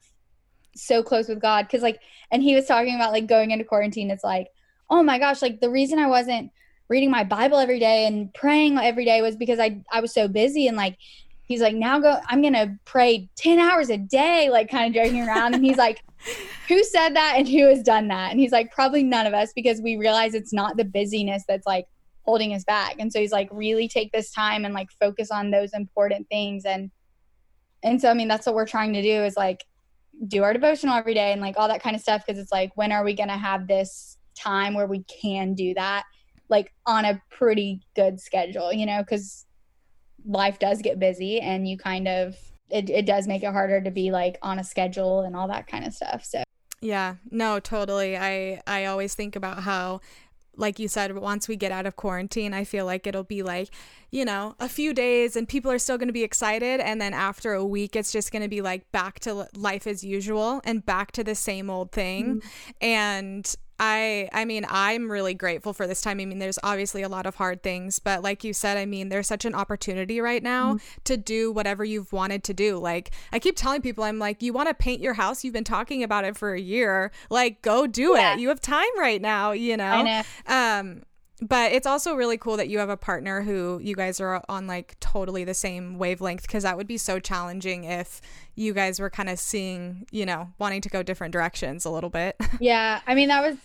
so 0.76 1.02
close 1.02 1.26
with 1.26 1.40
God? 1.40 1.62
Because 1.62 1.80
like, 1.80 2.00
and 2.30 2.42
he 2.42 2.54
was 2.54 2.66
talking 2.66 2.94
about 2.94 3.12
like 3.12 3.26
going 3.26 3.50
into 3.50 3.64
quarantine, 3.64 4.10
it's 4.10 4.22
like 4.22 4.48
oh 4.90 5.02
my 5.02 5.18
gosh, 5.18 5.40
like 5.40 5.58
the 5.58 5.70
reason 5.70 5.98
I 5.98 6.06
wasn't 6.06 6.52
reading 6.88 7.10
my 7.10 7.24
Bible 7.24 7.56
every 7.56 7.78
day 7.78 8.06
and 8.06 8.32
praying 8.34 8.76
every 8.76 9.06
day 9.06 9.22
was 9.22 9.36
because 9.36 9.58
I 9.58 9.82
I 9.90 10.02
was 10.02 10.12
so 10.12 10.28
busy 10.28 10.68
and 10.68 10.76
like 10.76 10.98
he's 11.46 11.62
like 11.62 11.74
now 11.74 11.98
go 11.98 12.18
I'm 12.28 12.42
gonna 12.42 12.76
pray 12.84 13.30
10 13.36 13.58
hours 13.58 13.88
a 13.88 13.96
day, 13.96 14.50
like 14.50 14.70
kind 14.70 14.94
of 14.94 15.02
joking 15.02 15.26
around. 15.26 15.54
And 15.54 15.64
he's 15.64 15.78
like, 15.78 16.04
Who 16.72 16.82
said 16.84 17.14
that 17.16 17.34
and 17.36 17.46
who 17.46 17.66
has 17.66 17.82
done 17.82 18.08
that? 18.08 18.30
And 18.30 18.40
he's 18.40 18.50
like, 18.50 18.72
Probably 18.72 19.02
none 19.02 19.26
of 19.26 19.34
us 19.34 19.52
because 19.54 19.82
we 19.82 19.96
realize 19.96 20.32
it's 20.32 20.54
not 20.54 20.78
the 20.78 20.84
busyness 20.84 21.44
that's 21.46 21.66
like 21.66 21.86
holding 22.22 22.54
us 22.54 22.64
back. 22.64 22.96
And 22.98 23.12
so 23.12 23.20
he's 23.20 23.30
like, 23.30 23.48
really 23.52 23.88
take 23.88 24.10
this 24.10 24.32
time 24.32 24.64
and 24.64 24.72
like 24.72 24.88
focus 24.98 25.30
on 25.30 25.50
those 25.50 25.74
important 25.74 26.28
things. 26.30 26.64
And 26.64 26.90
and 27.82 28.00
so 28.00 28.08
I 28.08 28.14
mean 28.14 28.28
that's 28.28 28.46
what 28.46 28.54
we're 28.54 28.66
trying 28.66 28.94
to 28.94 29.02
do 29.02 29.22
is 29.22 29.36
like 29.36 29.64
do 30.28 30.42
our 30.42 30.54
devotional 30.54 30.94
every 30.94 31.12
day 31.12 31.32
and 31.32 31.42
like 31.42 31.56
all 31.58 31.68
that 31.68 31.82
kind 31.82 31.94
of 31.94 32.00
stuff 32.00 32.24
because 32.24 32.40
it's 32.40 32.52
like 32.52 32.70
when 32.74 32.90
are 32.90 33.04
we 33.04 33.12
gonna 33.12 33.36
have 33.36 33.66
this 33.66 34.16
time 34.34 34.72
where 34.72 34.86
we 34.86 35.04
can 35.04 35.52
do 35.52 35.74
that 35.74 36.04
like 36.48 36.72
on 36.86 37.04
a 37.04 37.20
pretty 37.30 37.80
good 37.96 38.20
schedule 38.20 38.72
you 38.72 38.86
know 38.86 39.02
because 39.02 39.46
life 40.24 40.58
does 40.58 40.80
get 40.80 40.98
busy 40.98 41.40
and 41.40 41.68
you 41.68 41.76
kind 41.76 42.06
of 42.06 42.36
it, 42.70 42.88
it 42.88 43.04
does 43.04 43.26
make 43.26 43.42
it 43.42 43.52
harder 43.52 43.80
to 43.80 43.90
be 43.90 44.10
like 44.10 44.38
on 44.42 44.58
a 44.58 44.64
schedule 44.64 45.22
and 45.22 45.34
all 45.34 45.48
that 45.48 45.66
kind 45.66 45.84
of 45.84 45.92
stuff 45.92 46.24
so 46.24 46.42
Yeah, 46.82 47.14
no, 47.30 47.60
totally. 47.60 48.16
I 48.18 48.60
I 48.66 48.84
always 48.86 49.14
think 49.14 49.36
about 49.36 49.60
how 49.60 50.00
like 50.56 50.78
you 50.78 50.88
said 50.88 51.16
once 51.16 51.48
we 51.48 51.56
get 51.56 51.72
out 51.72 51.86
of 51.86 51.96
quarantine, 51.96 52.52
I 52.52 52.64
feel 52.64 52.84
like 52.84 53.06
it'll 53.06 53.22
be 53.22 53.42
like, 53.42 53.70
you 54.10 54.24
know, 54.24 54.54
a 54.60 54.68
few 54.68 54.92
days 54.92 55.34
and 55.34 55.48
people 55.48 55.70
are 55.70 55.78
still 55.78 55.96
going 55.96 56.08
to 56.08 56.12
be 56.12 56.24
excited 56.24 56.80
and 56.80 57.00
then 57.00 57.14
after 57.14 57.54
a 57.54 57.64
week 57.64 57.96
it's 57.96 58.12
just 58.12 58.32
going 58.32 58.42
to 58.42 58.48
be 58.48 58.60
like 58.60 58.90
back 58.92 59.20
to 59.20 59.48
life 59.54 59.86
as 59.86 60.04
usual 60.04 60.60
and 60.64 60.84
back 60.84 61.12
to 61.12 61.24
the 61.24 61.34
same 61.34 61.70
old 61.70 61.92
thing. 61.92 62.36
Mm-hmm. 62.36 62.70
And 62.82 63.56
I 63.84 64.28
I 64.32 64.44
mean, 64.44 64.64
I'm 64.68 65.10
really 65.10 65.34
grateful 65.34 65.72
for 65.72 65.88
this 65.88 66.00
time. 66.00 66.20
I 66.20 66.24
mean, 66.24 66.38
there's 66.38 66.58
obviously 66.62 67.02
a 67.02 67.08
lot 67.08 67.26
of 67.26 67.34
hard 67.34 67.64
things, 67.64 67.98
but 67.98 68.22
like 68.22 68.44
you 68.44 68.52
said, 68.52 68.76
I 68.76 68.86
mean, 68.86 69.08
there's 69.08 69.26
such 69.26 69.44
an 69.44 69.56
opportunity 69.56 70.20
right 70.20 70.42
now 70.42 70.78
to 71.02 71.16
do 71.16 71.50
whatever 71.50 71.84
you've 71.84 72.12
wanted 72.12 72.44
to 72.44 72.54
do. 72.54 72.78
Like 72.78 73.10
I 73.32 73.40
keep 73.40 73.56
telling 73.56 73.82
people 73.82 74.04
I'm 74.04 74.20
like, 74.20 74.40
you 74.40 74.52
want 74.52 74.68
to 74.68 74.74
paint 74.74 75.02
your 75.02 75.14
house? 75.14 75.42
You've 75.42 75.52
been 75.54 75.64
talking 75.64 76.04
about 76.04 76.24
it 76.24 76.36
for 76.36 76.54
a 76.54 76.60
year. 76.60 77.10
Like 77.28 77.60
go 77.62 77.88
do 77.88 78.14
Yeah. 78.16 78.34
it. 78.34 78.38
You 78.40 78.48
have 78.50 78.60
time 78.60 78.96
right 78.98 79.20
now, 79.20 79.50
you 79.50 79.76
know. 79.76 79.84
I 79.84 80.02
know. 80.02 80.22
Um 80.46 81.02
but 81.44 81.72
it's 81.72 81.88
also 81.88 82.14
really 82.14 82.38
cool 82.38 82.56
that 82.58 82.68
you 82.68 82.78
have 82.78 82.88
a 82.88 82.96
partner 82.96 83.42
who 83.42 83.80
you 83.82 83.96
guys 83.96 84.20
are 84.20 84.44
on 84.48 84.68
like 84.68 84.94
totally 85.00 85.42
the 85.42 85.54
same 85.54 85.98
wavelength 85.98 86.42
because 86.42 86.62
that 86.62 86.76
would 86.76 86.86
be 86.86 86.96
so 86.96 87.18
challenging 87.18 87.82
if 87.82 88.20
you 88.54 88.72
guys 88.72 89.00
were 89.00 89.10
kind 89.10 89.28
of 89.28 89.40
seeing, 89.40 90.06
you 90.12 90.24
know, 90.24 90.52
wanting 90.60 90.80
to 90.82 90.88
go 90.88 91.02
different 91.02 91.32
directions 91.32 91.84
a 91.84 91.90
little 91.90 92.10
bit. 92.10 92.36
yeah 92.60 93.00
i 93.08 93.14
mean 93.16 93.26
that 93.28 93.42
was 93.42 93.56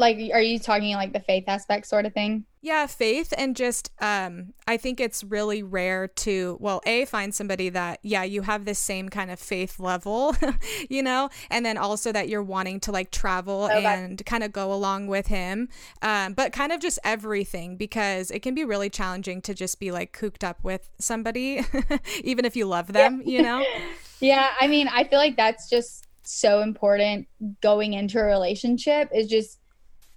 like 0.00 0.18
are 0.32 0.40
you 0.40 0.58
talking 0.58 0.94
like 0.94 1.12
the 1.12 1.20
faith 1.20 1.44
aspect 1.46 1.86
sort 1.86 2.06
of 2.06 2.12
thing 2.12 2.44
yeah 2.62 2.86
faith 2.86 3.32
and 3.38 3.54
just 3.54 3.90
um 4.00 4.52
i 4.66 4.76
think 4.76 4.98
it's 4.98 5.22
really 5.22 5.62
rare 5.62 6.08
to 6.08 6.56
well 6.60 6.80
a 6.86 7.04
find 7.04 7.34
somebody 7.34 7.68
that 7.68 8.00
yeah 8.02 8.22
you 8.22 8.42
have 8.42 8.64
the 8.64 8.74
same 8.74 9.08
kind 9.08 9.30
of 9.30 9.38
faith 9.38 9.78
level 9.78 10.34
you 10.90 11.02
know 11.02 11.28
and 11.50 11.64
then 11.64 11.76
also 11.76 12.10
that 12.10 12.28
you're 12.28 12.42
wanting 12.42 12.80
to 12.80 12.90
like 12.90 13.10
travel 13.10 13.64
okay. 13.64 13.84
and 13.84 14.24
kind 14.26 14.42
of 14.42 14.52
go 14.52 14.72
along 14.72 15.06
with 15.06 15.28
him 15.28 15.68
um 16.02 16.32
but 16.32 16.52
kind 16.52 16.72
of 16.72 16.80
just 16.80 16.98
everything 17.04 17.76
because 17.76 18.30
it 18.30 18.40
can 18.40 18.54
be 18.54 18.64
really 18.64 18.90
challenging 18.90 19.40
to 19.40 19.54
just 19.54 19.78
be 19.78 19.90
like 19.90 20.12
cooped 20.12 20.42
up 20.42 20.58
with 20.64 20.88
somebody 20.98 21.60
even 22.24 22.44
if 22.44 22.56
you 22.56 22.66
love 22.66 22.92
them 22.92 23.22
you 23.24 23.42
know 23.42 23.64
yeah 24.20 24.48
i 24.60 24.66
mean 24.66 24.88
i 24.88 25.04
feel 25.04 25.18
like 25.18 25.36
that's 25.36 25.68
just 25.68 26.06
so 26.22 26.60
important 26.60 27.26
going 27.60 27.94
into 27.94 28.18
a 28.18 28.24
relationship 28.24 29.08
is 29.14 29.26
just 29.26 29.59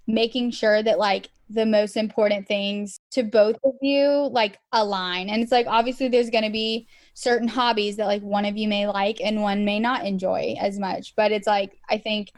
making 0.07 0.51
sure 0.51 0.83
that 0.83 0.99
like 0.99 1.29
the 1.49 1.65
most 1.65 1.97
important 1.97 2.47
things 2.47 2.99
to 3.11 3.23
both 3.23 3.57
of 3.63 3.73
you 3.81 4.29
like 4.31 4.59
align. 4.71 5.29
And 5.29 5.41
it's 5.41 5.51
like 5.51 5.67
obviously 5.67 6.07
there's 6.07 6.29
going 6.29 6.43
to 6.43 6.49
be 6.49 6.87
certain 7.13 7.47
hobbies 7.47 7.97
that 7.97 8.07
like 8.07 8.21
one 8.21 8.45
of 8.45 8.57
you 8.57 8.67
may 8.67 8.87
like 8.87 9.21
and 9.21 9.41
one 9.41 9.65
may 9.65 9.79
not 9.79 10.05
enjoy 10.05 10.55
as 10.59 10.79
much, 10.79 11.15
but 11.15 11.31
it's 11.31 11.47
like 11.47 11.77
I 11.89 11.97
think 11.97 12.31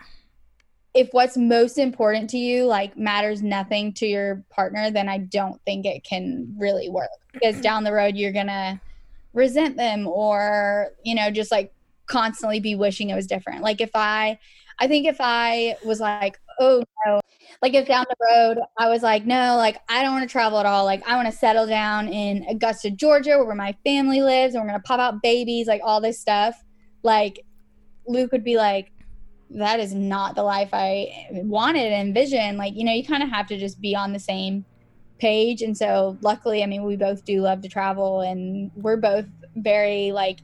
if 0.94 1.10
what's 1.12 1.36
most 1.36 1.78
important 1.78 2.30
to 2.30 2.38
you 2.38 2.66
like 2.66 2.98
matters 2.98 3.42
nothing 3.44 3.94
to 3.94 4.06
your 4.06 4.44
partner, 4.50 4.90
then 4.92 5.10
I 5.10 5.20
don't 5.20 5.62
think 5.66 5.86
it 5.86 6.04
can 6.04 6.56
really 6.58 6.90
work 6.90 7.10
because 7.34 7.60
down 7.60 7.84
the 7.84 7.94
road 7.94 8.16
you're 8.16 8.32
going 8.32 8.48
to 8.48 8.80
resent 9.34 9.76
them 9.76 10.08
or, 10.08 10.92
you 11.04 11.14
know, 11.14 11.30
just 11.32 11.52
like 11.52 11.74
constantly 12.08 12.60
be 12.60 12.76
wishing 12.76 13.10
it 13.10 13.16
was 13.16 13.28
different. 13.28 13.62
Like 13.62 13.82
if 13.82 13.92
I 13.94 14.40
I 14.80 14.88
think 14.88 15.08
if 15.08 15.18
I 15.20 15.76
was 15.86 16.00
like, 16.00 16.40
oh 16.60 16.84
no, 17.06 17.22
like 17.62 17.74
if 17.74 17.88
down 17.88 18.06
the 18.10 18.16
road 18.32 18.58
I 18.78 18.90
was 18.90 19.02
like, 19.02 19.26
no, 19.26 19.56
like 19.58 19.78
I 19.90 20.04
don't 20.04 20.14
want 20.14 20.28
to 20.28 20.32
travel 20.32 20.60
at 20.60 20.66
all. 20.66 20.86
Like 20.86 21.08
I 21.08 21.16
want 21.16 21.32
to 21.32 21.38
settle 21.38 21.68
down 21.68 22.08
in 22.08 22.46
Augusta, 22.50 22.92
Georgia, 22.92 23.44
where 23.44 23.56
my 23.56 23.76
family 23.84 24.22
lives, 24.22 24.56
and 24.56 24.64
we're 24.64 24.70
gonna 24.70 24.82
pop 24.82 25.00
out 25.00 25.22
babies, 25.22 25.68
like 25.68 25.82
all 25.84 26.02
this 26.02 26.20
stuff. 26.20 26.64
Like 27.04 27.46
Luke 28.08 28.32
would 28.32 28.44
be 28.44 28.58
like, 28.58 28.92
that 29.52 29.80
is 29.80 29.94
not 29.94 30.36
the 30.36 30.44
life 30.44 30.70
I 30.74 31.28
wanted 31.32 31.92
and 31.92 32.08
envisioned. 32.10 32.58
Like, 32.58 32.76
you 32.76 32.84
know, 32.84 32.92
you 32.92 33.06
kind 33.06 33.24
of 33.24 33.30
have 33.30 33.48
to 33.48 33.58
just 33.58 33.80
be 33.80 33.96
on 33.96 34.14
the 34.14 34.20
same 34.20 34.66
page. 35.20 35.62
And 35.62 35.78
so 35.78 36.18
luckily, 36.22 36.64
I 36.64 36.66
mean, 36.66 36.84
we 36.84 36.96
both 36.96 37.26
do 37.26 37.42
love 37.42 37.62
to 37.62 37.70
travel 37.70 38.22
and 38.22 38.72
we're 38.76 38.98
both 38.98 39.26
very 39.56 40.12
like 40.12 40.40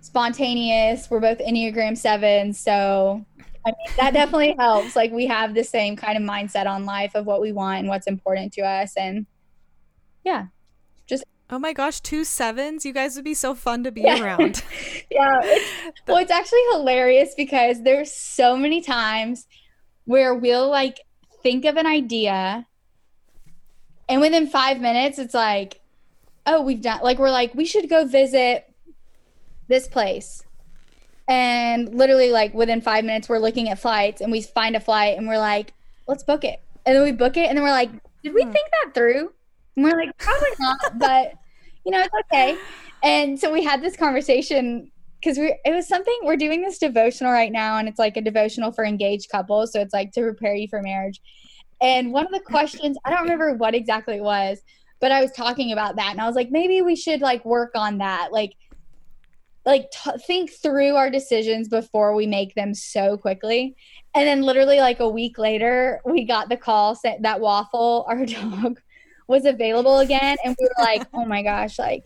spontaneous. 0.00 1.10
We're 1.10 1.20
both 1.20 1.38
Enneagram 1.38 1.96
seven. 1.96 2.52
So 2.52 3.24
I 3.70 3.88
mean, 3.88 3.96
that 3.96 4.12
definitely 4.12 4.54
helps. 4.58 4.96
Like 4.96 5.12
we 5.12 5.26
have 5.26 5.54
the 5.54 5.64
same 5.64 5.96
kind 5.96 6.16
of 6.16 6.22
mindset 6.22 6.66
on 6.66 6.84
life 6.84 7.14
of 7.14 7.26
what 7.26 7.40
we 7.40 7.52
want 7.52 7.80
and 7.80 7.88
what's 7.88 8.06
important 8.06 8.52
to 8.54 8.62
us. 8.62 8.96
And 8.96 9.26
yeah, 10.24 10.46
just. 11.06 11.24
Oh 11.48 11.58
my 11.58 11.72
gosh, 11.72 12.00
two 12.00 12.24
sevens. 12.24 12.84
You 12.84 12.92
guys 12.92 13.16
would 13.16 13.24
be 13.24 13.34
so 13.34 13.54
fun 13.54 13.84
to 13.84 13.92
be 13.92 14.02
yeah. 14.02 14.22
around. 14.22 14.62
yeah. 15.10 15.40
It's, 15.42 16.00
well, 16.06 16.18
it's 16.18 16.30
actually 16.30 16.62
hilarious 16.72 17.34
because 17.36 17.82
there's 17.82 18.12
so 18.12 18.56
many 18.56 18.80
times 18.80 19.46
where 20.04 20.34
we'll 20.34 20.68
like 20.68 21.00
think 21.42 21.64
of 21.64 21.76
an 21.76 21.86
idea 21.86 22.66
and 24.10 24.20
within 24.20 24.48
five 24.48 24.80
minutes, 24.80 25.20
it's 25.20 25.34
like, 25.34 25.80
oh, 26.44 26.62
we've 26.62 26.82
done, 26.82 26.98
like, 27.00 27.20
we're 27.20 27.30
like, 27.30 27.54
we 27.54 27.64
should 27.64 27.88
go 27.88 28.04
visit 28.04 28.64
this 29.68 29.86
place 29.86 30.42
and 31.30 31.94
literally 31.94 32.30
like 32.30 32.52
within 32.52 32.80
five 32.80 33.04
minutes 33.04 33.28
we're 33.28 33.38
looking 33.38 33.68
at 33.68 33.78
flights 33.78 34.20
and 34.20 34.32
we 34.32 34.42
find 34.42 34.74
a 34.74 34.80
flight 34.80 35.16
and 35.16 35.28
we're 35.28 35.38
like 35.38 35.72
let's 36.08 36.24
book 36.24 36.42
it. 36.44 36.60
And 36.84 36.96
then 36.96 37.04
we 37.04 37.12
book 37.12 37.36
it 37.36 37.48
and 37.48 37.56
then 37.56 37.62
we're 37.62 37.70
like 37.70 37.90
did 38.22 38.34
we 38.34 38.42
hmm. 38.42 38.50
think 38.50 38.68
that 38.82 38.92
through? 38.92 39.32
And 39.76 39.84
we're 39.84 39.96
like 39.96 40.18
probably 40.18 40.48
not 40.58 40.78
but 40.98 41.34
you 41.86 41.92
know 41.92 42.00
it's 42.00 42.14
okay. 42.26 42.58
And 43.02 43.38
so 43.38 43.50
we 43.50 43.62
had 43.62 43.80
this 43.80 43.96
conversation 43.96 44.90
because 45.20 45.38
we 45.38 45.56
it 45.64 45.72
was 45.72 45.86
something 45.86 46.18
we're 46.24 46.36
doing 46.36 46.62
this 46.62 46.78
devotional 46.78 47.30
right 47.30 47.52
now 47.52 47.78
and 47.78 47.88
it's 47.88 47.98
like 47.98 48.16
a 48.16 48.20
devotional 48.20 48.72
for 48.72 48.84
engaged 48.84 49.30
couples 49.30 49.72
so 49.72 49.80
it's 49.80 49.94
like 49.94 50.10
to 50.12 50.22
prepare 50.22 50.54
you 50.54 50.66
for 50.68 50.82
marriage. 50.82 51.20
And 51.80 52.12
one 52.12 52.26
of 52.26 52.32
the 52.32 52.40
questions 52.40 52.98
i 53.04 53.10
don't 53.10 53.22
remember 53.22 53.54
what 53.54 53.74
exactly 53.74 54.16
it 54.16 54.22
was 54.22 54.60
but 55.00 55.10
i 55.10 55.22
was 55.22 55.30
talking 55.32 55.72
about 55.72 55.96
that 55.96 56.10
and 56.10 56.20
i 56.20 56.26
was 56.26 56.36
like 56.36 56.50
maybe 56.50 56.82
we 56.82 56.94
should 56.94 57.22
like 57.22 57.42
work 57.46 57.70
on 57.74 57.96
that 57.98 58.32
like 58.32 58.54
like 59.70 59.90
t- 59.90 60.18
think 60.26 60.50
through 60.50 60.96
our 60.96 61.10
decisions 61.10 61.68
before 61.68 62.14
we 62.14 62.26
make 62.26 62.54
them 62.54 62.74
so 62.74 63.16
quickly. 63.16 63.76
And 64.14 64.26
then 64.26 64.42
literally 64.42 64.78
like 64.78 65.00
a 65.00 65.08
week 65.08 65.38
later 65.38 66.00
we 66.04 66.24
got 66.24 66.48
the 66.48 66.56
call 66.56 66.98
that 67.04 67.40
waffle 67.40 68.04
our 68.08 68.26
dog 68.26 68.80
was 69.28 69.44
available 69.44 70.00
again. 70.00 70.36
And 70.44 70.56
we 70.58 70.66
were 70.66 70.84
like 70.84 71.06
oh 71.14 71.24
my 71.24 71.42
gosh 71.42 71.78
like 71.78 72.04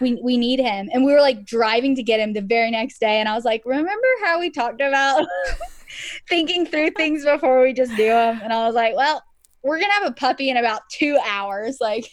we, 0.00 0.14
we 0.22 0.36
need 0.36 0.60
him. 0.60 0.88
And 0.92 1.04
we 1.04 1.12
were 1.12 1.20
like 1.20 1.44
driving 1.44 1.96
to 1.96 2.04
get 2.04 2.20
him 2.20 2.32
the 2.32 2.40
very 2.40 2.70
next 2.70 3.00
day. 3.00 3.18
And 3.18 3.28
i 3.28 3.34
was 3.34 3.44
like 3.44 3.62
remember 3.66 4.08
how 4.22 4.38
we 4.38 4.50
talked 4.50 4.80
about 4.80 5.26
thinking 6.28 6.64
through 6.64 6.90
things 6.90 7.24
before 7.24 7.62
we 7.62 7.72
just 7.72 7.96
do 7.96 8.08
them 8.08 8.40
and 8.42 8.52
i 8.52 8.66
was 8.66 8.74
like 8.74 8.94
well 8.94 9.22
we're 9.62 9.80
gonna 9.80 9.92
have 9.94 10.06
a 10.06 10.12
puppy 10.12 10.50
in 10.50 10.58
about 10.58 10.82
two 10.90 11.18
hours 11.26 11.78
like 11.80 12.04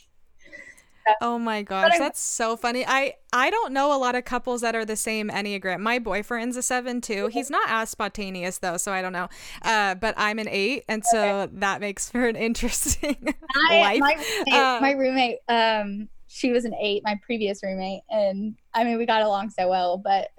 Oh 1.21 1.37
my 1.37 1.61
gosh, 1.61 1.97
that's 1.97 2.19
so 2.19 2.57
funny. 2.57 2.85
I 2.85 3.15
I 3.31 3.49
don't 3.49 3.73
know 3.73 3.95
a 3.95 3.99
lot 3.99 4.15
of 4.15 4.25
couples 4.25 4.61
that 4.61 4.75
are 4.75 4.85
the 4.85 4.95
same 4.95 5.29
enneagram. 5.29 5.79
My 5.79 5.99
boyfriend's 5.99 6.57
a 6.57 6.61
seven 6.61 7.01
too. 7.01 7.27
He's 7.27 7.49
not 7.49 7.67
as 7.67 7.89
spontaneous 7.89 8.57
though, 8.59 8.77
so 8.77 8.91
I 8.91 9.01
don't 9.01 9.13
know. 9.13 9.27
Uh, 9.61 9.95
but 9.95 10.15
I'm 10.17 10.39
an 10.39 10.47
eight, 10.49 10.83
and 10.87 11.03
so 11.05 11.41
okay. 11.41 11.51
that 11.59 11.81
makes 11.81 12.09
for 12.09 12.27
an 12.27 12.35
interesting 12.45 13.35
I, 13.55 13.79
life. 13.79 13.99
My 13.99 14.13
roommate, 14.13 14.53
uh, 14.53 14.79
my 14.81 14.91
roommate, 14.91 15.37
um, 15.47 16.09
she 16.27 16.51
was 16.51 16.65
an 16.65 16.73
eight. 16.75 17.03
My 17.03 17.19
previous 17.21 17.61
roommate, 17.63 18.01
and 18.09 18.55
I 18.73 18.83
mean 18.83 18.97
we 18.97 19.05
got 19.05 19.21
along 19.21 19.51
so 19.51 19.69
well, 19.69 19.97
but 19.97 20.29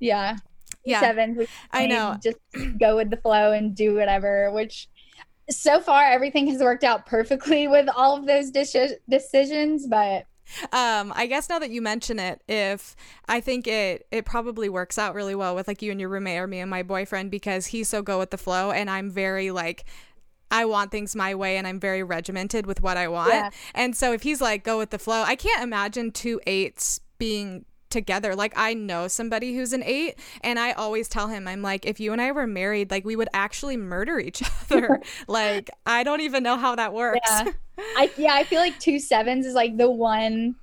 yeah, 0.00 0.36
yeah, 0.84 1.00
seven. 1.00 1.46
I 1.72 1.86
know. 1.86 2.16
Just 2.22 2.38
go 2.78 2.96
with 2.96 3.10
the 3.10 3.16
flow 3.16 3.52
and 3.52 3.74
do 3.74 3.94
whatever, 3.94 4.50
which 4.52 4.88
so 5.50 5.80
far 5.80 6.04
everything 6.04 6.46
has 6.46 6.60
worked 6.60 6.84
out 6.84 7.06
perfectly 7.06 7.68
with 7.68 7.88
all 7.94 8.16
of 8.16 8.26
those 8.26 8.50
dis- 8.50 8.94
decisions 9.08 9.86
but 9.86 10.26
um 10.72 11.12
i 11.16 11.26
guess 11.26 11.48
now 11.48 11.58
that 11.58 11.70
you 11.70 11.80
mention 11.80 12.18
it 12.18 12.42
if 12.48 12.94
i 13.28 13.40
think 13.40 13.66
it 13.66 14.06
it 14.10 14.26
probably 14.26 14.68
works 14.68 14.98
out 14.98 15.14
really 15.14 15.34
well 15.34 15.54
with 15.54 15.66
like 15.66 15.80
you 15.80 15.90
and 15.90 15.98
your 15.98 16.10
roommate 16.10 16.38
or 16.38 16.46
me 16.46 16.60
and 16.60 16.70
my 16.70 16.82
boyfriend 16.82 17.30
because 17.30 17.66
he's 17.66 17.88
so 17.88 18.02
go 18.02 18.18
with 18.18 18.30
the 18.30 18.38
flow 18.38 18.70
and 18.70 18.90
i'm 18.90 19.10
very 19.10 19.50
like 19.50 19.84
I 20.50 20.66
want 20.66 20.92
things 20.92 21.16
my 21.16 21.34
way 21.34 21.56
and 21.56 21.66
I'm 21.66 21.80
very 21.80 22.04
regimented 22.04 22.64
with 22.64 22.80
what 22.80 22.96
I 22.96 23.08
want. 23.08 23.32
Yeah. 23.32 23.50
And 23.74 23.96
so 23.96 24.12
if 24.12 24.22
he's 24.22 24.40
like 24.40 24.62
go 24.62 24.78
with 24.78 24.90
the 24.90 25.00
flow, 25.00 25.22
I 25.22 25.34
can't 25.34 25.64
imagine 25.64 26.12
two 26.12 26.40
eights 26.46 27.00
being 27.18 27.64
together. 27.94 28.34
Like 28.34 28.52
I 28.56 28.74
know 28.74 29.08
somebody 29.08 29.54
who's 29.54 29.72
an 29.72 29.82
eight, 29.82 30.18
and 30.42 30.58
I 30.58 30.72
always 30.72 31.08
tell 31.08 31.28
him, 31.28 31.48
I'm 31.48 31.62
like, 31.62 31.86
if 31.86 32.00
you 32.00 32.12
and 32.12 32.20
I 32.20 32.32
were 32.32 32.46
married, 32.46 32.90
like 32.90 33.04
we 33.04 33.16
would 33.16 33.28
actually 33.32 33.78
murder 33.78 34.18
each 34.18 34.42
other. 34.62 35.00
like 35.28 35.70
I 35.86 36.02
don't 36.02 36.20
even 36.20 36.42
know 36.42 36.58
how 36.58 36.74
that 36.74 36.92
works. 36.92 37.20
Yeah. 37.26 37.52
I 37.96 38.10
yeah, 38.18 38.34
I 38.34 38.44
feel 38.44 38.60
like 38.60 38.78
two 38.78 38.98
sevens 38.98 39.46
is 39.46 39.54
like 39.54 39.76
the 39.76 39.90
one 39.90 40.56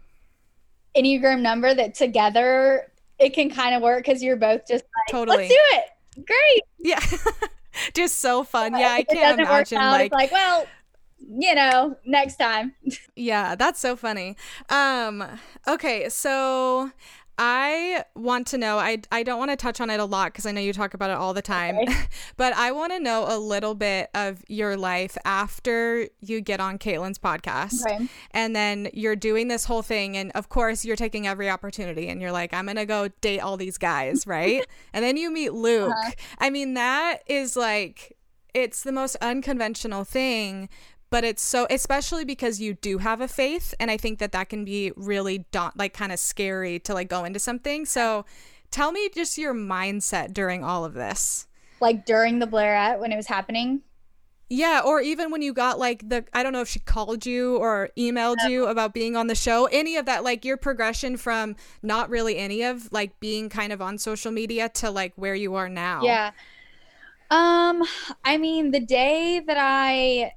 Enneagram 0.96 1.40
number 1.42 1.74
that 1.74 1.96
together 1.96 2.92
it 3.18 3.34
can 3.34 3.50
kind 3.50 3.76
of 3.76 3.82
work 3.82 4.04
because 4.04 4.22
you're 4.22 4.36
both 4.36 4.68
just 4.68 4.84
like, 4.84 5.12
totally 5.12 5.38
let's 5.38 5.50
do 5.50 5.60
it. 5.60 6.26
Great. 6.26 6.64
Yeah. 6.80 7.00
just 7.94 8.20
so 8.20 8.44
fun. 8.44 8.78
Yeah, 8.78 8.92
I 8.92 9.04
can't 9.04 9.40
imagine 9.40 9.78
out, 9.78 9.92
like, 9.92 10.12
like 10.12 10.32
well 10.32 10.68
you 11.20 11.54
know, 11.56 11.96
next 12.06 12.38
time. 12.38 12.74
yeah, 13.16 13.56
that's 13.56 13.80
so 13.80 13.96
funny. 13.96 14.36
Um 14.70 15.24
okay, 15.68 16.10
so 16.10 16.92
I 17.44 18.04
want 18.14 18.46
to 18.48 18.58
know, 18.60 18.78
I, 18.78 19.00
I 19.12 19.24
don't 19.24 19.40
want 19.40 19.50
to 19.50 19.58
touch 19.58 19.82
on 19.82 19.90
it 19.90 20.00
a 20.00 20.06
lot 20.06 20.32
because 20.32 20.46
I 20.46 20.52
know 20.52 20.62
you 20.62 20.74
talk 20.74 20.94
about 20.94 21.10
it 21.10 21.18
all 21.18 21.34
the 21.34 21.42
time, 21.42 21.76
okay. 21.76 21.92
but 22.38 22.54
I 22.54 22.72
want 22.72 22.94
to 22.94 23.00
know 23.00 23.26
a 23.28 23.40
little 23.40 23.74
bit 23.74 24.12
of 24.14 24.44
your 24.48 24.78
life 24.78 25.18
after 25.26 26.08
you 26.20 26.40
get 26.40 26.60
on 26.60 26.78
Kaitlyn's 26.78 27.18
podcast. 27.18 27.84
Okay. 27.84 28.08
And 28.30 28.56
then 28.56 28.90
you're 28.94 29.16
doing 29.16 29.48
this 29.48 29.66
whole 29.66 29.82
thing. 29.82 30.16
And 30.16 30.32
of 30.34 30.50
course, 30.50 30.86
you're 30.86 30.96
taking 30.96 31.26
every 31.26 31.50
opportunity 31.50 32.10
and 32.10 32.22
you're 32.22 32.32
like, 32.32 32.54
I'm 32.54 32.66
going 32.66 32.76
to 32.76 32.86
go 32.86 33.08
date 33.22 33.40
all 33.40 33.58
these 33.58 33.80
guys, 33.80 34.28
right? 34.28 34.64
and 34.94 35.04
then 35.04 35.18
you 35.18 35.32
meet 35.32 35.54
Luke. 35.54 35.90
Uh-huh. 35.90 36.12
I 36.38 36.52
mean, 36.52 36.76
that 36.76 37.24
is 37.26 37.58
like, 37.58 38.16
it's 38.54 38.84
the 38.84 38.92
most 38.92 39.16
unconventional 39.20 40.04
thing 40.04 40.70
but 41.12 41.24
it's 41.24 41.44
so 41.44 41.68
especially 41.70 42.26
because 42.26 42.60
you 42.60 42.74
do 42.74 42.98
have 42.98 43.22
a 43.22 43.28
faith 43.28 43.76
and 43.80 43.92
i 43.92 43.98
think 43.98 44.18
that 44.18 44.32
that 44.32 44.50
can 44.50 44.66
be 44.66 44.92
really 44.96 45.46
daunt 45.52 45.78
like 45.78 45.94
kind 45.94 46.12
of 46.12 46.20
scary 46.20 46.80
to 46.80 46.94
like 46.94 47.08
go 47.08 47.24
into 47.24 47.38
something 47.38 47.86
so 47.86 48.26
tell 48.72 48.92
me 48.92 49.10
just 49.14 49.38
your 49.38 49.54
mindset 49.54 50.34
during 50.34 50.64
all 50.64 50.84
of 50.84 50.96
this 50.96 51.46
like 51.80 52.06
during 52.06 52.40
the 52.40 52.48
Blaire 52.48 52.76
blairette 52.76 53.00
when 53.00 53.12
it 53.12 53.18
was 53.18 53.28
happening 53.28 53.82
yeah, 54.54 54.82
or 54.84 55.00
even 55.00 55.32
when 55.32 55.42
you 55.42 55.54
got 55.54 55.80
like 55.80 56.10
the 56.10 56.26
I 56.34 56.44
don't 56.44 56.52
know 56.52 56.60
if 56.60 56.68
she 56.68 56.80
called 56.80 57.26
you 57.26 57.56
or 57.56 57.90
emailed 57.98 58.36
you 58.50 58.66
about 58.66 58.94
being 58.94 59.16
on 59.16 59.28
the 59.28 59.34
show, 59.34 59.68
any 59.68 59.96
of 59.96 60.08
that 60.08 60.26
like 60.26 60.44
your 60.44 60.58
progression 60.58 61.16
from 61.16 61.56
not 61.82 62.10
really 62.10 62.38
any 62.38 62.64
of 62.64 62.92
like 62.92 63.18
being 63.22 63.48
kind 63.48 63.72
of 63.72 63.82
on 63.82 63.98
social 63.98 64.30
media 64.30 64.68
to 64.68 64.92
like 64.92 65.14
where 65.16 65.36
you 65.36 65.56
are 65.56 65.70
now. 65.70 66.04
Yeah. 66.04 66.32
Um, 67.30 67.82
I 68.26 68.38
mean, 68.38 68.72
the 68.72 68.82
day 68.82 69.40
that 69.40 69.56
I, 69.58 70.34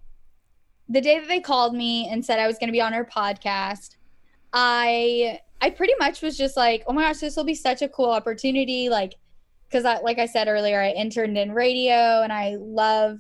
the 0.89 1.01
day 1.01 1.19
that 1.19 1.29
they 1.29 1.41
called 1.41 1.75
me 1.75 2.09
and 2.09 2.25
said 2.25 2.39
I 2.39 2.47
was 2.47 2.59
going 2.59 2.69
to 2.69 2.73
be 2.73 2.81
on 2.81 2.93
her 2.93 3.05
podcast, 3.05 3.97
I, 4.53 5.41
I 5.61 5.71
pretty 5.71 5.95
much 5.99 6.23
was 6.23 6.37
just 6.37 6.57
like, 6.57 6.85
oh 6.87 6.93
my 6.93 7.03
gosh, 7.03 7.19
this 7.19 7.37
will 7.37 7.45
be 7.45 7.55
such 7.55 7.83
a 7.83 7.89
cool 7.89 8.11
opportunity. 8.11 8.89
Like, 8.89 9.15
because 9.69 9.85
I, 9.85 10.01
like 10.01 10.19
I 10.19 10.27
said 10.27 10.49
earlier, 10.49 10.81
I 10.81 10.91
interned 10.91 11.39
in 11.39 11.53
radio 11.53 12.23
and 12.23 12.33
I 12.33 12.57
love, 12.59 13.19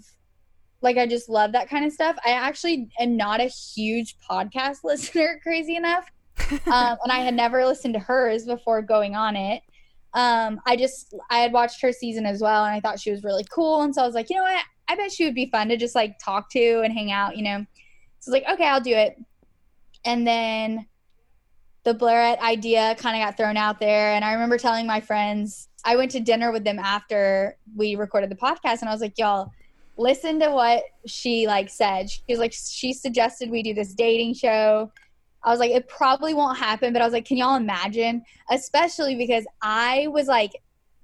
like, 0.82 0.98
I 0.98 1.06
just 1.06 1.28
love 1.28 1.52
that 1.52 1.68
kind 1.68 1.84
of 1.84 1.92
stuff. 1.92 2.16
I 2.24 2.30
actually 2.30 2.88
am 3.00 3.16
not 3.16 3.40
a 3.40 3.44
huge 3.44 4.16
podcast 4.18 4.78
listener, 4.84 5.40
crazy 5.42 5.76
enough. 5.76 6.06
um, 6.50 6.98
and 7.02 7.10
I 7.10 7.20
had 7.20 7.34
never 7.34 7.64
listened 7.64 7.94
to 7.94 8.00
hers 8.00 8.44
before 8.44 8.82
going 8.82 9.14
on 9.14 9.36
it 9.36 9.62
um, 10.14 10.60
I 10.64 10.76
just 10.76 11.12
I 11.28 11.38
had 11.38 11.52
watched 11.52 11.82
her 11.82 11.92
season 11.92 12.24
as 12.24 12.40
well, 12.40 12.64
and 12.64 12.74
I 12.74 12.80
thought 12.80 13.00
she 13.00 13.10
was 13.10 13.24
really 13.24 13.44
cool, 13.50 13.82
and 13.82 13.94
so 13.94 14.02
I 14.02 14.06
was 14.06 14.14
like, 14.14 14.30
you 14.30 14.36
know 14.36 14.44
what, 14.44 14.64
I 14.88 14.96
bet 14.96 15.12
she 15.12 15.24
would 15.24 15.34
be 15.34 15.46
fun 15.46 15.68
to 15.68 15.76
just 15.76 15.94
like 15.94 16.18
talk 16.18 16.50
to 16.50 16.82
and 16.82 16.92
hang 16.92 17.10
out, 17.10 17.36
you 17.36 17.42
know. 17.42 17.64
So 18.20 18.30
I 18.30 18.34
was 18.34 18.42
like, 18.42 18.54
okay, 18.54 18.68
I'll 18.68 18.80
do 18.80 18.94
it. 18.94 19.16
And 20.04 20.26
then 20.26 20.86
the 21.84 21.94
Blairette 21.94 22.40
idea 22.40 22.94
kind 22.98 23.16
of 23.20 23.26
got 23.26 23.36
thrown 23.36 23.56
out 23.56 23.80
there, 23.80 24.12
and 24.12 24.24
I 24.24 24.32
remember 24.32 24.58
telling 24.58 24.86
my 24.86 25.00
friends, 25.00 25.68
I 25.84 25.96
went 25.96 26.10
to 26.12 26.20
dinner 26.20 26.50
with 26.50 26.64
them 26.64 26.78
after 26.78 27.56
we 27.76 27.94
recorded 27.94 28.30
the 28.30 28.36
podcast, 28.36 28.80
and 28.80 28.88
I 28.88 28.92
was 28.92 29.00
like, 29.00 29.18
y'all. 29.18 29.50
Listen 29.96 30.40
to 30.40 30.50
what 30.50 30.82
she 31.06 31.46
like 31.46 31.70
said. 31.70 32.10
She 32.10 32.20
was 32.28 32.40
like, 32.40 32.52
she 32.52 32.92
suggested 32.92 33.48
we 33.48 33.62
do 33.62 33.74
this 33.74 33.94
dating 33.94 34.34
show 34.34 34.90
I 35.44 35.50
was 35.50 35.60
like, 35.60 35.72
it 35.72 35.88
probably 35.88 36.32
won't 36.32 36.58
happen, 36.58 36.92
but 36.92 37.02
I 37.02 37.04
was 37.04 37.12
like, 37.12 37.26
can 37.26 37.36
y'all 37.36 37.56
imagine? 37.56 38.24
Especially 38.50 39.14
because 39.14 39.44
I 39.60 40.08
was 40.08 40.26
like 40.26 40.52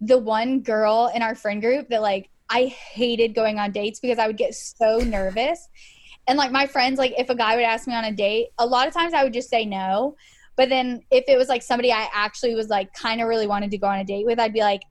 the 0.01 0.16
one 0.16 0.61
girl 0.61 1.11
in 1.14 1.20
our 1.20 1.35
friend 1.35 1.61
group 1.61 1.91
that 1.91 2.01
like 2.01 2.30
I 2.51 2.66
hated 2.66 3.34
going 3.34 3.59
on 3.59 3.70
dates 3.70 4.01
because 4.01 4.18
I 4.18 4.26
would 4.26 4.36
get 4.36 4.55
so 4.55 4.98
nervous. 4.98 5.68
And 6.26 6.36
like 6.36 6.51
my 6.51 6.66
friends, 6.66 6.98
like 6.98 7.14
if 7.16 7.30
a 7.30 7.34
guy 7.34 7.57
would 7.57 7.64
ask 7.64 7.86
me 7.86 7.94
on 7.94 8.05
a 8.05 8.12
date, 8.12 8.48
a 8.59 8.66
lot 8.66 8.86
of 8.86 8.92
times 8.92 9.14
I 9.14 9.24
would 9.24 9.32
just 9.32 9.48
say 9.48 9.64
no. 9.64 10.16
But 10.57 10.68
then 10.68 11.03
if 11.11 11.24
it 11.28 11.38
was 11.38 11.48
like 11.48 11.62
somebody 11.62 11.92
I 11.92 12.09
actually 12.12 12.55
was 12.55 12.68
like 12.68 12.92
kind 12.92 13.22
of 13.22 13.28
really 13.28 13.46
wanted 13.46 13.70
to 13.70 13.78
go 13.78 13.86
on 13.86 14.01
a 14.01 14.05
date 14.05 14.26
with, 14.26 14.38
I'd 14.38 14.53
be 14.53 14.61
like, 14.61 14.82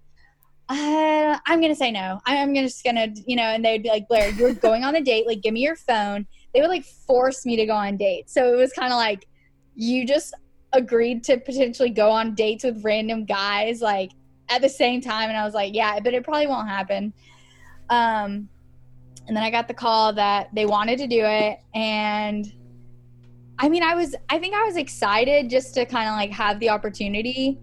uh, 0.70 1.38
I'm 1.46 1.62
gonna 1.62 1.76
say 1.76 1.92
no. 1.92 2.20
I'm 2.26 2.56
just 2.56 2.84
gonna, 2.84 3.08
you 3.28 3.36
know, 3.36 3.44
and 3.44 3.64
they'd 3.64 3.84
be 3.84 3.90
like, 3.90 4.08
Blaire, 4.10 4.36
you're 4.38 4.54
going 4.54 4.84
on 4.84 4.96
a 4.96 5.02
date. 5.02 5.28
Like, 5.28 5.42
give 5.42 5.54
me 5.54 5.62
your 5.62 5.76
phone. 5.76 6.26
They 6.54 6.62
would 6.62 6.70
like 6.70 6.86
force 6.86 7.46
me 7.46 7.56
to 7.58 7.66
go 7.66 7.74
on 7.74 7.98
dates. 7.98 8.34
So 8.34 8.54
it 8.54 8.56
was 8.56 8.72
kind 8.72 8.94
of 8.94 8.98
like 8.98 9.28
you 9.76 10.06
just 10.06 10.34
agreed 10.74 11.24
to 11.26 11.38
potentially 11.38 11.90
go 11.90 12.10
on 12.10 12.36
dates 12.36 12.64
with 12.64 12.84
random 12.84 13.26
guys 13.26 13.82
like 13.82 14.12
at 14.50 14.62
the 14.62 14.70
same 14.70 15.02
time 15.02 15.30
and 15.30 15.38
I 15.38 15.46
was 15.46 15.54
like, 15.54 15.74
yeah, 15.74 16.00
but 16.00 16.14
it 16.14 16.24
probably 16.24 16.48
won't 16.48 16.68
happen. 16.68 17.14
Um 17.90 18.50
and 19.28 19.36
then 19.38 19.44
I 19.44 19.52
got 19.52 19.68
the 19.68 19.74
call 19.74 20.14
that 20.14 20.50
they 20.54 20.66
wanted 20.66 20.98
to 21.00 21.08
do 21.08 21.24
it 21.24 21.60
and 21.76 22.52
I 23.62 23.68
mean, 23.68 23.84
I 23.84 23.94
was 23.94 24.16
I 24.30 24.40
think 24.40 24.56
I 24.56 24.64
was 24.64 24.78
excited 24.78 25.50
just 25.50 25.74
to 25.74 25.86
kind 25.86 26.08
of 26.08 26.16
like 26.16 26.32
have 26.32 26.60
the 26.62 26.70
opportunity, 26.70 27.60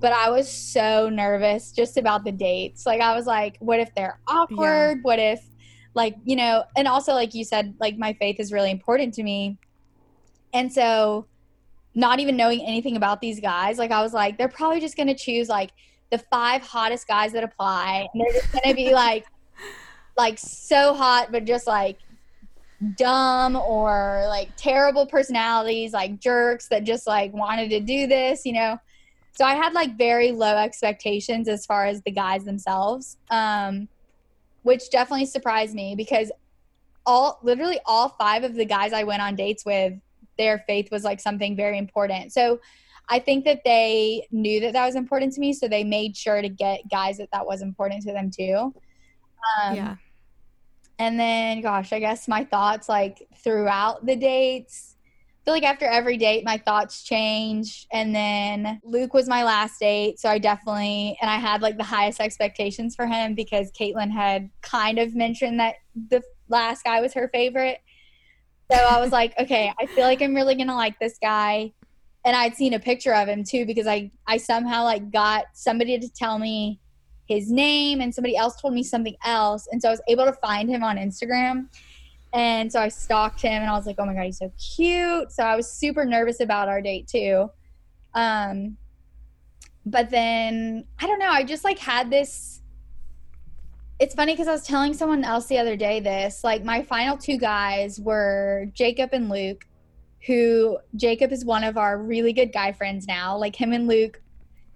but 0.00 0.12
I 0.12 0.28
was 0.28 0.50
so 0.50 1.08
nervous 1.08 1.70
just 1.70 1.96
about 1.96 2.24
the 2.24 2.32
dates. 2.32 2.84
Like 2.84 3.00
I 3.00 3.14
was 3.14 3.26
like, 3.26 3.56
what 3.60 3.78
if 3.78 3.94
they're 3.94 4.18
awkward? 4.26 4.98
Yeah. 4.98 5.02
What 5.02 5.20
if 5.20 5.48
like, 5.94 6.16
you 6.24 6.34
know, 6.34 6.64
and 6.76 6.88
also 6.88 7.12
like 7.12 7.32
you 7.32 7.44
said 7.44 7.74
like 7.80 7.96
my 7.96 8.12
faith 8.14 8.40
is 8.40 8.52
really 8.52 8.72
important 8.72 9.14
to 9.14 9.22
me. 9.22 9.56
And 10.52 10.72
so 10.72 11.26
not 11.94 12.18
even 12.18 12.36
knowing 12.36 12.60
anything 12.62 12.96
about 12.96 13.20
these 13.20 13.38
guys, 13.38 13.78
like 13.78 13.92
I 13.92 14.02
was 14.02 14.12
like, 14.12 14.38
they're 14.38 14.48
probably 14.48 14.80
just 14.80 14.96
gonna 14.96 15.14
choose 15.14 15.48
like 15.48 15.70
the 16.10 16.18
five 16.18 16.62
hottest 16.62 17.06
guys 17.06 17.32
that 17.32 17.44
apply, 17.44 18.08
and 18.12 18.20
they're 18.20 18.40
just 18.40 18.52
gonna 18.52 18.74
be 18.74 18.92
like, 19.04 19.24
like 20.16 20.38
so 20.38 20.94
hot, 20.94 21.30
but 21.30 21.44
just 21.44 21.66
like 21.66 21.98
dumb 22.96 23.56
or 23.56 24.24
like 24.28 24.50
terrible 24.56 25.06
personalities, 25.06 25.92
like 25.92 26.20
jerks 26.20 26.68
that 26.68 26.84
just 26.84 27.06
like 27.06 27.32
wanted 27.32 27.70
to 27.70 27.80
do 27.80 28.06
this, 28.06 28.44
you 28.44 28.52
know. 28.52 28.78
So 29.32 29.44
I 29.44 29.54
had 29.54 29.74
like 29.74 29.96
very 29.96 30.32
low 30.32 30.56
expectations 30.56 31.48
as 31.48 31.66
far 31.66 31.86
as 31.86 32.02
the 32.02 32.10
guys 32.10 32.44
themselves, 32.44 33.18
um, 33.30 33.88
which 34.62 34.90
definitely 34.90 35.26
surprised 35.26 35.74
me 35.74 35.94
because 35.94 36.32
all 37.04 37.38
literally 37.42 37.78
all 37.84 38.08
five 38.08 38.44
of 38.44 38.54
the 38.54 38.64
guys 38.64 38.92
I 38.92 39.04
went 39.04 39.22
on 39.22 39.36
dates 39.36 39.64
with 39.64 39.94
their 40.38 40.64
faith 40.66 40.90
was 40.90 41.04
like 41.04 41.20
something 41.20 41.54
very 41.56 41.78
important. 41.78 42.32
So 42.32 42.60
I 43.08 43.18
think 43.20 43.44
that 43.44 43.62
they 43.64 44.26
knew 44.32 44.60
that 44.60 44.72
that 44.72 44.84
was 44.84 44.96
important 44.96 45.32
to 45.34 45.40
me, 45.40 45.52
so 45.52 45.68
they 45.68 45.84
made 45.84 46.16
sure 46.16 46.42
to 46.42 46.48
get 46.48 46.88
guys 46.90 47.18
that 47.18 47.28
that 47.32 47.46
was 47.46 47.62
important 47.62 48.02
to 48.02 48.12
them 48.12 48.30
too. 48.30 48.74
Um, 49.62 49.76
yeah. 49.76 49.96
And 50.98 51.20
then, 51.20 51.60
gosh, 51.60 51.92
I 51.92 51.98
guess 51.98 52.26
my 52.26 52.44
thoughts 52.44 52.88
like 52.88 53.28
throughout 53.42 54.06
the 54.06 54.16
dates. 54.16 54.96
I 55.02 55.44
feel 55.44 55.54
like 55.54 55.64
after 55.64 55.86
every 55.86 56.16
date, 56.16 56.44
my 56.44 56.58
thoughts 56.58 57.04
change. 57.04 57.86
And 57.92 58.14
then 58.14 58.80
Luke 58.82 59.14
was 59.14 59.28
my 59.28 59.44
last 59.44 59.78
date, 59.78 60.18
so 60.18 60.28
I 60.28 60.38
definitely 60.38 61.16
and 61.20 61.30
I 61.30 61.36
had 61.36 61.62
like 61.62 61.76
the 61.76 61.84
highest 61.84 62.20
expectations 62.20 62.96
for 62.96 63.06
him 63.06 63.34
because 63.34 63.70
Kaitlyn 63.72 64.10
had 64.10 64.50
kind 64.62 64.98
of 64.98 65.14
mentioned 65.14 65.60
that 65.60 65.76
the 66.10 66.22
last 66.48 66.82
guy 66.82 67.00
was 67.00 67.12
her 67.14 67.28
favorite. 67.28 67.78
So 68.72 68.76
I 68.76 69.00
was 69.00 69.12
like, 69.12 69.38
okay, 69.38 69.72
I 69.78 69.86
feel 69.86 70.04
like 70.04 70.22
I'm 70.22 70.34
really 70.34 70.56
gonna 70.56 70.74
like 70.74 70.98
this 70.98 71.18
guy. 71.22 71.72
And 72.24 72.34
I'd 72.34 72.56
seen 72.56 72.74
a 72.74 72.80
picture 72.80 73.14
of 73.14 73.28
him 73.28 73.44
too 73.44 73.66
because 73.66 73.86
I 73.86 74.10
I 74.26 74.38
somehow 74.38 74.82
like 74.82 75.12
got 75.12 75.44
somebody 75.52 75.98
to 75.98 76.08
tell 76.08 76.38
me 76.38 76.80
his 77.26 77.50
name 77.50 78.00
and 78.00 78.14
somebody 78.14 78.36
else 78.36 78.60
told 78.60 78.74
me 78.74 78.82
something 78.82 79.16
else. 79.24 79.68
And 79.70 79.80
so 79.80 79.88
I 79.88 79.90
was 79.92 80.02
able 80.08 80.24
to 80.24 80.32
find 80.32 80.68
him 80.68 80.82
on 80.82 80.96
Instagram. 80.96 81.68
And 82.32 82.70
so 82.70 82.80
I 82.80 82.88
stalked 82.88 83.40
him 83.40 83.62
and 83.62 83.70
I 83.70 83.72
was 83.72 83.86
like, 83.86 83.96
oh 83.98 84.06
my 84.06 84.14
God, 84.14 84.24
he's 84.24 84.38
so 84.38 84.52
cute. 84.76 85.32
So 85.32 85.42
I 85.42 85.56
was 85.56 85.70
super 85.70 86.04
nervous 86.04 86.40
about 86.40 86.68
our 86.68 86.82
date 86.82 87.08
too. 87.08 87.50
Um, 88.14 88.76
but 89.84 90.10
then 90.10 90.84
I 90.98 91.06
don't 91.06 91.18
know, 91.18 91.30
I 91.30 91.44
just 91.44 91.64
like 91.64 91.78
had 91.78 92.10
this 92.10 92.60
it's 93.98 94.14
funny 94.14 94.34
because 94.34 94.48
I 94.48 94.52
was 94.52 94.64
telling 94.64 94.92
someone 94.92 95.24
else 95.24 95.46
the 95.46 95.58
other 95.58 95.76
day 95.76 96.00
this. 96.00 96.44
Like, 96.44 96.64
my 96.64 96.82
final 96.82 97.16
two 97.16 97.38
guys 97.38 97.98
were 97.98 98.66
Jacob 98.74 99.10
and 99.12 99.30
Luke, 99.30 99.66
who 100.26 100.78
Jacob 100.96 101.32
is 101.32 101.44
one 101.44 101.64
of 101.64 101.78
our 101.78 101.98
really 101.98 102.32
good 102.32 102.52
guy 102.52 102.72
friends 102.72 103.06
now. 103.06 103.36
Like, 103.38 103.56
him 103.56 103.72
and 103.72 103.88
Luke, 103.88 104.20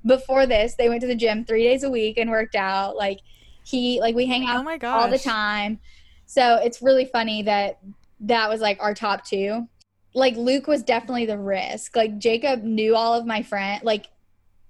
before 0.05 0.47
this, 0.47 0.75
they 0.75 0.89
went 0.89 1.01
to 1.03 1.07
the 1.07 1.15
gym 1.15 1.45
three 1.45 1.65
days 1.65 1.83
a 1.83 1.91
week 1.91 2.19
and 2.19 2.31
worked 2.31 2.55
out. 2.55 2.97
Like, 2.97 3.21
he, 3.65 4.01
like, 4.01 4.15
we 4.15 4.27
hang 4.27 4.45
oh 4.45 4.69
out 4.69 4.85
oh 4.85 4.89
all 4.89 5.09
the 5.09 5.19
time. 5.19 5.79
So 6.27 6.57
it's 6.57 6.83
really 6.83 7.05
funny 7.05 7.43
that 7.43 7.79
that 8.21 8.49
was 8.49 8.61
like 8.61 8.79
our 8.81 8.95
top 8.95 9.25
two. 9.25 9.69
Like, 10.15 10.37
Luke 10.37 10.67
was 10.67 10.83
definitely 10.83 11.27
the 11.27 11.39
risk. 11.39 11.97
Like, 11.97 12.19
Jacob 12.19 12.63
knew 12.63 12.97
all 12.97 13.15
of 13.15 13.27
my 13.27 13.43
friend. 13.43 13.83
Like, 13.83 14.07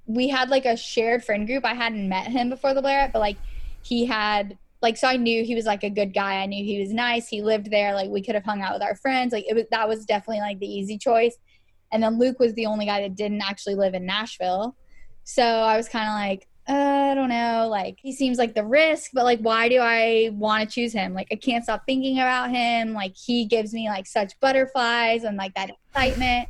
we 0.06 0.28
had 0.28 0.50
like 0.50 0.64
a 0.64 0.76
shared 0.76 1.24
friend 1.24 1.46
group. 1.46 1.64
I 1.64 1.74
hadn't 1.74 2.08
met 2.08 2.26
him 2.26 2.50
before 2.50 2.74
the 2.74 2.82
Blaire, 2.82 3.12
but 3.12 3.20
like, 3.20 3.36
he 3.82 4.04
had 4.06 4.58
like 4.82 4.96
so 4.96 5.08
I 5.08 5.16
knew 5.16 5.44
he 5.44 5.54
was 5.54 5.66
like 5.66 5.84
a 5.84 5.90
good 5.90 6.14
guy. 6.14 6.36
I 6.36 6.46
knew 6.46 6.64
he 6.64 6.80
was 6.80 6.92
nice. 6.92 7.28
He 7.28 7.42
lived 7.42 7.70
there. 7.70 7.94
Like 7.94 8.10
we 8.10 8.22
could 8.22 8.34
have 8.34 8.44
hung 8.44 8.62
out 8.62 8.72
with 8.72 8.82
our 8.82 8.96
friends. 8.96 9.32
Like 9.32 9.44
it 9.48 9.54
was 9.54 9.64
that 9.70 9.88
was 9.88 10.04
definitely 10.04 10.40
like 10.40 10.58
the 10.58 10.66
easy 10.66 10.98
choice. 10.98 11.36
And 11.92 12.02
then 12.02 12.18
Luke 12.18 12.38
was 12.38 12.54
the 12.54 12.66
only 12.66 12.86
guy 12.86 13.02
that 13.02 13.16
didn't 13.16 13.42
actually 13.42 13.74
live 13.74 13.94
in 13.94 14.06
Nashville. 14.06 14.76
So 15.24 15.42
I 15.42 15.76
was 15.76 15.88
kind 15.88 16.08
of 16.08 16.14
like, 16.14 16.48
uh, 16.68 17.10
I 17.10 17.14
don't 17.14 17.28
know. 17.28 17.68
Like 17.68 17.98
he 18.00 18.12
seems 18.12 18.38
like 18.38 18.54
the 18.54 18.64
risk, 18.64 19.10
but 19.12 19.24
like 19.24 19.40
why 19.40 19.68
do 19.68 19.78
I 19.80 20.30
want 20.32 20.68
to 20.68 20.72
choose 20.72 20.92
him? 20.92 21.14
Like 21.14 21.28
I 21.32 21.36
can't 21.36 21.64
stop 21.64 21.82
thinking 21.86 22.18
about 22.18 22.50
him. 22.50 22.92
Like 22.92 23.14
he 23.16 23.44
gives 23.44 23.72
me 23.72 23.88
like 23.88 24.06
such 24.06 24.38
butterflies 24.40 25.24
and 25.24 25.36
like 25.36 25.54
that 25.54 25.70
excitement. 25.70 26.48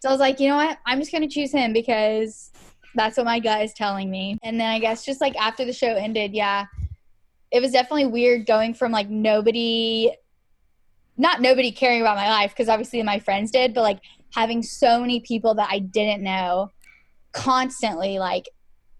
So 0.00 0.08
I 0.08 0.12
was 0.12 0.20
like, 0.20 0.40
you 0.40 0.48
know 0.48 0.56
what? 0.56 0.78
I'm 0.86 0.98
just 0.98 1.12
gonna 1.12 1.28
choose 1.28 1.52
him 1.52 1.72
because 1.72 2.50
that's 2.94 3.16
what 3.16 3.26
my 3.26 3.40
gut 3.40 3.62
is 3.62 3.72
telling 3.72 4.10
me. 4.10 4.38
And 4.42 4.60
then 4.60 4.70
I 4.70 4.78
guess 4.78 5.04
just 5.04 5.20
like 5.20 5.36
after 5.36 5.64
the 5.64 5.72
show 5.72 5.94
ended, 5.94 6.34
yeah, 6.34 6.66
it 7.50 7.60
was 7.60 7.72
definitely 7.72 8.06
weird 8.06 8.46
going 8.46 8.74
from 8.74 8.92
like 8.92 9.08
nobody, 9.08 10.12
not 11.16 11.40
nobody 11.40 11.72
caring 11.72 12.00
about 12.00 12.16
my 12.16 12.28
life, 12.28 12.50
because 12.50 12.68
obviously 12.68 13.02
my 13.02 13.18
friends 13.18 13.50
did, 13.50 13.74
but 13.74 13.82
like 13.82 14.00
having 14.34 14.62
so 14.62 15.00
many 15.00 15.20
people 15.20 15.54
that 15.54 15.68
I 15.70 15.78
didn't 15.78 16.22
know 16.22 16.70
constantly 17.32 18.18
like 18.18 18.48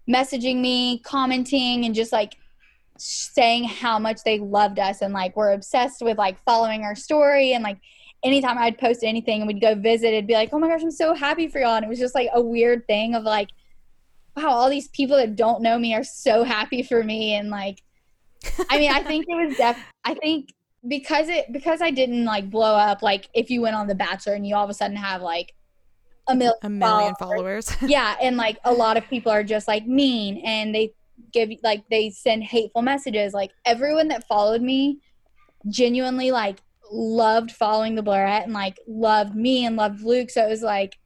messaging 0.09 0.59
me, 0.59 0.99
commenting, 0.99 1.85
and 1.85 1.95
just 1.95 2.11
like 2.11 2.35
saying 2.97 3.63
how 3.63 3.97
much 3.97 4.23
they 4.23 4.39
loved 4.39 4.79
us 4.79 5.01
and 5.01 5.13
like 5.13 5.35
were 5.35 5.53
obsessed 5.53 6.01
with 6.01 6.17
like 6.17 6.41
following 6.43 6.83
our 6.83 6.95
story 6.95 7.53
and 7.53 7.63
like 7.63 7.77
anytime 8.23 8.57
I'd 8.57 8.77
post 8.77 9.03
anything 9.03 9.41
and 9.41 9.47
we'd 9.47 9.61
go 9.61 9.75
visit, 9.75 10.07
it'd 10.07 10.27
be 10.27 10.33
like, 10.33 10.49
oh 10.53 10.59
my 10.59 10.67
gosh, 10.67 10.81
I'm 10.81 10.91
so 10.91 11.13
happy 11.13 11.47
for 11.47 11.59
y'all. 11.59 11.75
And 11.75 11.85
it 11.85 11.89
was 11.89 11.99
just 11.99 12.15
like 12.15 12.29
a 12.33 12.41
weird 12.41 12.87
thing 12.87 13.15
of 13.15 13.23
like, 13.23 13.49
wow, 14.35 14.49
all 14.49 14.69
these 14.69 14.87
people 14.89 15.17
that 15.17 15.35
don't 15.35 15.61
know 15.61 15.77
me 15.77 15.93
are 15.93 16.03
so 16.03 16.43
happy 16.43 16.83
for 16.83 17.03
me. 17.03 17.35
And 17.35 17.49
like, 17.49 17.81
I 18.69 18.77
mean, 18.77 18.91
I 18.91 19.03
think 19.03 19.25
it 19.27 19.47
was 19.47 19.57
def, 19.57 19.77
I 20.03 20.13
think 20.15 20.53
because 20.87 21.29
it, 21.29 21.51
because 21.51 21.81
I 21.81 21.91
didn't 21.91 22.25
like 22.25 22.49
blow 22.49 22.75
up, 22.75 23.01
like 23.01 23.29
if 23.33 23.49
you 23.49 23.61
went 23.61 23.75
on 23.75 23.87
The 23.87 23.95
Bachelor 23.95 24.33
and 24.33 24.47
you 24.47 24.55
all 24.55 24.63
of 24.63 24.69
a 24.69 24.73
sudden 24.73 24.97
have 24.97 25.21
like 25.21 25.53
a 26.27 26.35
million, 26.35 26.55
a 26.63 26.69
million 26.69 27.15
followers. 27.15 27.69
followers. 27.69 27.91
yeah. 27.91 28.15
And 28.21 28.37
like 28.37 28.57
a 28.63 28.73
lot 28.73 28.97
of 28.97 29.07
people 29.09 29.31
are 29.31 29.43
just 29.43 29.67
like 29.67 29.85
mean 29.85 30.41
and 30.45 30.73
they 30.73 30.93
give 31.31 31.49
like 31.63 31.83
they 31.89 32.09
send 32.09 32.43
hateful 32.43 32.81
messages. 32.81 33.33
Like 33.33 33.51
everyone 33.65 34.07
that 34.09 34.27
followed 34.27 34.61
me 34.61 34.99
genuinely 35.69 36.31
like 36.31 36.59
loved 36.91 37.51
following 37.51 37.95
the 37.95 38.03
Blairette 38.03 38.43
and 38.43 38.53
like 38.53 38.77
loved 38.87 39.35
me 39.35 39.65
and 39.65 39.75
loved 39.75 40.01
Luke. 40.01 40.29
So 40.29 40.45
it 40.45 40.49
was 40.49 40.61
like 40.61 40.97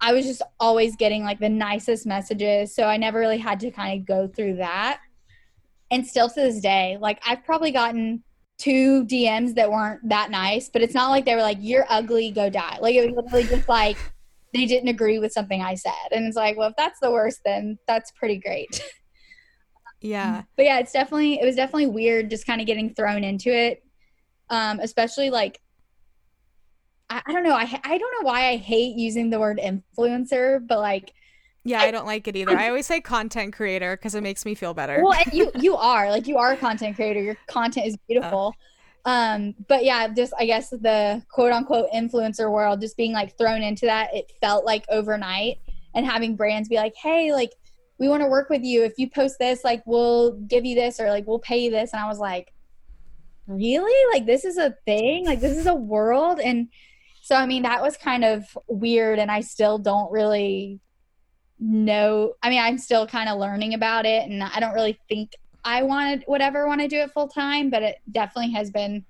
I 0.00 0.12
was 0.12 0.26
just 0.26 0.42
always 0.58 0.96
getting 0.96 1.22
like 1.22 1.38
the 1.38 1.48
nicest 1.48 2.06
messages. 2.06 2.74
So 2.74 2.84
I 2.84 2.96
never 2.96 3.20
really 3.20 3.38
had 3.38 3.60
to 3.60 3.70
kind 3.70 4.00
of 4.00 4.06
go 4.06 4.26
through 4.26 4.56
that. 4.56 5.00
And 5.90 6.06
still 6.06 6.28
to 6.28 6.34
this 6.34 6.60
day, 6.60 6.98
like 7.00 7.20
I've 7.26 7.44
probably 7.44 7.70
gotten 7.70 8.24
two 8.58 9.04
DMs 9.04 9.54
that 9.54 9.70
weren't 9.70 10.08
that 10.08 10.30
nice, 10.30 10.68
but 10.68 10.82
it's 10.82 10.94
not 10.94 11.10
like 11.10 11.24
they 11.24 11.34
were 11.34 11.42
like, 11.42 11.58
You're 11.60 11.86
ugly, 11.88 12.30
go 12.30 12.50
die. 12.50 12.78
Like 12.80 12.94
it 12.94 13.06
was 13.06 13.16
literally 13.16 13.44
just 13.44 13.68
like 13.68 13.96
they 14.52 14.66
didn't 14.66 14.88
agree 14.88 15.18
with 15.18 15.32
something 15.32 15.62
I 15.62 15.74
said. 15.74 15.92
And 16.10 16.26
it's 16.26 16.36
like, 16.36 16.56
well, 16.56 16.68
if 16.68 16.76
that's 16.76 17.00
the 17.00 17.10
worst, 17.10 17.40
then 17.44 17.78
that's 17.86 18.10
pretty 18.12 18.38
great. 18.38 18.82
Yeah. 20.04 20.42
but 20.56 20.64
yeah, 20.64 20.80
it's 20.80 20.90
definitely 20.90 21.40
it 21.40 21.44
was 21.44 21.54
definitely 21.54 21.86
weird 21.86 22.28
just 22.28 22.44
kind 22.44 22.60
of 22.60 22.66
getting 22.66 22.92
thrown 22.92 23.22
into 23.22 23.50
it. 23.54 23.84
Um, 24.50 24.80
especially 24.80 25.30
like 25.30 25.60
I, 27.08 27.22
I 27.24 27.32
don't 27.32 27.44
know, 27.44 27.54
I 27.54 27.80
I 27.84 27.98
don't 27.98 28.12
know 28.20 28.26
why 28.28 28.48
I 28.48 28.56
hate 28.56 28.96
using 28.96 29.30
the 29.30 29.38
word 29.38 29.60
influencer, 29.62 30.66
but 30.66 30.80
like 30.80 31.12
Yeah, 31.62 31.82
I 31.82 31.92
don't 31.92 32.04
like 32.06 32.26
it 32.26 32.34
either. 32.34 32.58
I 32.58 32.66
always 32.68 32.86
say 32.86 33.00
content 33.00 33.54
creator 33.54 33.96
because 33.96 34.16
it 34.16 34.22
makes 34.22 34.44
me 34.44 34.56
feel 34.56 34.74
better. 34.74 35.00
well, 35.02 35.12
and 35.12 35.32
you 35.32 35.52
you 35.54 35.76
are 35.76 36.10
like 36.10 36.26
you 36.26 36.36
are 36.36 36.52
a 36.52 36.56
content 36.56 36.96
creator. 36.96 37.22
Your 37.22 37.36
content 37.46 37.86
is 37.86 37.96
beautiful. 38.08 38.54
Um, 39.04 39.54
but 39.68 39.84
yeah, 39.84 40.08
just 40.08 40.32
I 40.38 40.46
guess 40.46 40.70
the 40.70 41.22
quote 41.30 41.52
unquote 41.52 41.90
influencer 41.92 42.50
world, 42.50 42.80
just 42.80 42.96
being 42.96 43.12
like 43.12 43.36
thrown 43.36 43.62
into 43.62 43.86
that, 43.86 44.14
it 44.14 44.32
felt 44.40 44.64
like 44.64 44.84
overnight, 44.88 45.58
and 45.94 46.06
having 46.06 46.36
brands 46.36 46.68
be 46.68 46.76
like, 46.76 46.94
hey, 46.96 47.32
like 47.32 47.52
we 47.98 48.08
want 48.08 48.22
to 48.22 48.28
work 48.28 48.48
with 48.48 48.62
you. 48.62 48.84
If 48.84 48.94
you 48.98 49.10
post 49.10 49.36
this, 49.38 49.64
like 49.64 49.82
we'll 49.86 50.32
give 50.32 50.64
you 50.64 50.74
this 50.74 51.00
or 51.00 51.08
like 51.08 51.26
we'll 51.26 51.38
pay 51.38 51.64
you 51.64 51.70
this. 51.70 51.92
And 51.92 52.00
I 52.00 52.08
was 52.08 52.18
like, 52.18 52.52
really? 53.46 54.12
Like 54.12 54.26
this 54.26 54.44
is 54.44 54.56
a 54.56 54.74
thing? 54.86 55.26
Like 55.26 55.40
this 55.40 55.56
is 55.56 55.66
a 55.66 55.74
world? 55.74 56.40
And 56.40 56.68
so 57.22 57.36
I 57.36 57.46
mean 57.46 57.62
that 57.62 57.82
was 57.82 57.96
kind 57.96 58.24
of 58.24 58.44
weird, 58.68 59.18
and 59.18 59.30
I 59.30 59.40
still 59.40 59.78
don't 59.78 60.12
really 60.12 60.80
know. 61.58 62.34
I 62.42 62.50
mean, 62.50 62.60
I'm 62.60 62.78
still 62.78 63.06
kind 63.06 63.28
of 63.28 63.38
learning 63.38 63.74
about 63.74 64.06
it, 64.06 64.28
and 64.28 64.42
I 64.42 64.60
don't 64.60 64.74
really 64.74 64.98
think 65.08 65.32
I 65.64 65.82
wanted 65.82 66.24
whatever 66.26 66.64
I 66.64 66.66
want 66.66 66.80
to 66.80 66.88
do 66.88 66.98
it 66.98 67.12
full 67.12 67.28
time, 67.28 67.70
but 67.70 67.82
it 67.82 67.96
definitely 68.10 68.52
has 68.52 68.70
been 68.70 69.04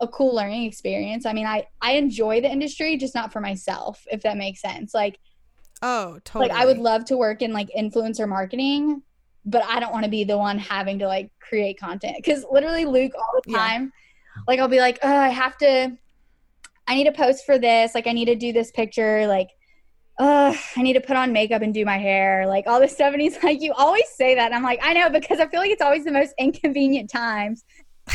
a 0.00 0.08
cool 0.08 0.34
learning 0.34 0.64
experience. 0.64 1.26
I 1.26 1.32
mean, 1.32 1.46
I 1.46 1.66
I 1.80 1.92
enjoy 1.92 2.40
the 2.40 2.50
industry, 2.50 2.96
just 2.96 3.14
not 3.14 3.32
for 3.32 3.40
myself, 3.40 4.02
if 4.10 4.22
that 4.22 4.36
makes 4.36 4.60
sense. 4.60 4.94
Like, 4.94 5.18
oh, 5.82 6.18
totally. 6.24 6.48
like 6.48 6.58
I 6.58 6.66
would 6.66 6.78
love 6.78 7.04
to 7.06 7.16
work 7.16 7.42
in 7.42 7.52
like 7.52 7.68
influencer 7.76 8.28
marketing, 8.28 9.02
but 9.44 9.62
I 9.64 9.78
don't 9.78 9.92
want 9.92 10.04
to 10.04 10.10
be 10.10 10.24
the 10.24 10.38
one 10.38 10.58
having 10.58 10.98
to 11.00 11.06
like 11.06 11.30
create 11.40 11.78
content 11.78 12.16
because 12.16 12.44
literally 12.50 12.84
Luke 12.84 13.12
all 13.14 13.40
the 13.44 13.52
Yeah. 13.52 13.58
time, 13.58 13.92
like 14.48 14.58
I'll 14.58 14.68
be 14.68 14.80
like, 14.80 14.98
oh, 15.02 15.16
I 15.16 15.28
have 15.28 15.56
to, 15.58 15.96
I 16.88 16.94
need 16.94 17.04
to 17.04 17.12
post 17.12 17.44
for 17.44 17.58
this, 17.58 17.94
like 17.94 18.06
I 18.06 18.12
need 18.12 18.26
to 18.26 18.36
do 18.36 18.52
this 18.52 18.70
picture, 18.70 19.26
like. 19.26 19.50
Uh, 20.20 20.54
I 20.76 20.82
need 20.82 20.92
to 20.92 21.00
put 21.00 21.16
on 21.16 21.32
makeup 21.32 21.62
and 21.62 21.72
do 21.72 21.84
my 21.84 21.96
hair, 21.96 22.46
like 22.46 22.66
all 22.66 22.78
this 22.78 22.92
stuff. 22.92 23.12
And 23.12 23.22
he's 23.22 23.42
like, 23.42 23.62
You 23.62 23.72
always 23.72 24.08
say 24.08 24.34
that. 24.34 24.46
And 24.46 24.54
I'm 24.54 24.62
like, 24.62 24.80
I 24.82 24.92
know, 24.92 25.08
because 25.08 25.40
I 25.40 25.46
feel 25.46 25.60
like 25.60 25.70
it's 25.70 25.82
always 25.82 26.04
the 26.04 26.12
most 26.12 26.34
inconvenient 26.38 27.10
times 27.10 27.64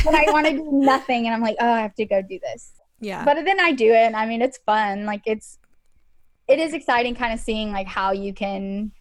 when 0.03 0.13
I 0.13 0.25
want 0.27 0.45
to 0.45 0.53
do 0.53 0.69
nothing 0.71 1.25
and 1.25 1.33
I'm 1.33 1.41
like, 1.41 1.57
Oh, 1.59 1.71
I 1.71 1.81
have 1.81 1.95
to 1.95 2.05
go 2.05 2.21
do 2.21 2.39
this 2.39 2.73
yeah. 2.99 3.23
but 3.23 3.43
then 3.45 3.59
I 3.59 3.71
do 3.71 3.91
it 3.91 4.03
and 4.03 4.15
I 4.15 4.25
mean 4.25 4.41
it's 4.41 4.57
fun 4.65 5.05
like 5.05 5.21
it's 5.25 5.59
it 6.47 6.59
is 6.59 6.73
exciting 6.73 7.15
kind 7.15 7.33
of 7.33 7.39
seeing 7.39 7.71
like 7.71 7.87
how 7.87 8.11
you 8.11 8.33
can 8.33 8.91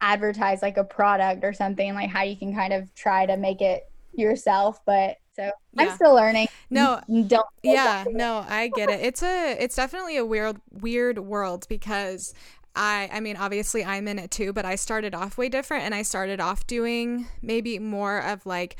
advertise 0.00 0.62
like 0.62 0.76
a 0.76 0.84
product 0.84 1.44
or 1.44 1.52
something 1.52 1.94
like 1.94 2.10
how 2.10 2.22
you 2.22 2.36
can 2.36 2.54
kind 2.54 2.72
of 2.72 2.94
try 2.94 3.26
to 3.26 3.36
make 3.36 3.60
it 3.60 3.90
yourself 4.12 4.80
but 4.84 5.16
so 5.38 5.50
I'm 5.76 5.90
still 5.94 6.14
learning. 6.14 6.48
No, 6.70 7.00
don't 7.08 7.46
yeah 7.62 8.04
no 8.10 8.44
i 8.48 8.68
get 8.68 8.90
it. 8.90 9.00
It's 9.00 9.22
a 9.22 9.56
it's 9.58 9.76
definitely 9.76 10.16
a 10.16 10.24
weird 10.24 10.60
weird 10.70 11.18
world 11.18 11.66
because 11.68 12.34
i 12.76 13.08
i 13.12 13.20
mean 13.20 13.36
obviously 13.36 13.84
i'm 13.84 14.06
in 14.06 14.18
it 14.18 14.30
too 14.30 14.52
but 14.52 14.66
i 14.66 14.74
started 14.74 15.14
off 15.14 15.38
way 15.38 15.48
different 15.48 15.84
and 15.84 15.94
i 15.94 16.02
started 16.02 16.40
off 16.40 16.66
doing 16.66 17.26
maybe 17.40 17.78
more 17.78 18.18
of 18.18 18.44
like 18.44 18.76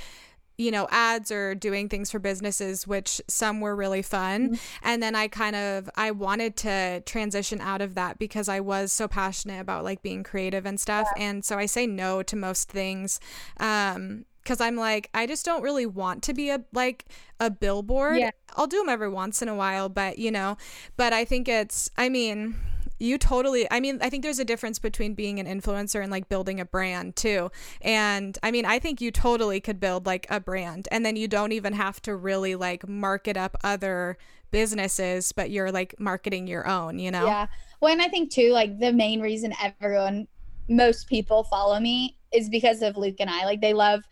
you 0.59 0.71
know 0.71 0.87
ads 0.91 1.31
or 1.31 1.55
doing 1.55 1.89
things 1.89 2.11
for 2.11 2.19
businesses 2.19 2.87
which 2.87 3.23
some 3.29 3.61
were 3.61 3.77
really 3.77 4.03
fun. 4.03 4.59
And 4.83 5.03
then 5.03 5.15
i 5.15 5.29
kind 5.29 5.57
of 5.57 5.89
i 5.95 6.11
wanted 6.11 6.57
to 6.59 7.01
transition 7.07 7.61
out 7.61 7.81
of 7.81 7.95
that 7.95 8.19
because 8.19 8.49
i 8.49 8.61
was 8.61 8.93
so 8.93 9.07
passionate 9.09 9.61
about 9.61 9.85
like 9.85 10.03
being 10.03 10.25
creative 10.25 10.67
and 10.67 10.79
stuff. 10.79 11.09
And 11.17 11.45
so 11.45 11.57
i 11.57 11.67
say 11.67 11.87
no 11.87 12.23
to 12.25 12.37
most 12.37 12.69
things. 12.69 13.21
Um 13.59 14.25
because 14.49 14.63
i'm 14.63 14.77
like 14.77 15.11
i 15.13 15.27
just 15.27 15.45
don't 15.45 15.63
really 15.63 15.85
want 15.85 16.23
to 16.23 16.33
be 16.33 16.49
a 16.49 16.65
like 16.73 17.05
a 17.39 17.51
billboard. 17.51 18.17
Yeah. 18.17 18.31
i'll 18.57 18.67
do 18.67 18.79
them 18.79 18.89
every 18.89 19.11
once 19.11 19.43
in 19.43 19.49
a 19.49 19.55
while 19.55 19.91
but 19.91 20.19
you 20.19 20.31
know 20.31 20.57
but 20.97 21.13
i 21.13 21.23
think 21.23 21.49
it's 21.49 21.91
i 21.99 22.09
mean 22.09 22.57
you 22.99 23.19
totally 23.19 23.71
i 23.71 23.79
mean 23.79 23.99
i 24.01 24.09
think 24.09 24.23
there's 24.23 24.39
a 24.39 24.45
difference 24.47 24.79
between 24.79 25.13
being 25.13 25.39
an 25.39 25.47
influencer 25.47 26.03
and 26.03 26.11
like 26.11 26.31
building 26.31 26.59
a 26.59 26.65
brand 26.65 27.15
too. 27.15 27.51
And 27.83 28.39
i 28.43 28.51
mean 28.51 28.65
i 28.65 28.79
think 28.79 29.03
you 29.03 29.11
totally 29.11 29.61
could 29.61 29.79
build 29.79 30.07
like 30.07 30.27
a 30.31 30.41
brand 30.41 30.89
and 30.91 31.05
then 31.05 31.15
you 31.15 31.29
don't 31.29 31.53
even 31.53 31.75
have 31.75 32.01
to 32.03 32.17
really 32.17 32.55
like 32.55 32.89
market 32.89 33.37
up 33.37 33.55
other 33.63 34.17
businesses 34.51 35.31
but 35.31 35.51
you're 35.51 35.71
like 35.71 35.95
marketing 36.01 36.47
your 36.47 36.67
own 36.67 36.99
you 36.99 37.11
know? 37.11 37.27
Yeah. 37.27 37.49
Well 37.81 37.93
and 37.93 38.01
I 38.01 38.09
think 38.09 38.33
too 38.33 38.51
like 38.51 38.79
the 38.81 38.93
main 38.93 39.21
reason 39.21 39.53
everyone 39.63 40.27
most 40.69 41.07
people 41.09 41.45
follow 41.45 41.79
me 41.79 42.19
is 42.33 42.49
because 42.49 42.83
of 42.83 42.97
Luke 42.97 43.17
and 43.21 43.31
I. 43.31 43.45
Like 43.45 43.61
they 43.61 43.75
love 43.75 44.03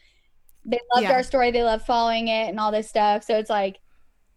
they 0.66 0.80
loved 0.94 1.04
Yeah. 1.04 1.12
our 1.12 1.22
story 1.22 1.50
they 1.50 1.62
love 1.62 1.82
following 1.86 2.28
it 2.28 2.48
and 2.48 2.58
all 2.60 2.72
this 2.72 2.88
stuff. 2.88 3.24
So 3.24 3.38
it's 3.38 3.50
like 3.50 3.78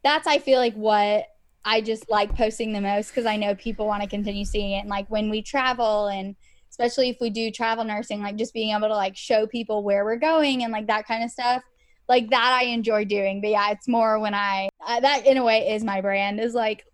that's 0.04 0.28
I 0.28 0.38
feel 0.40 0.60
like 0.60 0.76
what 0.76 1.26
I 1.66 1.82
just 1.82 2.10
like 2.10 2.36
posting 2.36 2.72
the 2.72 2.82
most 2.82 3.10
because 3.10 3.26
I 3.26 3.36
know 3.36 3.54
people 3.56 3.86
want 3.86 4.02
to 4.04 4.08
continue 4.10 4.46
seeing 4.46 4.72
it. 4.72 4.80
And 4.80 4.90
like 4.90 5.10
when 5.10 5.30
we 5.30 5.42
travel 5.42 6.08
and 6.08 6.36
especially 6.70 7.10
if 7.10 7.18
we 7.20 7.30
do 7.30 7.52
travel 7.52 7.84
nursing 7.84 8.22
like 8.22 8.36
just 8.38 8.54
being 8.54 8.70
able 8.76 8.88
to 8.88 8.96
like 8.96 9.18
show 9.18 9.46
people 9.48 9.84
where 9.84 10.06
we're 10.06 10.16
going 10.16 10.64
and 10.64 10.72
like 10.72 10.88
that 10.88 11.06
kind 11.06 11.24
of 11.24 11.32
stuff 11.32 11.64
like 12.08 12.30
that 12.30 12.58
I 12.62 12.66
enjoy 12.68 13.06
doing. 13.06 13.42
But 13.42 13.50
yeah 13.50 13.72
it's 13.72 13.88
more 13.88 14.20
when 14.20 14.34
I 14.34 14.70
uh, 14.88 15.00
that 15.02 15.26
in 15.26 15.38
a 15.38 15.44
way 15.44 15.74
is 15.74 15.84
my 15.84 16.00
brand 16.02 16.40
is 16.40 16.54
like 16.54 16.86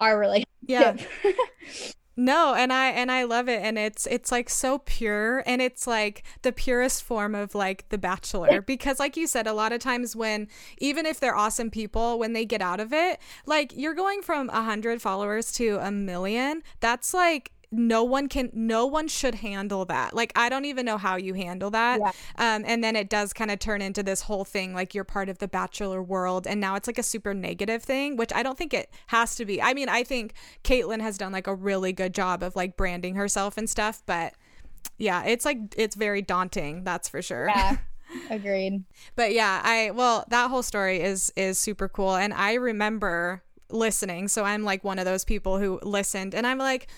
our 0.00 0.18
relationship. 0.18 0.46
yeah 0.66 0.96
No, 2.20 2.52
and 2.52 2.72
I 2.72 2.88
and 2.88 3.12
I 3.12 3.22
love 3.22 3.48
it 3.48 3.62
and 3.62 3.78
it's 3.78 4.04
it's 4.08 4.32
like 4.32 4.50
so 4.50 4.78
pure 4.78 5.44
and 5.46 5.62
it's 5.62 5.86
like 5.86 6.24
the 6.42 6.50
purest 6.50 7.04
form 7.04 7.32
of 7.36 7.54
like 7.54 7.88
The 7.90 7.96
Bachelor 7.96 8.60
because 8.60 8.98
like 8.98 9.16
you 9.16 9.28
said 9.28 9.46
a 9.46 9.52
lot 9.52 9.70
of 9.70 9.78
times 9.78 10.16
when 10.16 10.48
even 10.78 11.06
if 11.06 11.20
they're 11.20 11.36
awesome 11.36 11.70
people 11.70 12.18
when 12.18 12.32
they 12.32 12.44
get 12.44 12.60
out 12.60 12.80
of 12.80 12.92
it 12.92 13.20
like 13.46 13.72
you're 13.76 13.94
going 13.94 14.22
from 14.22 14.48
a 14.48 14.54
100 14.54 15.00
followers 15.00 15.52
to 15.52 15.78
a 15.80 15.92
million 15.92 16.64
that's 16.80 17.14
like 17.14 17.52
no 17.70 18.02
one 18.02 18.28
can 18.28 18.50
no 18.52 18.86
one 18.86 19.08
should 19.08 19.36
handle 19.36 19.84
that. 19.84 20.14
Like 20.14 20.32
i 20.36 20.48
don't 20.48 20.64
even 20.64 20.86
know 20.86 20.96
how 20.98 21.16
you 21.16 21.34
handle 21.34 21.70
that. 21.70 22.00
Yeah. 22.00 22.12
um, 22.36 22.64
and 22.66 22.82
then 22.82 22.96
it 22.96 23.08
does 23.10 23.32
kind 23.32 23.50
of 23.50 23.58
turn 23.58 23.82
into 23.82 24.02
this 24.02 24.22
whole 24.22 24.44
thing 24.44 24.74
like 24.74 24.94
you're 24.94 25.04
part 25.04 25.28
of 25.28 25.38
the 25.38 25.48
bachelor 25.48 26.02
world 26.02 26.46
and 26.46 26.60
now 26.60 26.74
it's 26.76 26.86
like 26.86 26.98
a 26.98 27.02
super 27.02 27.34
negative 27.34 27.82
thing 27.82 28.16
which 28.16 28.32
i 28.32 28.42
don't 28.42 28.56
think 28.56 28.72
it 28.72 28.90
has 29.08 29.34
to 29.36 29.44
be. 29.44 29.60
I 29.60 29.74
mean 29.74 29.88
i 29.88 30.02
think 30.02 30.34
Kaitlyn 30.64 31.00
has 31.00 31.18
done 31.18 31.32
like 31.32 31.46
a 31.46 31.54
really 31.54 31.92
good 31.92 32.14
job 32.14 32.42
of 32.42 32.56
like 32.56 32.76
branding 32.76 33.14
herself 33.16 33.58
and 33.58 33.68
stuff 33.68 34.02
but 34.06 34.34
yeah 34.96 35.24
it's 35.24 35.44
like 35.44 35.58
it's 35.76 35.94
very 35.96 36.22
daunting 36.22 36.84
that's 36.84 37.08
for 37.08 37.22
sure. 37.22 37.48
Yeah. 37.48 37.76
Agreed. 38.30 38.84
But 39.16 39.34
yeah 39.34 39.60
i 39.62 39.90
well 39.90 40.24
that 40.28 40.48
whole 40.50 40.62
story 40.62 41.00
is 41.00 41.30
is 41.36 41.58
super 41.58 41.88
cool 41.88 42.16
and 42.16 42.32
i 42.32 42.54
remember 42.54 43.42
listening 43.70 44.28
so 44.28 44.44
i'm 44.44 44.64
like 44.64 44.82
one 44.82 44.98
of 44.98 45.04
those 45.04 45.26
people 45.26 45.58
who 45.58 45.78
listened 45.82 46.34
and 46.34 46.46
i'm 46.46 46.56
like 46.56 46.88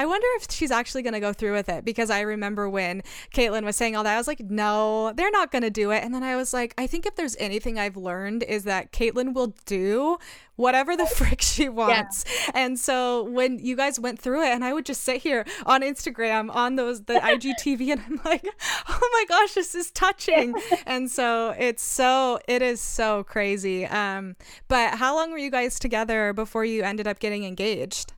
I 0.00 0.06
wonder 0.06 0.26
if 0.36 0.46
she's 0.50 0.70
actually 0.70 1.02
going 1.02 1.12
to 1.12 1.20
go 1.20 1.34
through 1.34 1.52
with 1.52 1.68
it 1.68 1.84
because 1.84 2.08
I 2.08 2.20
remember 2.20 2.70
when 2.70 3.02
Kaitlyn 3.34 3.64
was 3.64 3.76
saying 3.76 3.96
all 3.96 4.04
that, 4.04 4.14
I 4.14 4.16
was 4.16 4.26
like, 4.26 4.40
no, 4.40 5.12
they're 5.12 5.30
not 5.30 5.52
going 5.52 5.60
to 5.60 5.68
do 5.68 5.90
it. 5.90 6.02
And 6.02 6.14
then 6.14 6.22
I 6.22 6.36
was 6.36 6.54
like, 6.54 6.72
I 6.78 6.86
think 6.86 7.04
if 7.04 7.16
there's 7.16 7.36
anything 7.38 7.78
I've 7.78 7.98
learned 7.98 8.42
is 8.42 8.64
that 8.64 8.92
Kaitlyn 8.92 9.34
will 9.34 9.54
do 9.66 10.16
whatever 10.56 10.96
the 10.96 11.04
frick 11.16 11.42
she 11.42 11.68
wants. 11.68 12.24
And 12.54 12.78
so 12.78 13.24
when 13.24 13.58
you 13.58 13.76
guys 13.76 14.00
went 14.00 14.18
through 14.18 14.42
it, 14.44 14.48
and 14.48 14.64
I 14.64 14.72
would 14.72 14.86
just 14.86 15.02
sit 15.02 15.18
here 15.18 15.44
on 15.66 15.82
Instagram 15.82 16.48
on 16.54 16.76
those, 16.76 17.02
the 17.02 17.14
IGTV, 17.22 17.92
and 17.92 18.00
I'm 18.00 18.20
like, 18.24 18.48
oh 18.88 19.10
my 19.12 19.24
gosh, 19.28 19.52
this 19.52 19.74
is 19.74 19.90
touching. 19.90 20.54
and 20.86 21.10
so 21.10 21.54
it's 21.58 21.82
so, 21.82 22.40
it 22.48 22.62
is 22.62 22.80
so 22.80 23.22
crazy. 23.24 23.84
Um, 23.84 24.36
but 24.66 24.94
how 24.94 25.14
long 25.14 25.30
were 25.30 25.36
you 25.36 25.50
guys 25.50 25.78
together 25.78 26.32
before 26.32 26.64
you 26.64 26.84
ended 26.84 27.06
up 27.06 27.18
getting 27.18 27.44
engaged? 27.44 28.14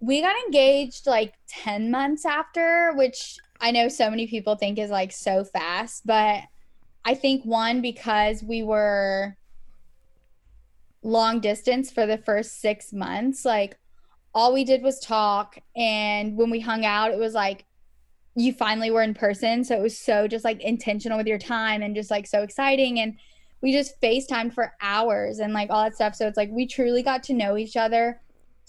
We 0.00 0.20
got 0.20 0.34
engaged 0.46 1.06
like 1.06 1.34
10 1.48 1.90
months 1.90 2.24
after 2.24 2.92
which 2.94 3.36
i 3.60 3.70
know 3.70 3.88
so 3.88 4.10
many 4.10 4.26
people 4.26 4.56
think 4.56 4.78
is 4.78 4.90
like 4.90 5.12
so 5.12 5.44
fast 5.44 6.06
but 6.06 6.42
i 7.04 7.14
think 7.14 7.44
one 7.44 7.80
because 7.80 8.42
we 8.42 8.62
were 8.62 9.36
long 11.02 11.40
distance 11.40 11.90
for 11.90 12.06
the 12.06 12.18
first 12.18 12.60
six 12.60 12.92
months 12.92 13.44
like 13.44 13.78
all 14.34 14.52
we 14.52 14.64
did 14.64 14.82
was 14.82 14.98
talk 15.00 15.58
and 15.76 16.36
when 16.36 16.50
we 16.50 16.60
hung 16.60 16.84
out 16.84 17.10
it 17.10 17.18
was 17.18 17.34
like 17.34 17.66
you 18.36 18.52
finally 18.52 18.90
were 18.90 19.02
in 19.02 19.14
person. 19.14 19.64
So 19.64 19.76
it 19.76 19.82
was 19.82 19.98
so 19.98 20.28
just 20.28 20.44
like 20.44 20.60
intentional 20.60 21.18
with 21.18 21.26
your 21.26 21.38
time 21.38 21.82
and 21.82 21.94
just 21.94 22.10
like 22.10 22.26
so 22.26 22.42
exciting. 22.42 23.00
And 23.00 23.16
we 23.60 23.72
just 23.72 24.00
FaceTimed 24.00 24.54
for 24.54 24.74
hours 24.80 25.38
and 25.38 25.52
like 25.52 25.70
all 25.70 25.84
that 25.84 25.94
stuff. 25.94 26.14
So 26.14 26.26
it's 26.26 26.36
like 26.36 26.50
we 26.50 26.66
truly 26.66 27.02
got 27.02 27.22
to 27.24 27.34
know 27.34 27.56
each 27.56 27.76
other 27.76 28.20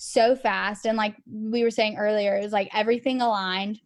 so 0.02 0.36
fast. 0.36 0.86
And 0.86 0.98
like 0.98 1.16
we 1.32 1.64
were 1.64 1.70
saying 1.70 1.98
earlier, 1.98 2.36
it 2.36 2.44
was 2.44 2.52
like 2.52 2.70
everything 2.74 3.22
aligned. 3.22 3.80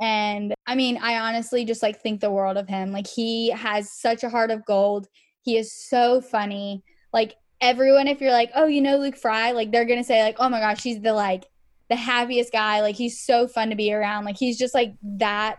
And 0.00 0.54
I 0.66 0.74
mean, 0.74 0.96
I 0.96 1.18
honestly 1.18 1.64
just 1.64 1.82
like 1.82 2.00
think 2.00 2.20
the 2.20 2.30
world 2.30 2.56
of 2.56 2.68
him. 2.68 2.90
Like 2.90 3.06
he 3.06 3.50
has 3.50 3.92
such 3.92 4.22
a 4.22 4.30
heart 4.30 4.50
of 4.50 4.64
gold. 4.64 5.08
He 5.42 5.56
is 5.56 5.74
so 5.74 6.20
funny. 6.22 6.82
Like 7.12 7.34
everyone, 7.60 8.08
if 8.08 8.20
you're 8.20 8.32
like, 8.32 8.50
oh, 8.54 8.66
you 8.66 8.80
know 8.80 8.96
Luke 8.96 9.16
Fry, 9.16 9.52
like 9.52 9.70
they're 9.70 9.84
gonna 9.84 10.04
say 10.04 10.22
like, 10.22 10.36
oh 10.38 10.48
my 10.48 10.60
gosh, 10.60 10.82
he's 10.82 11.02
the 11.02 11.12
like 11.12 11.44
the 11.90 11.96
happiest 11.96 12.50
guy. 12.50 12.80
Like 12.80 12.96
he's 12.96 13.20
so 13.20 13.46
fun 13.46 13.68
to 13.68 13.76
be 13.76 13.92
around. 13.92 14.24
Like 14.24 14.38
he's 14.38 14.58
just 14.58 14.74
like 14.74 14.94
that 15.02 15.58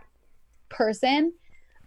person. 0.70 1.32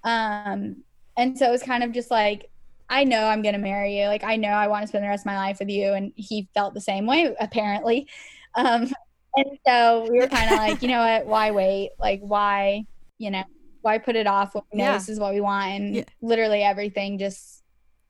Um, 0.06 0.84
and 1.18 1.38
so 1.38 1.48
it 1.48 1.52
was 1.52 1.64
kind 1.64 1.84
of 1.84 1.92
just 1.92 2.10
like 2.10 2.50
I 2.90 3.04
know 3.04 3.26
I'm 3.26 3.42
going 3.42 3.56
to 3.56 3.60
marry 3.60 4.00
you. 4.00 4.08
Like, 4.08 4.24
I 4.24 4.36
know 4.36 4.50
I 4.50 4.68
want 4.68 4.84
to 4.84 4.88
spend 4.88 5.04
the 5.04 5.08
rest 5.08 5.24
of 5.24 5.28
my 5.28 5.38
life 5.38 5.60
with 5.60 5.70
you. 5.70 5.94
And 5.94 6.12
he 6.16 6.48
felt 6.54 6.74
the 6.74 6.82
same 6.82 7.06
way, 7.06 7.36
apparently. 7.40 8.08
Um, 8.56 8.92
and 9.36 9.58
so 9.66 10.08
we 10.10 10.20
were 10.20 10.28
kind 10.28 10.52
of 10.52 10.58
like, 10.58 10.82
you 10.82 10.88
know 10.88 11.00
what? 11.00 11.26
Why 11.26 11.52
wait? 11.52 11.92
Like, 12.00 12.22
why, 12.22 12.86
you 13.18 13.32
know, 13.32 13.44
why 13.82 13.98
put 13.98 14.16
it 14.16 14.28
off 14.28 14.54
when 14.54 14.64
we 14.72 14.80
know 14.80 14.86
yeah. 14.86 14.94
this 14.94 15.10
is 15.10 15.20
what 15.20 15.34
we 15.34 15.42
want? 15.42 15.72
And 15.72 15.96
yeah. 15.96 16.04
literally 16.22 16.62
everything 16.62 17.18
just 17.18 17.64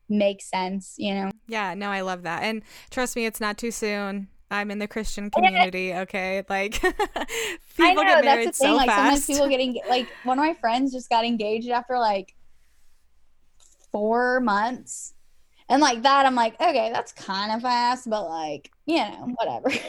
makes 0.09 0.49
sense, 0.49 0.95
you 0.97 1.13
know? 1.13 1.31
Yeah, 1.47 1.73
no, 1.73 1.89
I 1.89 2.01
love 2.01 2.23
that. 2.23 2.43
And 2.43 2.61
trust 2.89 3.15
me, 3.15 3.25
it's 3.25 3.39
not 3.39 3.57
too 3.57 3.71
soon. 3.71 4.27
I'm 4.51 4.69
in 4.69 4.79
the 4.79 4.87
Christian 4.87 5.31
community, 5.31 5.93
okay? 5.93 6.43
Like 6.47 6.73
people 6.81 6.99
I 7.79 7.93
know, 7.93 8.03
get 8.03 8.25
married 8.25 8.47
that's 8.47 8.59
the 8.59 8.65
thing. 8.65 8.73
So 8.73 8.75
like 8.75 8.87
fast. 8.87 8.99
sometimes 8.99 9.25
people 9.25 9.49
getting 9.49 9.79
like 9.89 10.07
one 10.23 10.37
of 10.37 10.45
my 10.45 10.53
friends 10.53 10.93
just 10.93 11.09
got 11.09 11.25
engaged 11.25 11.69
after 11.69 11.97
like 11.97 12.35
four 13.93 14.41
months. 14.41 15.13
And 15.69 15.81
like 15.81 16.03
that, 16.03 16.25
I'm 16.25 16.35
like, 16.35 16.59
okay, 16.59 16.91
that's 16.91 17.13
kind 17.13 17.53
of 17.53 17.61
fast, 17.61 18.09
but 18.09 18.27
like, 18.27 18.69
you 18.85 18.97
know, 18.97 19.33
whatever. 19.37 19.71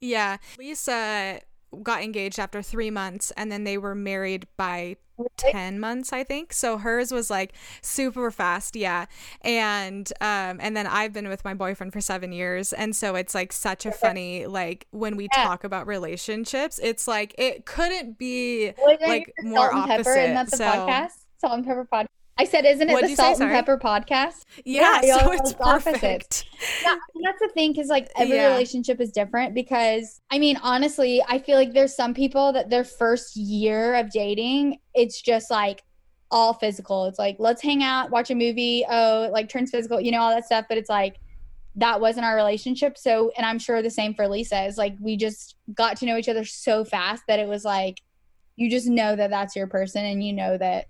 Yeah. 0.00 0.36
Lisa 0.56 1.40
got 1.82 2.02
engaged 2.02 2.38
after 2.38 2.62
three 2.62 2.90
months 2.90 3.32
and 3.36 3.52
then 3.52 3.64
they 3.64 3.76
were 3.76 3.94
married 3.94 4.46
by 4.56 4.96
10 5.36 5.80
months 5.80 6.12
i 6.12 6.22
think 6.22 6.52
so 6.52 6.78
hers 6.78 7.10
was 7.10 7.28
like 7.28 7.52
super 7.82 8.30
fast 8.30 8.76
yeah 8.76 9.06
and 9.42 10.12
um 10.20 10.58
and 10.60 10.76
then 10.76 10.86
i've 10.86 11.12
been 11.12 11.28
with 11.28 11.44
my 11.44 11.52
boyfriend 11.52 11.92
for 11.92 12.00
seven 12.00 12.32
years 12.32 12.72
and 12.72 12.94
so 12.94 13.16
it's 13.16 13.34
like 13.34 13.52
such 13.52 13.84
a 13.84 13.90
funny 13.90 14.46
like 14.46 14.86
when 14.92 15.16
we 15.16 15.28
yeah. 15.36 15.44
talk 15.44 15.64
about 15.64 15.86
relationships 15.86 16.78
it's 16.82 17.08
like 17.08 17.34
it 17.36 17.66
couldn't 17.66 18.16
be 18.16 18.72
like 19.06 19.32
more 19.42 19.74
opposite 19.74 20.04
pepper, 20.04 20.16
isn't 20.16 20.34
that 20.34 20.50
the 20.50 20.56
so, 20.56 20.64
podcast 20.64 21.12
salt 21.38 21.54
and 21.54 21.66
pepper 21.66 21.86
podcast 21.92 22.06
I 22.38 22.44
said, 22.44 22.64
isn't 22.64 22.88
it 22.88 22.92
What'd 22.92 23.10
the 23.10 23.16
Salt 23.16 23.38
say, 23.38 23.44
and 23.44 23.52
Pepper 23.52 23.76
podcast? 23.76 24.44
Yeah, 24.64 25.00
yeah 25.02 25.18
so 25.18 25.32
it's 25.32 25.52
perfect. 25.54 26.44
Yeah, 26.84 26.94
that's 27.24 27.40
the 27.40 27.50
thing 27.52 27.72
because 27.72 27.88
like 27.88 28.08
every 28.16 28.36
yeah. 28.36 28.52
relationship 28.52 29.00
is 29.00 29.10
different. 29.10 29.54
Because 29.54 30.20
I 30.30 30.38
mean, 30.38 30.56
honestly, 30.62 31.22
I 31.28 31.40
feel 31.40 31.56
like 31.56 31.72
there's 31.72 31.96
some 31.96 32.14
people 32.14 32.52
that 32.52 32.70
their 32.70 32.84
first 32.84 33.36
year 33.36 33.96
of 33.96 34.10
dating, 34.10 34.78
it's 34.94 35.20
just 35.20 35.50
like 35.50 35.82
all 36.30 36.54
physical. 36.54 37.06
It's 37.06 37.18
like 37.18 37.36
let's 37.40 37.60
hang 37.60 37.82
out, 37.82 38.10
watch 38.10 38.30
a 38.30 38.36
movie. 38.36 38.84
Oh, 38.88 39.28
like 39.32 39.48
turns 39.48 39.72
physical, 39.72 40.00
you 40.00 40.12
know, 40.12 40.20
all 40.20 40.30
that 40.30 40.44
stuff. 40.44 40.66
But 40.68 40.78
it's 40.78 40.90
like 40.90 41.16
that 41.74 42.00
wasn't 42.00 42.24
our 42.24 42.36
relationship. 42.36 42.96
So, 42.96 43.32
and 43.36 43.44
I'm 43.44 43.58
sure 43.58 43.82
the 43.82 43.90
same 43.90 44.14
for 44.14 44.28
Lisa 44.28 44.64
is 44.64 44.78
like 44.78 44.94
we 45.00 45.16
just 45.16 45.56
got 45.74 45.96
to 45.98 46.06
know 46.06 46.16
each 46.16 46.28
other 46.28 46.44
so 46.44 46.84
fast 46.84 47.24
that 47.26 47.40
it 47.40 47.48
was 47.48 47.64
like 47.64 48.00
you 48.54 48.70
just 48.70 48.88
know 48.88 49.14
that 49.16 49.30
that's 49.30 49.56
your 49.56 49.66
person, 49.66 50.04
and 50.04 50.22
you 50.22 50.32
know 50.32 50.56
that 50.56 50.86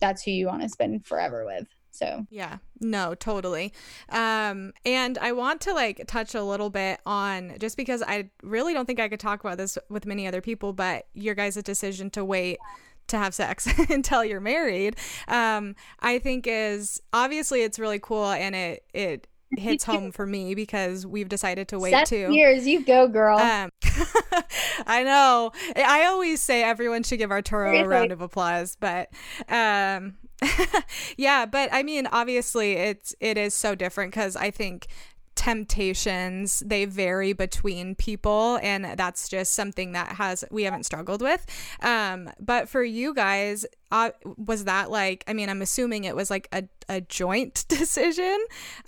that's 0.00 0.22
who 0.22 0.30
you 0.30 0.46
want 0.46 0.62
to 0.62 0.68
spend 0.68 1.06
forever 1.06 1.44
with. 1.44 1.66
So, 1.90 2.26
yeah, 2.28 2.58
no, 2.80 3.14
totally. 3.14 3.72
Um, 4.08 4.72
and 4.84 5.16
I 5.18 5.30
want 5.30 5.60
to 5.62 5.72
like 5.72 6.02
touch 6.08 6.34
a 6.34 6.42
little 6.42 6.68
bit 6.68 7.00
on 7.06 7.54
just 7.60 7.76
because 7.76 8.02
I 8.02 8.30
really 8.42 8.74
don't 8.74 8.86
think 8.86 8.98
I 8.98 9.08
could 9.08 9.20
talk 9.20 9.40
about 9.40 9.58
this 9.58 9.78
with 9.88 10.04
many 10.04 10.26
other 10.26 10.40
people, 10.40 10.72
but 10.72 11.06
your 11.14 11.36
guys' 11.36 11.54
decision 11.62 12.10
to 12.10 12.24
wait 12.24 12.58
to 13.06 13.18
have 13.18 13.34
sex 13.34 13.68
until 13.90 14.24
you're 14.24 14.40
married 14.40 14.96
um 15.28 15.76
i 16.00 16.18
think 16.18 16.46
is 16.46 17.02
obviously 17.12 17.60
it's 17.60 17.78
really 17.78 17.98
cool 17.98 18.30
and 18.30 18.54
it 18.54 18.82
it 18.94 19.26
hits 19.58 19.84
home 19.84 20.12
for 20.12 20.26
me 20.26 20.54
because 20.54 21.06
we've 21.06 21.28
decided 21.28 21.68
to 21.68 21.78
wait 21.80 21.90
Seven 21.90 22.06
too. 22.06 22.34
Years, 22.34 22.66
you 22.66 22.84
go, 22.84 23.08
girl. 23.08 23.38
Um, 23.38 23.70
I 24.86 25.02
know. 25.02 25.52
I 25.76 26.06
always 26.06 26.40
say 26.40 26.62
everyone 26.62 27.02
should 27.02 27.18
give 27.18 27.30
Arturo 27.30 27.72
a 27.74 27.86
round 27.86 28.12
of 28.12 28.20
applause, 28.20 28.76
but 28.78 29.08
um, 29.48 30.16
yeah. 31.16 31.46
But 31.46 31.70
I 31.72 31.82
mean, 31.82 32.06
obviously, 32.06 32.72
it's 32.72 33.14
it 33.20 33.38
is 33.38 33.54
so 33.54 33.74
different 33.74 34.12
because 34.12 34.36
I 34.36 34.50
think 34.50 34.88
temptations 35.34 36.62
they 36.64 36.84
vary 36.84 37.32
between 37.32 37.94
people 37.94 38.58
and 38.62 38.84
that's 38.98 39.28
just 39.28 39.54
something 39.54 39.92
that 39.92 40.08
has 40.12 40.44
we 40.50 40.62
haven't 40.62 40.84
struggled 40.84 41.22
with. 41.22 41.44
Um 41.80 42.30
but 42.40 42.68
for 42.68 42.82
you 42.82 43.14
guys 43.14 43.66
uh, 43.90 44.10
was 44.36 44.64
that 44.64 44.90
like 44.90 45.22
i 45.28 45.32
mean 45.32 45.48
i'm 45.48 45.62
assuming 45.62 46.02
it 46.02 46.16
was 46.16 46.28
like 46.28 46.48
a, 46.52 46.64
a 46.88 47.00
joint 47.00 47.64
decision 47.68 48.36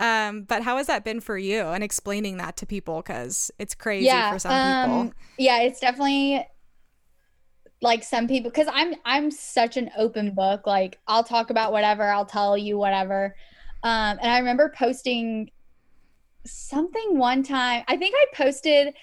um 0.00 0.42
but 0.42 0.62
how 0.62 0.78
has 0.78 0.88
that 0.88 1.04
been 1.04 1.20
for 1.20 1.38
you 1.38 1.60
and 1.60 1.84
explaining 1.84 2.38
that 2.38 2.56
to 2.56 2.66
people? 2.66 2.96
Because 2.96 3.50
it's 3.58 3.74
crazy 3.74 4.06
yeah, 4.06 4.32
for 4.32 4.38
some 4.38 4.52
um, 4.52 4.90
people 5.08 5.20
yeah 5.38 5.60
it's 5.60 5.80
definitely 5.80 6.44
like 7.82 8.02
some 8.02 8.26
people 8.26 8.50
because 8.50 8.68
i'm 8.72 8.94
i'm 9.04 9.30
such 9.30 9.76
an 9.76 9.90
open 9.96 10.32
book 10.32 10.66
like 10.66 10.98
i'll 11.06 11.24
talk 11.24 11.50
about 11.50 11.72
whatever 11.72 12.04
i'll 12.04 12.26
tell 12.26 12.56
you 12.56 12.78
whatever. 12.78 13.36
Um 13.82 14.18
and 14.20 14.30
i 14.30 14.38
remember 14.38 14.72
posting 14.76 15.50
something 16.52 17.18
one 17.18 17.42
time. 17.42 17.84
I 17.88 17.96
think 17.96 18.14
I 18.16 18.26
posted 18.34 18.94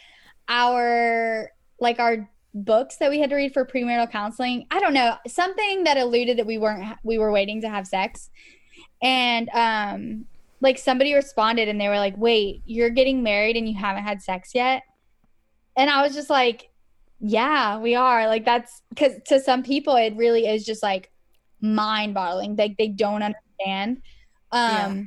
our 0.48 1.52
like 1.80 2.00
our 2.00 2.30
books 2.54 2.98
that 2.98 3.10
we 3.10 3.20
had 3.20 3.30
to 3.32 3.36
read 3.36 3.54
for 3.54 3.66
premarital 3.66 4.12
counseling. 4.12 4.68
I 4.70 4.80
don't 4.80 4.94
know, 4.94 5.16
something 5.28 5.84
that 5.86 5.98
alluded 5.98 6.38
that 6.38 6.46
we 6.46 6.58
weren't 6.58 6.98
we 7.04 7.18
were 7.18 7.32
waiting 7.32 7.62
to 7.62 7.70
have 7.70 7.88
sex. 7.88 8.30
And 9.02 9.50
um 9.54 10.26
like 10.62 10.78
somebody 10.78 11.14
responded 11.14 11.68
and 11.68 11.80
they 11.80 11.90
were 11.90 11.98
like, 11.98 12.16
"Wait, 12.18 12.62
you're 12.66 12.90
getting 12.90 13.22
married 13.22 13.58
and 13.58 13.68
you 13.68 13.78
haven't 13.78 14.04
had 14.04 14.22
sex 14.22 14.52
yet?" 14.54 14.84
And 15.76 15.90
I 15.90 16.04
was 16.04 16.14
just 16.14 16.30
like, 16.30 16.70
"Yeah, 17.20 17.80
we 17.80 17.96
are." 17.96 18.28
Like 18.28 18.46
that's 18.46 18.82
cuz 18.96 19.14
to 19.28 19.40
some 19.40 19.64
people 19.64 19.96
it 19.96 20.16
really 20.16 20.48
is 20.48 20.66
just 20.66 20.84
like 20.84 21.12
mind-boggling. 21.60 22.56
Like 22.56 22.78
they 22.78 22.88
don't 22.88 23.24
understand. 23.24 24.02
Um 24.52 24.72
yeah 24.72 25.04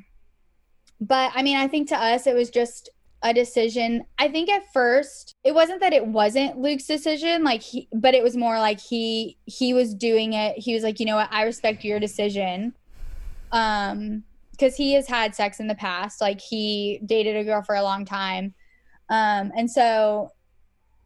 but 1.01 1.33
I 1.35 1.43
mean, 1.43 1.57
I 1.57 1.69
think 1.69 1.89
to 1.89 1.97
us, 1.97 2.27
it 2.27 2.35
was 2.35 2.51
just 2.51 2.91
a 3.23 3.35
decision. 3.35 4.05
I 4.19 4.29
think 4.29 4.49
at 4.49 4.73
first 4.73 5.35
it 5.45 5.55
wasn't 5.55 5.81
that 5.81 5.93
it 5.93 6.07
wasn't 6.07 6.59
Luke's 6.59 6.87
decision, 6.87 7.45
like 7.45 7.63
he, 7.63 7.89
but 7.93 8.15
it 8.15 8.23
was 8.23 8.37
more 8.37 8.59
like 8.59 8.81
he 8.81 9.37
he 9.45 9.75
was 9.75 9.95
doing 9.95 10.33
it. 10.33 10.59
He 10.59 10.75
was 10.75 10.83
like, 10.83 11.01
you 11.01 11.07
know 11.07 11.17
what, 11.17 11.33
I 11.33 11.45
respect 11.45 11.85
your 11.85 12.01
decision, 12.01 12.75
um, 13.53 14.23
because 14.53 14.77
he 14.77 14.95
has 14.95 15.07
had 15.07 15.35
sex 15.35 15.61
in 15.61 15.67
the 15.67 15.75
past. 15.75 16.21
Like 16.21 16.41
he 16.41 17.01
dated 17.05 17.37
a 17.37 17.45
girl 17.45 17.63
for 17.63 17.75
a 17.75 17.83
long 17.83 18.05
time, 18.05 18.55
um, 19.09 19.53
and 19.57 19.71
so 19.71 20.31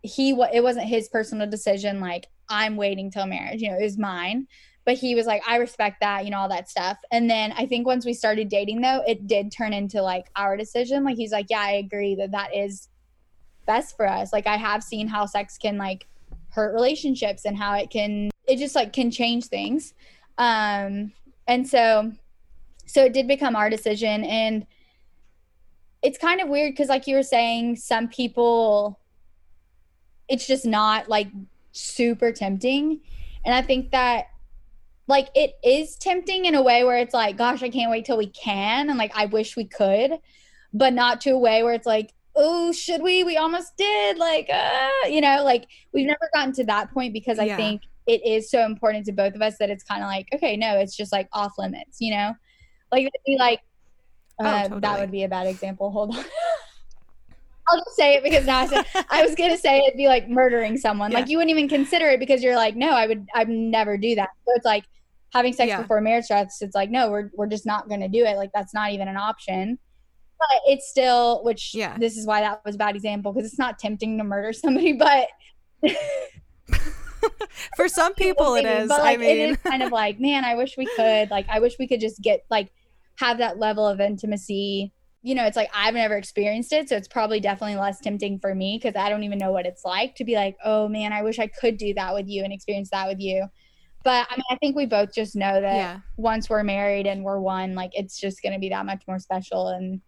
he 0.02 0.30
it 0.52 0.62
wasn't 0.62 0.86
his 0.86 1.08
personal 1.08 1.48
decision. 1.48 2.00
Like 2.00 2.26
I'm 2.48 2.76
waiting 2.76 3.10
till 3.10 3.26
marriage. 3.26 3.60
You 3.60 3.70
know, 3.70 3.78
it 3.78 3.84
was 3.84 3.98
mine 3.98 4.46
but 4.90 4.98
he 4.98 5.14
was 5.14 5.24
like 5.24 5.40
i 5.46 5.54
respect 5.54 6.00
that 6.00 6.24
you 6.24 6.32
know 6.32 6.38
all 6.38 6.48
that 6.48 6.68
stuff. 6.68 6.98
And 7.12 7.30
then 7.30 7.52
i 7.52 7.64
think 7.64 7.86
once 7.86 8.04
we 8.04 8.12
started 8.12 8.48
dating 8.48 8.80
though 8.80 9.04
it 9.06 9.28
did 9.28 9.52
turn 9.52 9.72
into 9.72 10.02
like 10.02 10.26
our 10.34 10.56
decision. 10.56 11.04
Like 11.04 11.16
he's 11.16 11.30
like 11.30 11.46
yeah 11.48 11.60
i 11.60 11.72
agree 11.74 12.16
that 12.16 12.32
that 12.32 12.56
is 12.56 12.88
best 13.66 13.96
for 13.96 14.04
us. 14.08 14.32
Like 14.32 14.48
i 14.48 14.56
have 14.56 14.82
seen 14.82 15.06
how 15.06 15.26
sex 15.26 15.58
can 15.58 15.78
like 15.78 16.08
hurt 16.48 16.74
relationships 16.74 17.44
and 17.44 17.56
how 17.56 17.74
it 17.74 17.90
can 17.90 18.30
it 18.48 18.56
just 18.56 18.74
like 18.74 18.92
can 18.92 19.12
change 19.12 19.44
things. 19.46 19.94
Um 20.38 21.12
and 21.46 21.68
so 21.68 22.10
so 22.86 23.04
it 23.04 23.12
did 23.12 23.28
become 23.28 23.54
our 23.54 23.70
decision. 23.70 24.24
And 24.24 24.66
it's 26.02 26.18
kind 26.18 26.40
of 26.40 26.48
weird 26.48 26.72
because 26.72 26.88
like 26.88 27.06
you 27.06 27.14
were 27.14 27.22
saying 27.22 27.76
some 27.76 28.08
people 28.08 28.98
it's 30.28 30.48
just 30.48 30.66
not 30.66 31.08
like 31.08 31.28
super 31.70 32.32
tempting. 32.32 32.98
And 33.44 33.54
i 33.54 33.62
think 33.62 33.92
that 33.92 34.26
like 35.10 35.28
it 35.34 35.54
is 35.62 35.96
tempting 35.96 36.46
in 36.46 36.54
a 36.54 36.62
way 36.62 36.84
where 36.84 36.96
it's 36.96 37.12
like 37.12 37.36
gosh 37.36 37.62
i 37.62 37.68
can't 37.68 37.90
wait 37.90 38.04
till 38.04 38.16
we 38.16 38.28
can 38.28 38.88
and 38.88 38.98
like 38.98 39.12
i 39.14 39.26
wish 39.26 39.56
we 39.56 39.64
could 39.64 40.12
but 40.72 40.94
not 40.94 41.20
to 41.20 41.30
a 41.30 41.38
way 41.38 41.62
where 41.62 41.74
it's 41.74 41.86
like 41.86 42.14
oh 42.36 42.72
should 42.72 43.02
we 43.02 43.24
we 43.24 43.36
almost 43.36 43.76
did 43.76 44.16
like 44.16 44.48
uh 44.50 45.08
you 45.08 45.20
know 45.20 45.42
like 45.44 45.66
we've 45.92 46.06
never 46.06 46.30
gotten 46.32 46.52
to 46.52 46.64
that 46.64 46.90
point 46.94 47.12
because 47.12 47.38
i 47.38 47.44
yeah. 47.44 47.56
think 47.56 47.82
it 48.06 48.24
is 48.24 48.50
so 48.50 48.64
important 48.64 49.04
to 49.04 49.12
both 49.12 49.34
of 49.34 49.42
us 49.42 49.56
that 49.58 49.68
it's 49.68 49.84
kind 49.84 50.02
of 50.02 50.08
like 50.08 50.26
okay 50.32 50.56
no 50.56 50.78
it's 50.78 50.96
just 50.96 51.12
like 51.12 51.28
off 51.32 51.52
limits 51.58 51.98
you 52.00 52.14
know 52.14 52.32
like 52.92 53.08
be 53.26 53.36
like 53.36 53.60
oh, 54.40 54.44
uh, 54.46 54.48
oh, 54.48 54.62
totally. 54.62 54.80
that 54.80 55.00
would 55.00 55.10
be 55.10 55.24
a 55.24 55.28
bad 55.28 55.46
example 55.46 55.90
hold 55.90 56.16
on 56.16 56.24
I'll 57.68 57.78
just 57.84 57.96
say 57.96 58.14
it 58.14 58.24
because 58.24 58.46
now 58.46 58.60
I 58.60 58.66
said 58.66 58.84
I 59.10 59.22
was 59.22 59.34
gonna 59.36 59.56
say 59.56 59.78
it'd 59.78 59.96
be 59.96 60.08
like 60.08 60.28
murdering 60.28 60.76
someone. 60.76 61.12
Yeah. 61.12 61.18
Like 61.18 61.28
you 61.28 61.36
wouldn't 61.36 61.56
even 61.56 61.68
consider 61.68 62.08
it 62.08 62.18
because 62.18 62.42
you're 62.42 62.56
like, 62.56 62.74
no, 62.74 62.90
I 62.90 63.06
would 63.06 63.28
I'd 63.32 63.48
never 63.48 63.96
do 63.96 64.16
that. 64.16 64.30
So 64.44 64.54
it's 64.56 64.64
like 64.64 64.84
having 65.32 65.52
sex 65.52 65.68
Yeah. 65.68 65.82
before 65.82 66.00
marriage 66.00 66.24
starts, 66.26 66.60
it's 66.62 66.74
like, 66.74 66.90
no, 66.90 67.10
we're 67.10 67.30
we're 67.34 67.46
just 67.46 67.66
not 67.66 67.88
gonna 67.88 68.08
do 68.08 68.24
it. 68.24 68.36
Like 68.36 68.50
that's 68.54 68.74
not 68.74 68.90
even 68.92 69.08
an 69.08 69.16
option. 69.16 69.78
But 70.38 70.60
it's 70.66 70.88
still 70.88 71.42
which 71.44 71.72
Yeah. 71.74 71.96
this 71.98 72.16
is 72.16 72.26
why 72.26 72.40
that 72.40 72.62
was 72.64 72.74
a 72.74 72.78
bad 72.78 72.96
example, 72.96 73.32
because 73.32 73.48
it's 73.48 73.58
not 73.58 73.78
tempting 73.78 74.18
to 74.18 74.24
murder 74.24 74.52
somebody, 74.52 74.92
but 74.94 75.28
For 77.76 77.88
some 77.88 78.14
people, 78.14 78.54
it 78.54 78.64
is. 78.64 78.88
But 78.88 79.00
like 79.00 79.14
I 79.14 79.16
mean, 79.20 79.30
it 79.30 79.50
is 79.50 79.56
kind 79.64 79.82
of 79.82 79.92
like, 79.92 80.18
man, 80.20 80.44
I 80.44 80.54
wish 80.54 80.76
we 80.76 80.86
could. 80.96 81.30
Like 81.30 81.46
I 81.48 81.60
wish 81.60 81.76
we 81.78 81.86
could 81.86 82.00
just 82.00 82.20
get 82.22 82.44
like 82.50 82.70
have 83.18 83.38
that 83.38 83.58
level 83.58 83.86
of 83.86 84.00
intimacy. 84.00 84.92
You 85.22 85.34
know, 85.34 85.44
it's 85.44 85.56
like 85.56 85.68
I've 85.74 85.94
never 85.94 86.16
experienced 86.16 86.72
it, 86.72 86.88
so 86.88 86.96
it's 86.96 87.08
probably 87.08 87.40
definitely 87.40 87.76
less 87.76 88.00
tempting 88.00 88.38
for 88.40 88.54
me 88.54 88.80
because 88.82 88.96
I 88.96 89.10
don't 89.10 89.22
even 89.24 89.38
know 89.38 89.52
what 89.52 89.66
it's 89.66 89.84
like 89.84 90.14
to 90.16 90.24
be 90.24 90.34
like, 90.34 90.56
oh 90.64 90.88
man, 90.88 91.12
I 91.12 91.22
wish 91.22 91.38
I 91.38 91.46
could 91.46 91.76
do 91.76 91.92
that 91.94 92.14
with 92.14 92.26
you 92.26 92.42
and 92.42 92.52
experience 92.52 92.88
that 92.90 93.06
with 93.06 93.20
you. 93.20 93.46
But 94.02 94.26
I 94.30 94.36
mean, 94.36 94.44
I 94.50 94.56
think 94.56 94.76
we 94.76 94.86
both 94.86 95.12
just 95.12 95.36
know 95.36 95.60
that 95.60 95.76
yeah. 95.76 95.98
once 96.16 96.48
we're 96.48 96.62
married 96.62 97.06
and 97.06 97.22
we're 97.22 97.40
one, 97.40 97.74
like 97.74 97.90
it's 97.94 98.18
just 98.18 98.42
going 98.42 98.54
to 98.54 98.58
be 98.58 98.70
that 98.70 98.86
much 98.86 99.02
more 99.06 99.18
special 99.18 99.68
and 99.68 100.00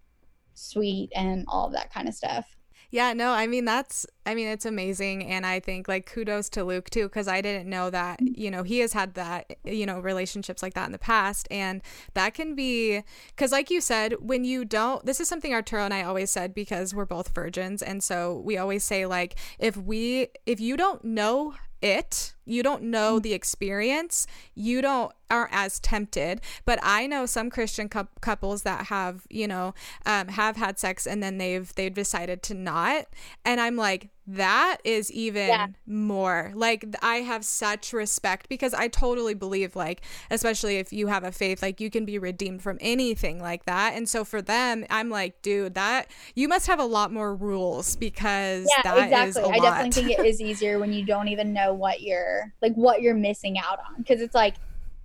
sweet 0.55 1.11
and 1.15 1.45
all 1.49 1.67
of 1.67 1.73
that 1.73 1.93
kind 1.93 2.09
of 2.09 2.15
stuff. 2.15 2.47
Yeah, 2.93 3.15
no, 3.15 3.31
I 3.33 3.47
mean 3.47 3.65
that's 3.65 4.05
I 4.27 4.35
mean 4.35 4.49
it's 4.49 4.67
amazing 4.67 5.25
and 5.25 5.47
I 5.47 5.61
think 5.61 5.89
like 5.89 6.05
kudos 6.05 6.51
to 6.51 6.63
Luke 6.63 6.91
too 6.91 7.09
cuz 7.09 7.27
I 7.27 7.41
didn't 7.41 7.71
know 7.71 7.89
that, 7.89 8.21
mm-hmm. 8.21 8.39
you 8.39 8.51
know, 8.51 8.65
he 8.65 8.81
has 8.81 8.93
had 8.93 9.15
that, 9.15 9.57
you 9.65 9.87
know, 9.87 9.99
relationships 9.99 10.63
like 10.63 10.75
that 10.75 10.85
in 10.85 10.93
the 10.93 10.99
past 10.99 11.49
and 11.51 11.81
that 12.13 12.35
can 12.35 12.55
be 12.55 13.03
cuz 13.35 13.51
like 13.51 13.71
you 13.71 13.81
said, 13.81 14.17
when 14.21 14.45
you 14.45 14.67
don't 14.67 15.07
this 15.07 15.21
is 15.21 15.29
something 15.29 15.55
Arturo 15.55 15.87
and 15.87 15.95
I 15.95 16.03
always 16.03 16.31
said 16.31 16.53
because 16.53 16.95
we're 16.95 17.07
both 17.07 17.29
virgins 17.29 17.81
and 17.81 18.03
so 18.05 18.43
we 18.45 18.59
always 18.59 18.85
say 18.85 19.07
like 19.07 19.37
if 19.59 19.75
we 19.75 20.29
if 20.45 20.61
you 20.61 20.77
don't 20.77 21.03
know 21.03 21.55
it 21.81 22.32
you 22.45 22.63
don't 22.63 22.83
know 22.83 23.19
the 23.19 23.33
experience. 23.33 24.27
You 24.55 24.83
don't 24.83 25.13
aren't 25.31 25.49
as 25.55 25.81
tempted 25.81 26.43
but 26.67 26.79
i 26.83 27.07
know 27.07 27.25
some 27.25 27.49
christian 27.49 27.89
cou- 27.89 28.07
couples 28.21 28.65
that 28.65 28.89
have 28.89 29.27
you 29.31 29.49
know 29.49 29.73
um, 30.05 30.29
have 30.29 30.57
had 30.59 30.79
sex 30.79 31.07
and 31.07 31.23
then 31.23 31.39
they've 31.39 31.75
they've 31.75 31.95
decided 31.95 32.43
to 32.43 32.53
not. 32.53 33.07
And 33.43 33.59
i'm 33.59 33.75
like 33.77 34.11
that 34.27 34.77
is 34.85 35.11
even 35.11 35.49
Yeah. 35.49 35.67
more. 35.87 36.53
Like 36.55 36.85
i 37.01 37.17
have 37.17 37.47
such 37.47 37.95
respect 37.95 38.51
because 38.51 38.75
i 38.75 38.89
totally 38.89 39.33
believe 39.33 39.75
like 39.75 40.03
especially 40.31 40.77
if 40.77 40.93
you 40.93 41.07
have 41.07 41.25
a 41.25 41.33
faith 41.33 41.63
like 41.63 41.81
you 41.81 41.89
can 41.89 42.05
be 42.05 42.19
redeemed 42.19 42.63
from 42.63 42.77
anything 42.83 43.41
like 43.41 43.65
that. 43.65 43.95
And 43.95 44.07
so 44.07 44.25
for 44.27 44.43
them 44.43 44.85
i'm 44.91 45.09
like 45.09 45.41
dude 45.41 45.73
that 45.77 46.09
you 46.35 46.47
must 46.47 46.67
have 46.67 46.79
a 46.79 46.85
lot 46.85 47.11
more 47.11 47.35
rules 47.35 47.97
because 47.97 48.71
yeah 48.77 48.83
that 48.83 49.29
is 49.29 49.37
exactly. 49.37 49.43
A 49.43 49.47
i 49.55 49.59
lot. 49.65 49.79
definitely 49.79 50.03
think 50.03 50.19
it 50.21 50.27
is 50.27 50.41
easier 50.51 50.79
when 50.79 50.93
you 50.93 51.07
don't 51.07 51.29
even 51.29 51.55
know 51.55 51.73
what 51.73 52.03
you're 52.03 52.32
like 52.61 52.75
what 52.75 53.03
you're 53.03 53.15
missing 53.15 53.59
out 53.59 53.79
on. 53.79 53.99
Because 53.99 54.21
it's 54.21 54.35
like 54.35 54.55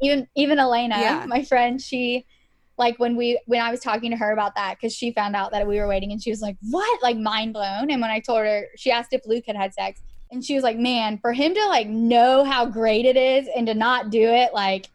even 0.01 0.27
even 0.35 0.59
elena 0.59 0.95
Yeah. 0.99 1.25
my 1.27 1.43
friend 1.43 1.81
she 1.81 2.25
like 2.77 2.99
when 2.99 3.15
we 3.15 3.39
when 3.47 3.61
i 3.61 3.71
was 3.71 3.79
talking 3.79 4.11
to 4.11 4.17
her 4.17 4.31
about 4.31 4.53
that 4.55 4.75
because 4.77 4.93
she 4.93 5.11
found 5.11 5.35
out 5.35 5.51
that 5.51 5.67
we 5.67 5.79
were 5.79 5.87
waiting 5.87 6.11
and 6.11 6.21
she 6.21 6.29
was 6.29 6.41
like 6.41 6.55
what? 6.69 7.01
Like 7.01 7.17
mind 7.17 7.53
blown. 7.53 7.89
And 7.91 8.01
when 8.01 8.11
i 8.11 8.19
told 8.19 8.39
her 8.39 8.67
she 8.75 8.91
asked 8.91 9.13
if 9.13 9.21
luke 9.25 9.45
had 9.47 9.55
had 9.55 9.73
sex. 9.73 10.01
And 10.29 10.43
she 10.43 10.55
was 10.55 10.63
like 10.63 10.77
man 10.77 11.17
for 11.19 11.31
him 11.33 11.53
to 11.53 11.65
like 11.67 11.87
know 11.87 12.43
how 12.43 12.65
great 12.65 13.05
it 13.05 13.15
is 13.17 13.47
and 13.55 13.65
to 13.67 13.73
not 13.73 14.09
do 14.09 14.21
it 14.23 14.53
like 14.53 14.89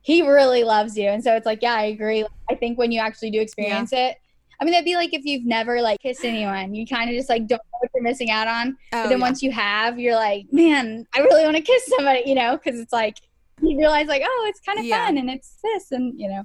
he 0.00 0.22
really 0.22 0.64
loves 0.64 0.96
you. 0.96 1.08
And 1.08 1.22
so 1.22 1.36
it's 1.36 1.46
like 1.46 1.62
yeah 1.62 1.74
i 1.74 1.84
agree. 1.84 2.26
I 2.50 2.54
think 2.56 2.78
when 2.78 2.90
you 2.90 3.00
actually 3.00 3.30
do 3.30 3.40
experience 3.40 3.92
it 3.92 4.16
I 4.62 4.64
mean, 4.64 4.74
that'd 4.74 4.84
be 4.84 4.94
like 4.94 5.12
if 5.12 5.24
you've 5.24 5.44
never 5.44 5.82
like 5.82 5.98
kissed 6.00 6.24
anyone, 6.24 6.72
you 6.72 6.86
kind 6.86 7.10
of 7.10 7.16
just 7.16 7.28
like 7.28 7.48
don't 7.48 7.58
know 7.58 7.78
what 7.80 7.90
you're 7.92 8.04
missing 8.04 8.30
out 8.30 8.46
on. 8.46 8.68
Oh, 8.92 9.02
but 9.02 9.08
then 9.08 9.18
yeah. 9.18 9.24
once 9.26 9.42
you 9.42 9.50
have, 9.50 9.98
you're 9.98 10.14
like, 10.14 10.46
man, 10.52 11.04
I 11.12 11.18
really 11.18 11.42
want 11.42 11.56
to 11.56 11.62
kiss 11.62 11.84
somebody, 11.86 12.22
you 12.26 12.36
know, 12.36 12.56
because 12.56 12.78
it's 12.78 12.92
like 12.92 13.16
you 13.60 13.76
realize 13.76 14.06
like, 14.06 14.22
oh, 14.24 14.46
it's 14.48 14.60
kind 14.60 14.78
of 14.78 14.84
Yeah. 14.84 15.04
fun 15.06 15.18
and 15.18 15.28
it's 15.28 15.56
this 15.64 15.90
and 15.90 16.16
you 16.16 16.28
know, 16.28 16.44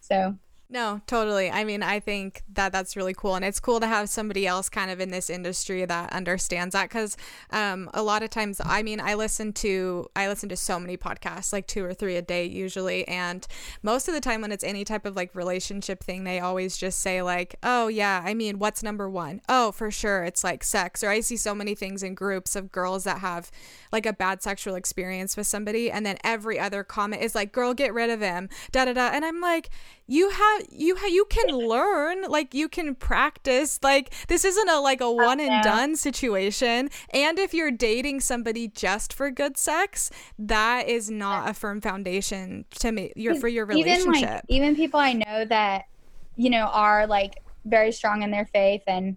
so 0.00 0.36
No, 0.68 1.00
totally. 1.06 1.48
I 1.48 1.62
mean, 1.62 1.84
I 1.84 2.00
think 2.00 2.42
that 2.52 2.72
that's 2.72 2.96
really 2.96 3.14
cool. 3.14 3.36
And 3.36 3.44
it's 3.44 3.60
cool 3.60 3.78
to 3.78 3.86
have 3.86 4.08
somebody 4.08 4.48
else 4.48 4.68
kind 4.68 4.90
of 4.90 4.98
in 5.00 5.12
this 5.12 5.30
industry 5.30 5.84
that 5.84 6.12
understands 6.12 6.72
that. 6.72 6.90
Cause 6.90 7.16
um, 7.50 7.88
a 7.94 8.02
lot 8.02 8.24
of 8.24 8.30
times, 8.30 8.60
I 8.64 8.82
mean, 8.82 9.00
I 9.00 9.14
listen 9.14 9.52
to, 9.54 10.10
I 10.16 10.26
listen 10.26 10.48
to 10.48 10.56
so 10.56 10.80
many 10.80 10.96
podcasts, 10.96 11.52
like 11.52 11.68
two 11.68 11.84
or 11.84 11.94
three 11.94 12.16
a 12.16 12.22
day 12.22 12.46
usually. 12.46 13.06
And 13.06 13.46
most 13.84 14.08
of 14.08 14.14
the 14.14 14.20
time 14.20 14.40
when 14.40 14.50
it's 14.50 14.64
any 14.64 14.84
type 14.84 15.06
of 15.06 15.14
like 15.14 15.32
relationship 15.36 16.02
thing, 16.02 16.24
they 16.24 16.40
always 16.40 16.76
just 16.76 16.98
say 16.98 17.22
like, 17.22 17.54
oh 17.62 17.86
yeah, 17.86 18.22
I 18.24 18.34
mean, 18.34 18.58
what's 18.58 18.82
number 18.82 19.08
one? 19.08 19.42
Oh, 19.48 19.70
for 19.70 19.92
sure. 19.92 20.24
It's 20.24 20.42
like 20.42 20.64
sex. 20.64 21.04
Or 21.04 21.10
I 21.10 21.20
see 21.20 21.36
so 21.36 21.54
many 21.54 21.76
things 21.76 22.02
in 22.02 22.16
groups 22.16 22.56
of 22.56 22.72
girls 22.72 23.04
that 23.04 23.20
have 23.20 23.52
like 23.92 24.04
a 24.04 24.12
bad 24.12 24.42
sexual 24.42 24.74
experience 24.74 25.36
with 25.36 25.46
somebody. 25.46 25.92
And 25.92 26.04
then 26.04 26.18
every 26.24 26.58
other 26.58 26.82
comment 26.82 27.22
is 27.22 27.36
like, 27.36 27.52
girl, 27.52 27.72
get 27.72 27.94
rid 27.94 28.10
of 28.10 28.20
him. 28.20 28.48
Da 28.72 28.84
da 28.86 28.94
da. 28.94 29.10
And 29.12 29.24
I'm 29.24 29.40
like, 29.40 29.70
you 30.06 30.30
have 30.30 30.62
you 30.70 30.96
ha- 30.96 31.08
you 31.08 31.24
can 31.28 31.48
learn 31.48 32.22
like 32.22 32.54
you 32.54 32.68
can 32.68 32.94
practice 32.94 33.80
like 33.82 34.14
this 34.28 34.44
isn't 34.44 34.68
a 34.68 34.78
like 34.80 35.00
a 35.00 35.10
one 35.10 35.40
and 35.40 35.64
done 35.64 35.96
situation. 35.96 36.90
And 37.10 37.38
if 37.38 37.52
you're 37.52 37.70
dating 37.70 38.20
somebody 38.20 38.68
just 38.68 39.12
for 39.12 39.30
good 39.30 39.56
sex 39.56 40.10
that 40.38 40.88
is 40.88 41.10
not 41.10 41.48
a 41.48 41.54
firm 41.54 41.80
foundation 41.80 42.64
to 42.78 42.92
make 42.92 43.12
your 43.16 43.34
for 43.36 43.48
your 43.48 43.66
relationship 43.66 44.06
even 44.06 44.22
like 44.22 44.42
even 44.48 44.76
people 44.76 45.00
I 45.00 45.12
know 45.12 45.44
that 45.44 45.84
you 46.36 46.50
know 46.50 46.66
are 46.66 47.06
like 47.06 47.42
very 47.64 47.92
strong 47.92 48.22
in 48.22 48.30
their 48.30 48.46
faith 48.46 48.82
and 48.86 49.16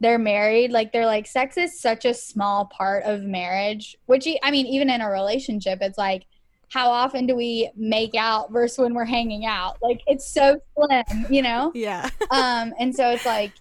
they're 0.00 0.18
married 0.18 0.72
like 0.72 0.92
they're 0.92 1.06
like 1.06 1.26
sex 1.26 1.56
is 1.56 1.80
such 1.80 2.04
a 2.04 2.12
small 2.12 2.66
part 2.66 3.04
of 3.04 3.22
marriage 3.22 3.96
which 4.06 4.26
i 4.42 4.50
mean 4.50 4.66
even 4.66 4.90
in 4.90 5.00
a 5.00 5.08
relationship 5.08 5.78
it's 5.80 5.96
like 5.96 6.26
how 6.74 6.90
often 6.90 7.24
do 7.24 7.36
we 7.36 7.70
make 7.76 8.16
out 8.16 8.50
versus 8.50 8.78
when 8.78 8.94
we're 8.94 9.04
hanging 9.04 9.46
out? 9.46 9.80
Like 9.80 10.00
it's 10.08 10.26
so 10.26 10.58
slim 10.74 11.26
you 11.30 11.40
know? 11.40 11.70
Yeah. 11.72 12.10
Um 12.32 12.74
and 12.80 12.94
so 12.94 13.10
it's 13.10 13.24
like 13.24 13.52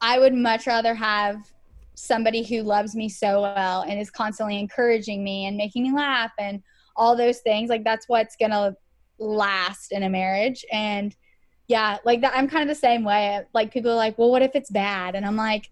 i 0.00 0.18
would 0.20 0.34
much 0.34 0.68
rather 0.68 0.94
have 0.94 1.44
somebody 1.94 2.44
who 2.44 2.62
loves 2.62 2.94
me 2.94 3.08
so 3.08 3.42
well 3.42 3.82
and 3.82 3.98
is 3.98 4.10
constantly 4.10 4.56
encouraging 4.60 5.24
me 5.24 5.46
and 5.46 5.56
making 5.56 5.82
me 5.82 5.92
laugh 5.92 6.30
and 6.38 6.62
all 6.94 7.16
those 7.16 7.38
things. 7.40 7.70
Like 7.70 7.82
that's 7.82 8.08
what's 8.08 8.36
gonna 8.36 8.76
last 9.18 9.90
in 9.90 10.04
a 10.04 10.08
marriage. 10.08 10.64
And 10.70 11.16
yeah 11.66 11.98
like 12.04 12.22
that 12.22 12.32
i'm 12.34 12.48
kind 12.48 12.62
of 12.62 12.68
the 12.68 12.80
same 12.80 13.02
way. 13.02 13.40
Like 13.52 13.72
people 13.72 13.90
are 13.90 13.96
like 14.06 14.16
well 14.16 14.30
what 14.30 14.42
if 14.42 14.52
it's 14.54 14.70
bad? 14.70 15.16
And 15.16 15.26
i'm 15.26 15.36
like 15.36 15.70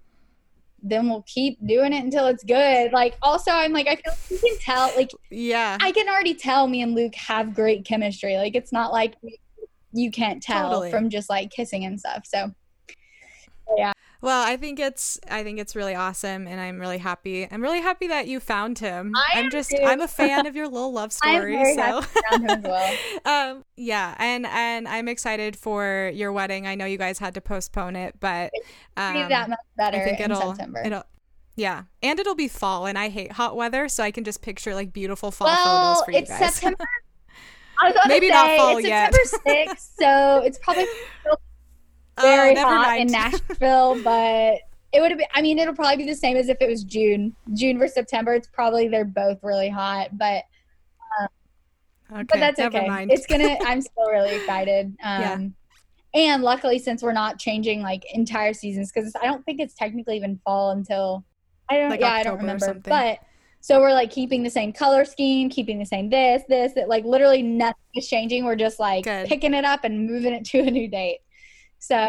then 0.82 1.08
we'll 1.08 1.24
keep 1.26 1.58
doing 1.66 1.92
it 1.92 2.04
until 2.04 2.26
it's 2.26 2.44
good 2.44 2.92
like 2.92 3.16
also 3.22 3.50
i'm 3.50 3.72
like 3.72 3.88
i 3.88 3.96
feel 3.96 4.12
like 4.12 4.30
you 4.30 4.38
can 4.38 4.58
tell 4.58 4.92
like 4.96 5.10
yeah 5.30 5.76
I 5.80 5.92
can 5.92 6.08
already 6.08 6.34
tell 6.34 6.66
me 6.66 6.82
and 6.82 6.94
Luke 6.94 7.14
have 7.14 7.54
great 7.54 7.84
chemistry. 7.84 8.36
Like 8.36 8.56
it's 8.56 8.72
not 8.72 8.92
like 8.92 9.14
you 9.92 10.10
can't 10.10 10.42
tell 10.42 10.70
Totally. 10.70 10.90
from 10.90 11.10
just 11.10 11.30
like 11.30 11.50
kissing 11.50 11.84
and 11.84 11.98
stuff. 11.98 12.26
So 12.26 12.52
well 14.26 14.42
i 14.44 14.56
think 14.56 14.80
it's 14.80 15.20
i 15.30 15.44
think 15.44 15.60
it's 15.60 15.76
really 15.76 15.94
awesome 15.94 16.48
and 16.48 16.60
i'm 16.60 16.80
really 16.80 16.98
happy 16.98 17.46
i'm 17.50 17.62
really 17.62 17.80
happy 17.80 18.08
that 18.08 18.26
you 18.26 18.40
found 18.40 18.76
him 18.80 19.12
I 19.34 19.38
am 19.38 19.50
just 19.50 19.70
too. 19.70 19.78
i'm 19.84 20.00
a 20.00 20.08
fan 20.08 20.46
of 20.48 20.56
your 20.60 20.66
little 20.66 20.92
love 20.92 21.12
I'm 21.22 21.36
story 21.36 21.56
very 21.56 21.74
so 21.76 21.80
happy 21.80 22.06
found 22.28 22.50
him 22.50 22.64
as 22.64 22.98
well. 23.24 23.50
um 23.56 23.64
yeah 23.76 24.16
and 24.18 24.44
and 24.46 24.88
i'm 24.88 25.06
excited 25.06 25.54
for 25.56 26.10
your 26.12 26.32
wedding 26.32 26.66
i 26.66 26.74
know 26.74 26.86
you 26.86 26.98
guys 26.98 27.20
had 27.20 27.34
to 27.34 27.40
postpone 27.40 27.94
it 27.94 28.18
but 28.18 28.50
Be 28.52 28.60
um, 28.96 29.28
that 29.28 29.48
much 29.48 29.58
better 29.76 29.98
i 29.98 30.04
think 30.04 30.18
in 30.18 30.32
it'll 30.32 30.54
September. 30.56 30.82
it'll 30.84 31.04
yeah 31.54 31.84
and 32.02 32.18
it'll 32.18 32.34
be 32.34 32.48
fall 32.48 32.86
and 32.86 32.98
i 32.98 33.08
hate 33.08 33.30
hot 33.32 33.54
weather 33.54 33.88
so 33.88 34.02
i 34.02 34.10
can 34.10 34.24
just 34.24 34.42
picture 34.42 34.74
like 34.74 34.92
beautiful 34.92 35.30
fall 35.30 35.46
well, 35.46 35.94
photos 35.94 36.04
for 36.04 36.10
you 36.10 36.26
guys 36.26 36.54
September. 36.54 36.84
I 37.78 37.88
was 37.88 37.94
gonna 37.94 38.08
Maybe 38.08 38.28
say, 38.28 38.32
not 38.32 38.56
fall 38.56 38.76
it's 38.78 38.88
yet. 38.88 39.14
September 39.14 39.74
6th, 39.74 39.88
so 40.00 40.42
it's 40.46 40.58
probably 40.58 40.86
Oh, 41.30 41.36
very 42.20 42.54
never 42.54 42.74
hot 42.74 42.98
in. 42.98 43.06
Nashville, 43.08 44.00
but 44.04 44.58
it 44.92 45.00
would 45.00 45.10
have 45.10 45.18
been. 45.18 45.28
I 45.34 45.42
mean, 45.42 45.58
it'll 45.58 45.74
probably 45.74 45.96
be 45.96 46.06
the 46.06 46.16
same 46.16 46.36
as 46.36 46.48
if 46.48 46.58
it 46.60 46.68
was 46.68 46.84
June, 46.84 47.34
June 47.54 47.78
versus 47.78 47.94
September. 47.94 48.34
It's 48.34 48.48
probably 48.48 48.88
they're 48.88 49.04
both 49.04 49.38
really 49.42 49.68
hot, 49.68 50.16
but 50.16 50.44
okay 52.12 52.24
but 52.24 52.38
that's 52.38 52.60
okay. 52.60 52.86
mind 52.86 53.10
It's 53.10 53.26
gonna. 53.26 53.56
I'm 53.64 53.80
still 53.80 54.10
really 54.10 54.36
excited. 54.36 54.96
Um, 55.02 55.22
Yeah. 55.22 55.38
And 56.14 56.42
luckily, 56.42 56.78
since 56.78 57.02
we're 57.02 57.12
not 57.12 57.38
changing 57.38 57.82
like 57.82 58.04
entire 58.14 58.54
seasons, 58.54 58.90
because 58.90 59.14
I 59.20 59.26
don't 59.26 59.44
think 59.44 59.60
it's 59.60 59.74
technically 59.74 60.16
even 60.16 60.40
fall 60.44 60.70
until 60.70 61.24
I 61.68 61.76
don't. 61.76 61.90
Like 61.90 62.00
yeah, 62.00 62.12
I 62.12 62.22
don't 62.22 62.38
remember. 62.38 62.72
But 62.72 63.18
so 63.60 63.80
we're 63.80 63.92
like 63.92 64.10
keeping 64.10 64.42
the 64.42 64.50
same 64.50 64.72
color 64.72 65.04
scheme, 65.04 65.50
keeping 65.50 65.78
the 65.78 65.84
same 65.84 66.08
this, 66.08 66.42
this, 66.48 66.72
that. 66.72 66.88
Like 66.88 67.04
literally 67.04 67.42
nothing 67.42 67.74
is 67.94 68.08
changing. 68.08 68.46
We're 68.46 68.56
just 68.56 68.80
like 68.80 69.04
Good. 69.04 69.26
picking 69.26 69.52
it 69.52 69.66
up 69.66 69.84
and 69.84 70.06
moving 70.06 70.32
it 70.32 70.44
to 70.46 70.60
a 70.60 70.70
new 70.70 70.88
date. 70.88 71.18
So 71.78 72.08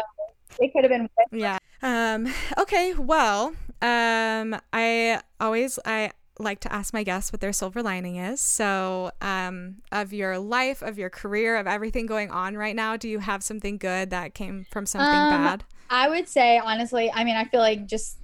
it 0.58 0.72
could 0.72 0.84
have 0.84 0.90
been. 0.90 1.08
Yeah. 1.30 1.58
Um, 1.82 2.32
okay. 2.58 2.94
Well, 2.94 3.54
um, 3.80 4.60
I 4.72 5.20
always 5.40 5.78
I 5.84 6.12
like 6.40 6.60
to 6.60 6.72
ask 6.72 6.94
my 6.94 7.02
guests 7.02 7.32
what 7.32 7.40
their 7.40 7.52
silver 7.52 7.82
lining 7.82 8.16
is. 8.16 8.40
So, 8.40 9.10
um, 9.20 9.76
of 9.90 10.12
your 10.12 10.38
life, 10.38 10.82
of 10.82 10.98
your 10.98 11.10
career, 11.10 11.56
of 11.56 11.66
everything 11.66 12.06
going 12.06 12.30
on 12.30 12.56
right 12.56 12.76
now, 12.76 12.96
do 12.96 13.08
you 13.08 13.18
have 13.18 13.42
something 13.42 13.76
good 13.76 14.10
that 14.10 14.34
came 14.34 14.66
from 14.70 14.86
something 14.86 15.08
Um, 15.08 15.30
bad? 15.30 15.64
I 15.90 16.08
would 16.08 16.28
say 16.28 16.58
honestly, 16.58 17.10
I 17.12 17.24
mean, 17.24 17.36
I 17.36 17.44
feel 17.44 17.60
like 17.60 17.86
just 17.86 18.18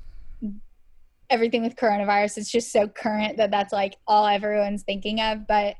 everything 1.30 1.62
with 1.62 1.76
coronavirus 1.76 2.38
is 2.38 2.50
just 2.50 2.70
so 2.70 2.86
current 2.86 3.36
that 3.38 3.50
that's 3.50 3.72
like 3.72 3.96
all 4.06 4.26
everyone's 4.26 4.82
thinking 4.82 5.20
of. 5.20 5.46
But 5.46 5.76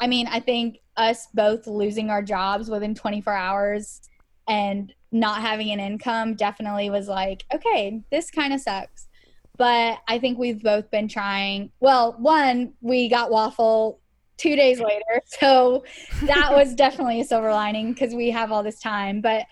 I 0.00 0.06
mean, 0.06 0.26
I 0.28 0.40
think 0.40 0.78
us 0.96 1.28
both 1.34 1.66
losing 1.66 2.10
our 2.10 2.22
jobs 2.22 2.70
within 2.70 2.94
24 2.94 3.32
hours 3.32 4.00
and 4.48 4.92
not 5.12 5.40
having 5.40 5.70
an 5.70 5.80
income 5.80 6.34
definitely 6.34 6.90
was 6.90 7.08
like, 7.08 7.44
okay, 7.54 8.02
this 8.10 8.30
kind 8.30 8.52
of 8.52 8.60
sucks. 8.60 9.08
But 9.56 9.98
I 10.06 10.18
think 10.18 10.38
we've 10.38 10.62
both 10.62 10.90
been 10.90 11.08
trying. 11.08 11.70
Well, 11.80 12.14
one, 12.18 12.74
we 12.80 13.08
got 13.08 13.30
waffle 13.30 14.00
two 14.36 14.56
days 14.56 14.80
later. 14.80 15.22
So 15.40 15.84
that 16.24 16.50
was 16.56 16.74
definitely 16.74 17.20
a 17.20 17.24
silver 17.24 17.52
lining 17.52 17.92
because 17.92 18.14
we 18.14 18.30
have 18.30 18.50
all 18.50 18.62
this 18.62 18.80
time. 18.80 19.20
But 19.20 19.44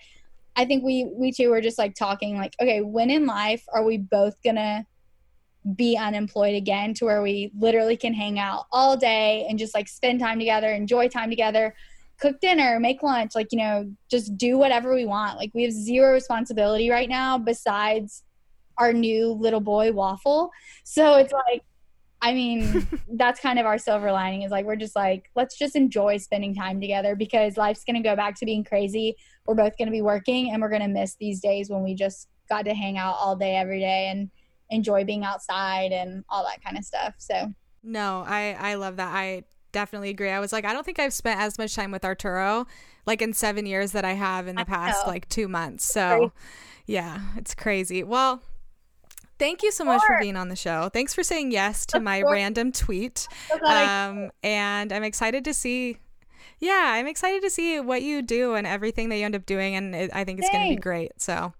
I 0.55 0.65
think 0.65 0.83
we 0.83 1.09
we 1.13 1.31
two 1.31 1.49
were 1.49 1.61
just 1.61 1.77
like 1.77 1.93
talking 1.93 2.35
like, 2.35 2.55
okay, 2.59 2.81
when 2.81 3.11
in 3.11 3.25
life 3.25 3.63
are 3.71 3.83
we 3.83 3.97
both 3.97 4.41
gonna 4.43 4.85
be 5.75 5.97
unemployed 5.97 6.55
again 6.55 6.93
to 6.95 7.05
where 7.05 7.21
we 7.21 7.51
literally 7.57 7.97
can 7.97 8.13
hang 8.13 8.39
out 8.39 8.65
all 8.71 8.97
day 8.97 9.45
and 9.49 9.59
just 9.59 9.75
like 9.75 9.87
spend 9.87 10.19
time 10.19 10.39
together, 10.39 10.71
enjoy 10.71 11.07
time 11.07 11.29
together, 11.29 11.75
cook 12.19 12.39
dinner, 12.39 12.79
make 12.79 13.03
lunch, 13.03 13.35
like, 13.35 13.47
you 13.51 13.59
know, 13.59 13.91
just 14.09 14.37
do 14.37 14.57
whatever 14.57 14.93
we 14.93 15.05
want. 15.05 15.37
Like 15.37 15.51
we 15.53 15.63
have 15.63 15.71
zero 15.71 16.13
responsibility 16.13 16.89
right 16.89 17.09
now 17.09 17.37
besides 17.37 18.23
our 18.77 18.93
new 18.93 19.31
little 19.31 19.59
boy 19.59 19.91
waffle. 19.91 20.51
So 20.83 21.15
it's 21.15 21.33
like 21.33 21.63
I 22.21 22.33
mean, 22.33 22.87
that's 23.13 23.39
kind 23.39 23.59
of 23.59 23.65
our 23.65 23.77
silver 23.77 24.11
lining 24.11 24.41
is 24.41 24.51
like 24.51 24.65
we're 24.65 24.75
just 24.75 24.95
like, 24.95 25.29
let's 25.35 25.57
just 25.57 25.75
enjoy 25.75 26.17
spending 26.17 26.55
time 26.55 26.81
together 26.81 27.15
because 27.15 27.57
life's 27.57 27.83
going 27.83 27.95
to 27.95 28.07
go 28.07 28.15
back 28.15 28.35
to 28.39 28.45
being 28.45 28.63
crazy. 28.63 29.15
We're 29.45 29.55
both 29.55 29.77
going 29.77 29.87
to 29.87 29.91
be 29.91 30.01
working 30.01 30.51
and 30.51 30.61
we're 30.61 30.69
going 30.69 30.81
to 30.81 30.87
miss 30.87 31.15
these 31.15 31.39
days 31.39 31.69
when 31.69 31.83
we 31.83 31.93
just 31.93 32.27
got 32.49 32.65
to 32.65 32.73
hang 32.73 32.97
out 32.97 33.15
all 33.19 33.35
day 33.35 33.55
every 33.55 33.79
day 33.79 34.09
and 34.09 34.29
enjoy 34.69 35.03
being 35.03 35.23
outside 35.23 35.91
and 35.91 36.23
all 36.29 36.43
that 36.43 36.63
kind 36.63 36.77
of 36.77 36.83
stuff. 36.83 37.13
So, 37.17 37.53
no, 37.83 38.23
I 38.25 38.57
I 38.59 38.73
love 38.75 38.97
that. 38.97 39.13
I 39.13 39.43
definitely 39.71 40.09
agree. 40.09 40.29
I 40.29 40.39
was 40.39 40.51
like, 40.51 40.65
I 40.65 40.73
don't 40.73 40.85
think 40.85 40.99
I've 40.99 41.13
spent 41.13 41.39
as 41.39 41.57
much 41.57 41.75
time 41.75 41.91
with 41.91 42.05
Arturo 42.05 42.65
like 43.05 43.21
in 43.21 43.33
7 43.33 43.65
years 43.65 43.93
that 43.93 44.05
I 44.05 44.13
have 44.13 44.47
in 44.47 44.55
the 44.55 44.65
past 44.65 45.07
like 45.07 45.27
2 45.29 45.47
months. 45.47 45.85
So, 45.85 46.31
yeah, 46.85 47.19
it's 47.35 47.55
crazy. 47.55 48.03
Well, 48.03 48.41
Thank 49.39 49.61
you 49.61 49.71
so 49.71 49.85
much 49.85 50.01
for 50.03 50.17
being 50.19 50.35
on 50.35 50.49
the 50.49 50.55
show. 50.55 50.89
Thanks 50.91 51.13
for 51.13 51.21
saying 51.21 51.51
yes 51.51 51.85
to 51.87 51.99
my 51.99 52.23
random 52.23 52.71
tweet. 52.71 53.27
Um, 53.63 54.31
and 54.41 54.91
I'm 54.91 55.03
excited 55.03 55.45
to 55.45 55.53
see. 55.53 55.97
Yeah, 56.59 56.93
I'm 56.93 57.05
excited 57.05 57.43
to 57.43 57.49
see 57.51 57.79
what 57.79 58.01
you 58.01 58.23
do 58.23 58.55
and 58.55 58.65
everything 58.65 59.09
that 59.09 59.17
you 59.17 59.25
end 59.25 59.35
up 59.35 59.45
doing, 59.45 59.75
and 59.75 59.93
it, 59.93 60.09
I 60.11 60.23
think 60.23 60.39
it's 60.39 60.49
going 60.49 60.69
to 60.69 60.75
be 60.75 60.81
great. 60.81 61.11
So. 61.21 61.53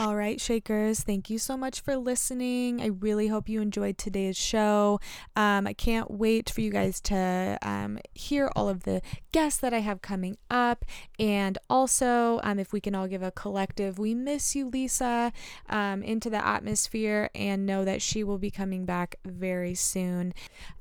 All 0.00 0.14
right, 0.14 0.40
Shakers, 0.40 1.00
thank 1.00 1.28
you 1.28 1.38
so 1.38 1.56
much 1.56 1.80
for 1.80 1.96
listening. 1.96 2.80
I 2.80 2.86
really 2.86 3.26
hope 3.26 3.48
you 3.48 3.60
enjoyed 3.60 3.98
today's 3.98 4.36
show. 4.36 5.00
Um, 5.34 5.66
I 5.66 5.72
can't 5.72 6.08
wait 6.08 6.48
for 6.48 6.60
you 6.60 6.70
guys 6.70 7.00
to 7.00 7.58
um, 7.62 7.98
hear 8.14 8.48
all 8.54 8.68
of 8.68 8.84
the 8.84 9.02
guests 9.32 9.58
that 9.58 9.74
I 9.74 9.80
have 9.80 10.00
coming 10.00 10.36
up. 10.52 10.84
And 11.18 11.58
also, 11.68 12.38
um, 12.44 12.60
if 12.60 12.72
we 12.72 12.80
can 12.80 12.94
all 12.94 13.08
give 13.08 13.24
a 13.24 13.32
collective, 13.32 13.98
we 13.98 14.14
miss 14.14 14.54
you, 14.54 14.68
Lisa, 14.68 15.32
um, 15.68 16.04
into 16.04 16.30
the 16.30 16.46
atmosphere 16.46 17.28
and 17.34 17.66
know 17.66 17.84
that 17.84 18.00
she 18.00 18.22
will 18.22 18.38
be 18.38 18.52
coming 18.52 18.84
back 18.84 19.16
very 19.26 19.74
soon. 19.74 20.32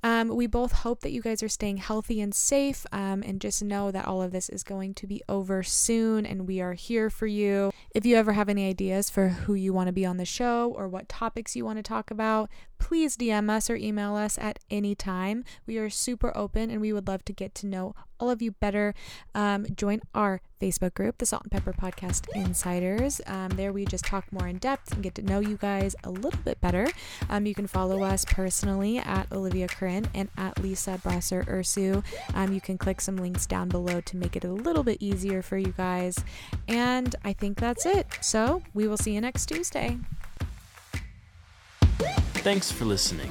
Um, 0.03 0.27
we 0.27 0.45
both 0.45 0.71
hope 0.71 1.01
that 1.01 1.11
you 1.11 1.23
guys 1.23 1.41
are 1.41 1.49
staying 1.49 1.77
healthy 1.77 2.21
and 2.21 2.35
safe 2.35 2.85
um, 2.91 3.23
and 3.25 3.41
just 3.41 3.63
know 3.63 3.89
that 3.89 4.05
all 4.05 4.21
of 4.21 4.31
this 4.31 4.47
is 4.47 4.61
going 4.63 4.93
to 4.93 5.07
be 5.07 5.23
over 5.27 5.63
soon 5.63 6.23
and 6.23 6.47
we 6.47 6.61
are 6.61 6.73
here 6.73 7.09
for 7.09 7.25
you. 7.25 7.71
If 7.95 8.05
you 8.05 8.15
ever 8.15 8.33
have 8.33 8.47
any 8.47 8.69
ideas 8.69 9.06
for 9.09 9.29
who 9.29 9.53
you 9.53 9.73
want 9.73 9.87
to 9.87 9.93
be 9.93 10.05
on 10.05 10.17
the 10.17 10.25
show 10.25 10.73
or 10.75 10.87
what 10.87 11.09
topics 11.09 11.55
you 11.55 11.65
want 11.65 11.77
to 11.77 11.83
talk 11.83 12.11
about, 12.11 12.49
please 12.79 13.17
DM 13.17 13.49
us 13.49 13.69
or 13.69 13.75
email 13.75 14.15
us 14.15 14.37
at 14.37 14.59
any 14.69 14.95
time. 14.95 15.43
We 15.65 15.77
are 15.77 15.89
super 15.89 16.35
open 16.35 16.69
and 16.69 16.81
we 16.81 16.93
would 16.93 17.07
love 17.07 17.25
to 17.25 17.33
get 17.33 17.55
to 17.55 17.67
know 17.67 17.95
all 18.19 18.29
of 18.29 18.41
you 18.41 18.51
better. 18.51 18.93
Um, 19.35 19.65
join 19.75 20.01
our 20.15 20.41
Facebook 20.61 20.93
group, 20.93 21.17
the 21.17 21.25
Salt 21.25 21.43
and 21.43 21.51
Pepper 21.51 21.73
Podcast 21.73 22.27
Insiders. 22.33 23.21
Um, 23.27 23.49
there 23.49 23.71
we 23.71 23.85
just 23.85 24.05
talk 24.05 24.31
more 24.31 24.47
in 24.47 24.57
depth 24.57 24.91
and 24.91 25.03
get 25.03 25.15
to 25.15 25.21
know 25.21 25.39
you 25.39 25.57
guys 25.57 25.95
a 26.03 26.09
little 26.09 26.39
bit 26.43 26.59
better. 26.61 26.87
Um, 27.29 27.45
you 27.45 27.53
can 27.53 27.67
follow 27.67 28.03
us 28.03 28.25
personally 28.25 28.97
at 28.97 29.31
Olivia 29.31 29.67
Corinne 29.67 30.07
and 30.13 30.29
at 30.37 30.59
Lisa 30.59 30.99
Brasser 31.03 31.43
Ursu. 31.43 32.03
Um, 32.33 32.53
you 32.53 32.61
can 32.61 32.77
click 32.77 33.01
some 33.01 33.17
links 33.17 33.45
down 33.45 33.69
below 33.69 34.01
to 34.01 34.17
make 34.17 34.35
it 34.35 34.43
a 34.43 34.51
little 34.51 34.83
bit 34.83 34.97
easier 34.99 35.41
for 35.41 35.57
you 35.57 35.73
guys. 35.77 36.17
And 36.67 37.15
I 37.23 37.33
think 37.33 37.59
that's 37.59 37.85
it. 37.85 38.07
So 38.21 38.63
we 38.73 38.87
will 38.87 38.97
see 38.97 39.13
you 39.13 39.21
next 39.21 39.45
Tuesday. 39.47 39.97
Thanks 41.97 42.71
for 42.71 42.85
listening. 42.85 43.29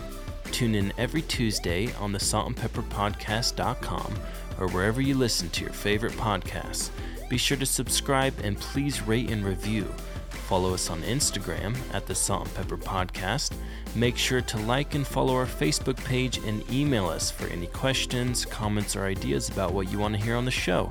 Tune 0.53 0.75
in 0.75 0.93
every 0.99 1.23
Tuesday 1.23 1.93
on 1.95 2.13
the 2.13 2.19
saltandpepperpodcast.com 2.19 4.15
or 4.59 4.69
wherever 4.69 5.01
you 5.01 5.15
listen 5.15 5.49
to 5.51 5.65
your 5.65 5.73
favorite 5.73 6.13
podcasts. 6.15 6.91
Be 7.29 7.37
sure 7.37 7.57
to 7.57 7.67
subscribe 7.67 8.35
and 8.43 8.59
please 8.59 9.03
rate 9.03 9.31
and 9.31 9.45
review. 9.45 9.85
Follow 10.31 10.75
us 10.75 10.91
on 10.91 11.03
Instagram 11.03 11.77
at 11.93 12.07
the 12.07 12.15
Salt 12.15 12.47
and 12.47 12.55
Pepper 12.55 12.77
Podcast. 12.77 13.53
Make 13.97 14.17
sure 14.17 14.41
to 14.43 14.59
like 14.59 14.95
and 14.95 15.07
follow 15.07 15.35
our 15.35 15.47
Facebook 15.47 15.97
page 16.05 16.39
and 16.39 16.63
email 16.71 17.07
us 17.07 17.31
for 17.31 17.49
any 17.49 17.67
questions, 17.67 18.45
comments, 18.45 18.95
or 18.95 19.05
ideas 19.05 19.49
about 19.49 19.73
what 19.73 19.91
you 19.91 19.99
want 19.99 20.15
to 20.15 20.23
hear 20.23 20.37
on 20.37 20.45
the 20.45 20.51
show. 20.51 20.91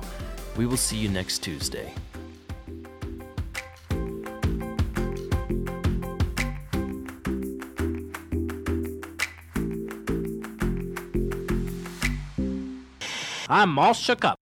We 0.56 0.66
will 0.66 0.76
see 0.76 0.98
you 0.98 1.08
next 1.08 1.38
Tuesday. 1.38 1.92
I'm 13.48 13.78
all 13.78 13.94
shook 13.94 14.24
up. 14.24 14.38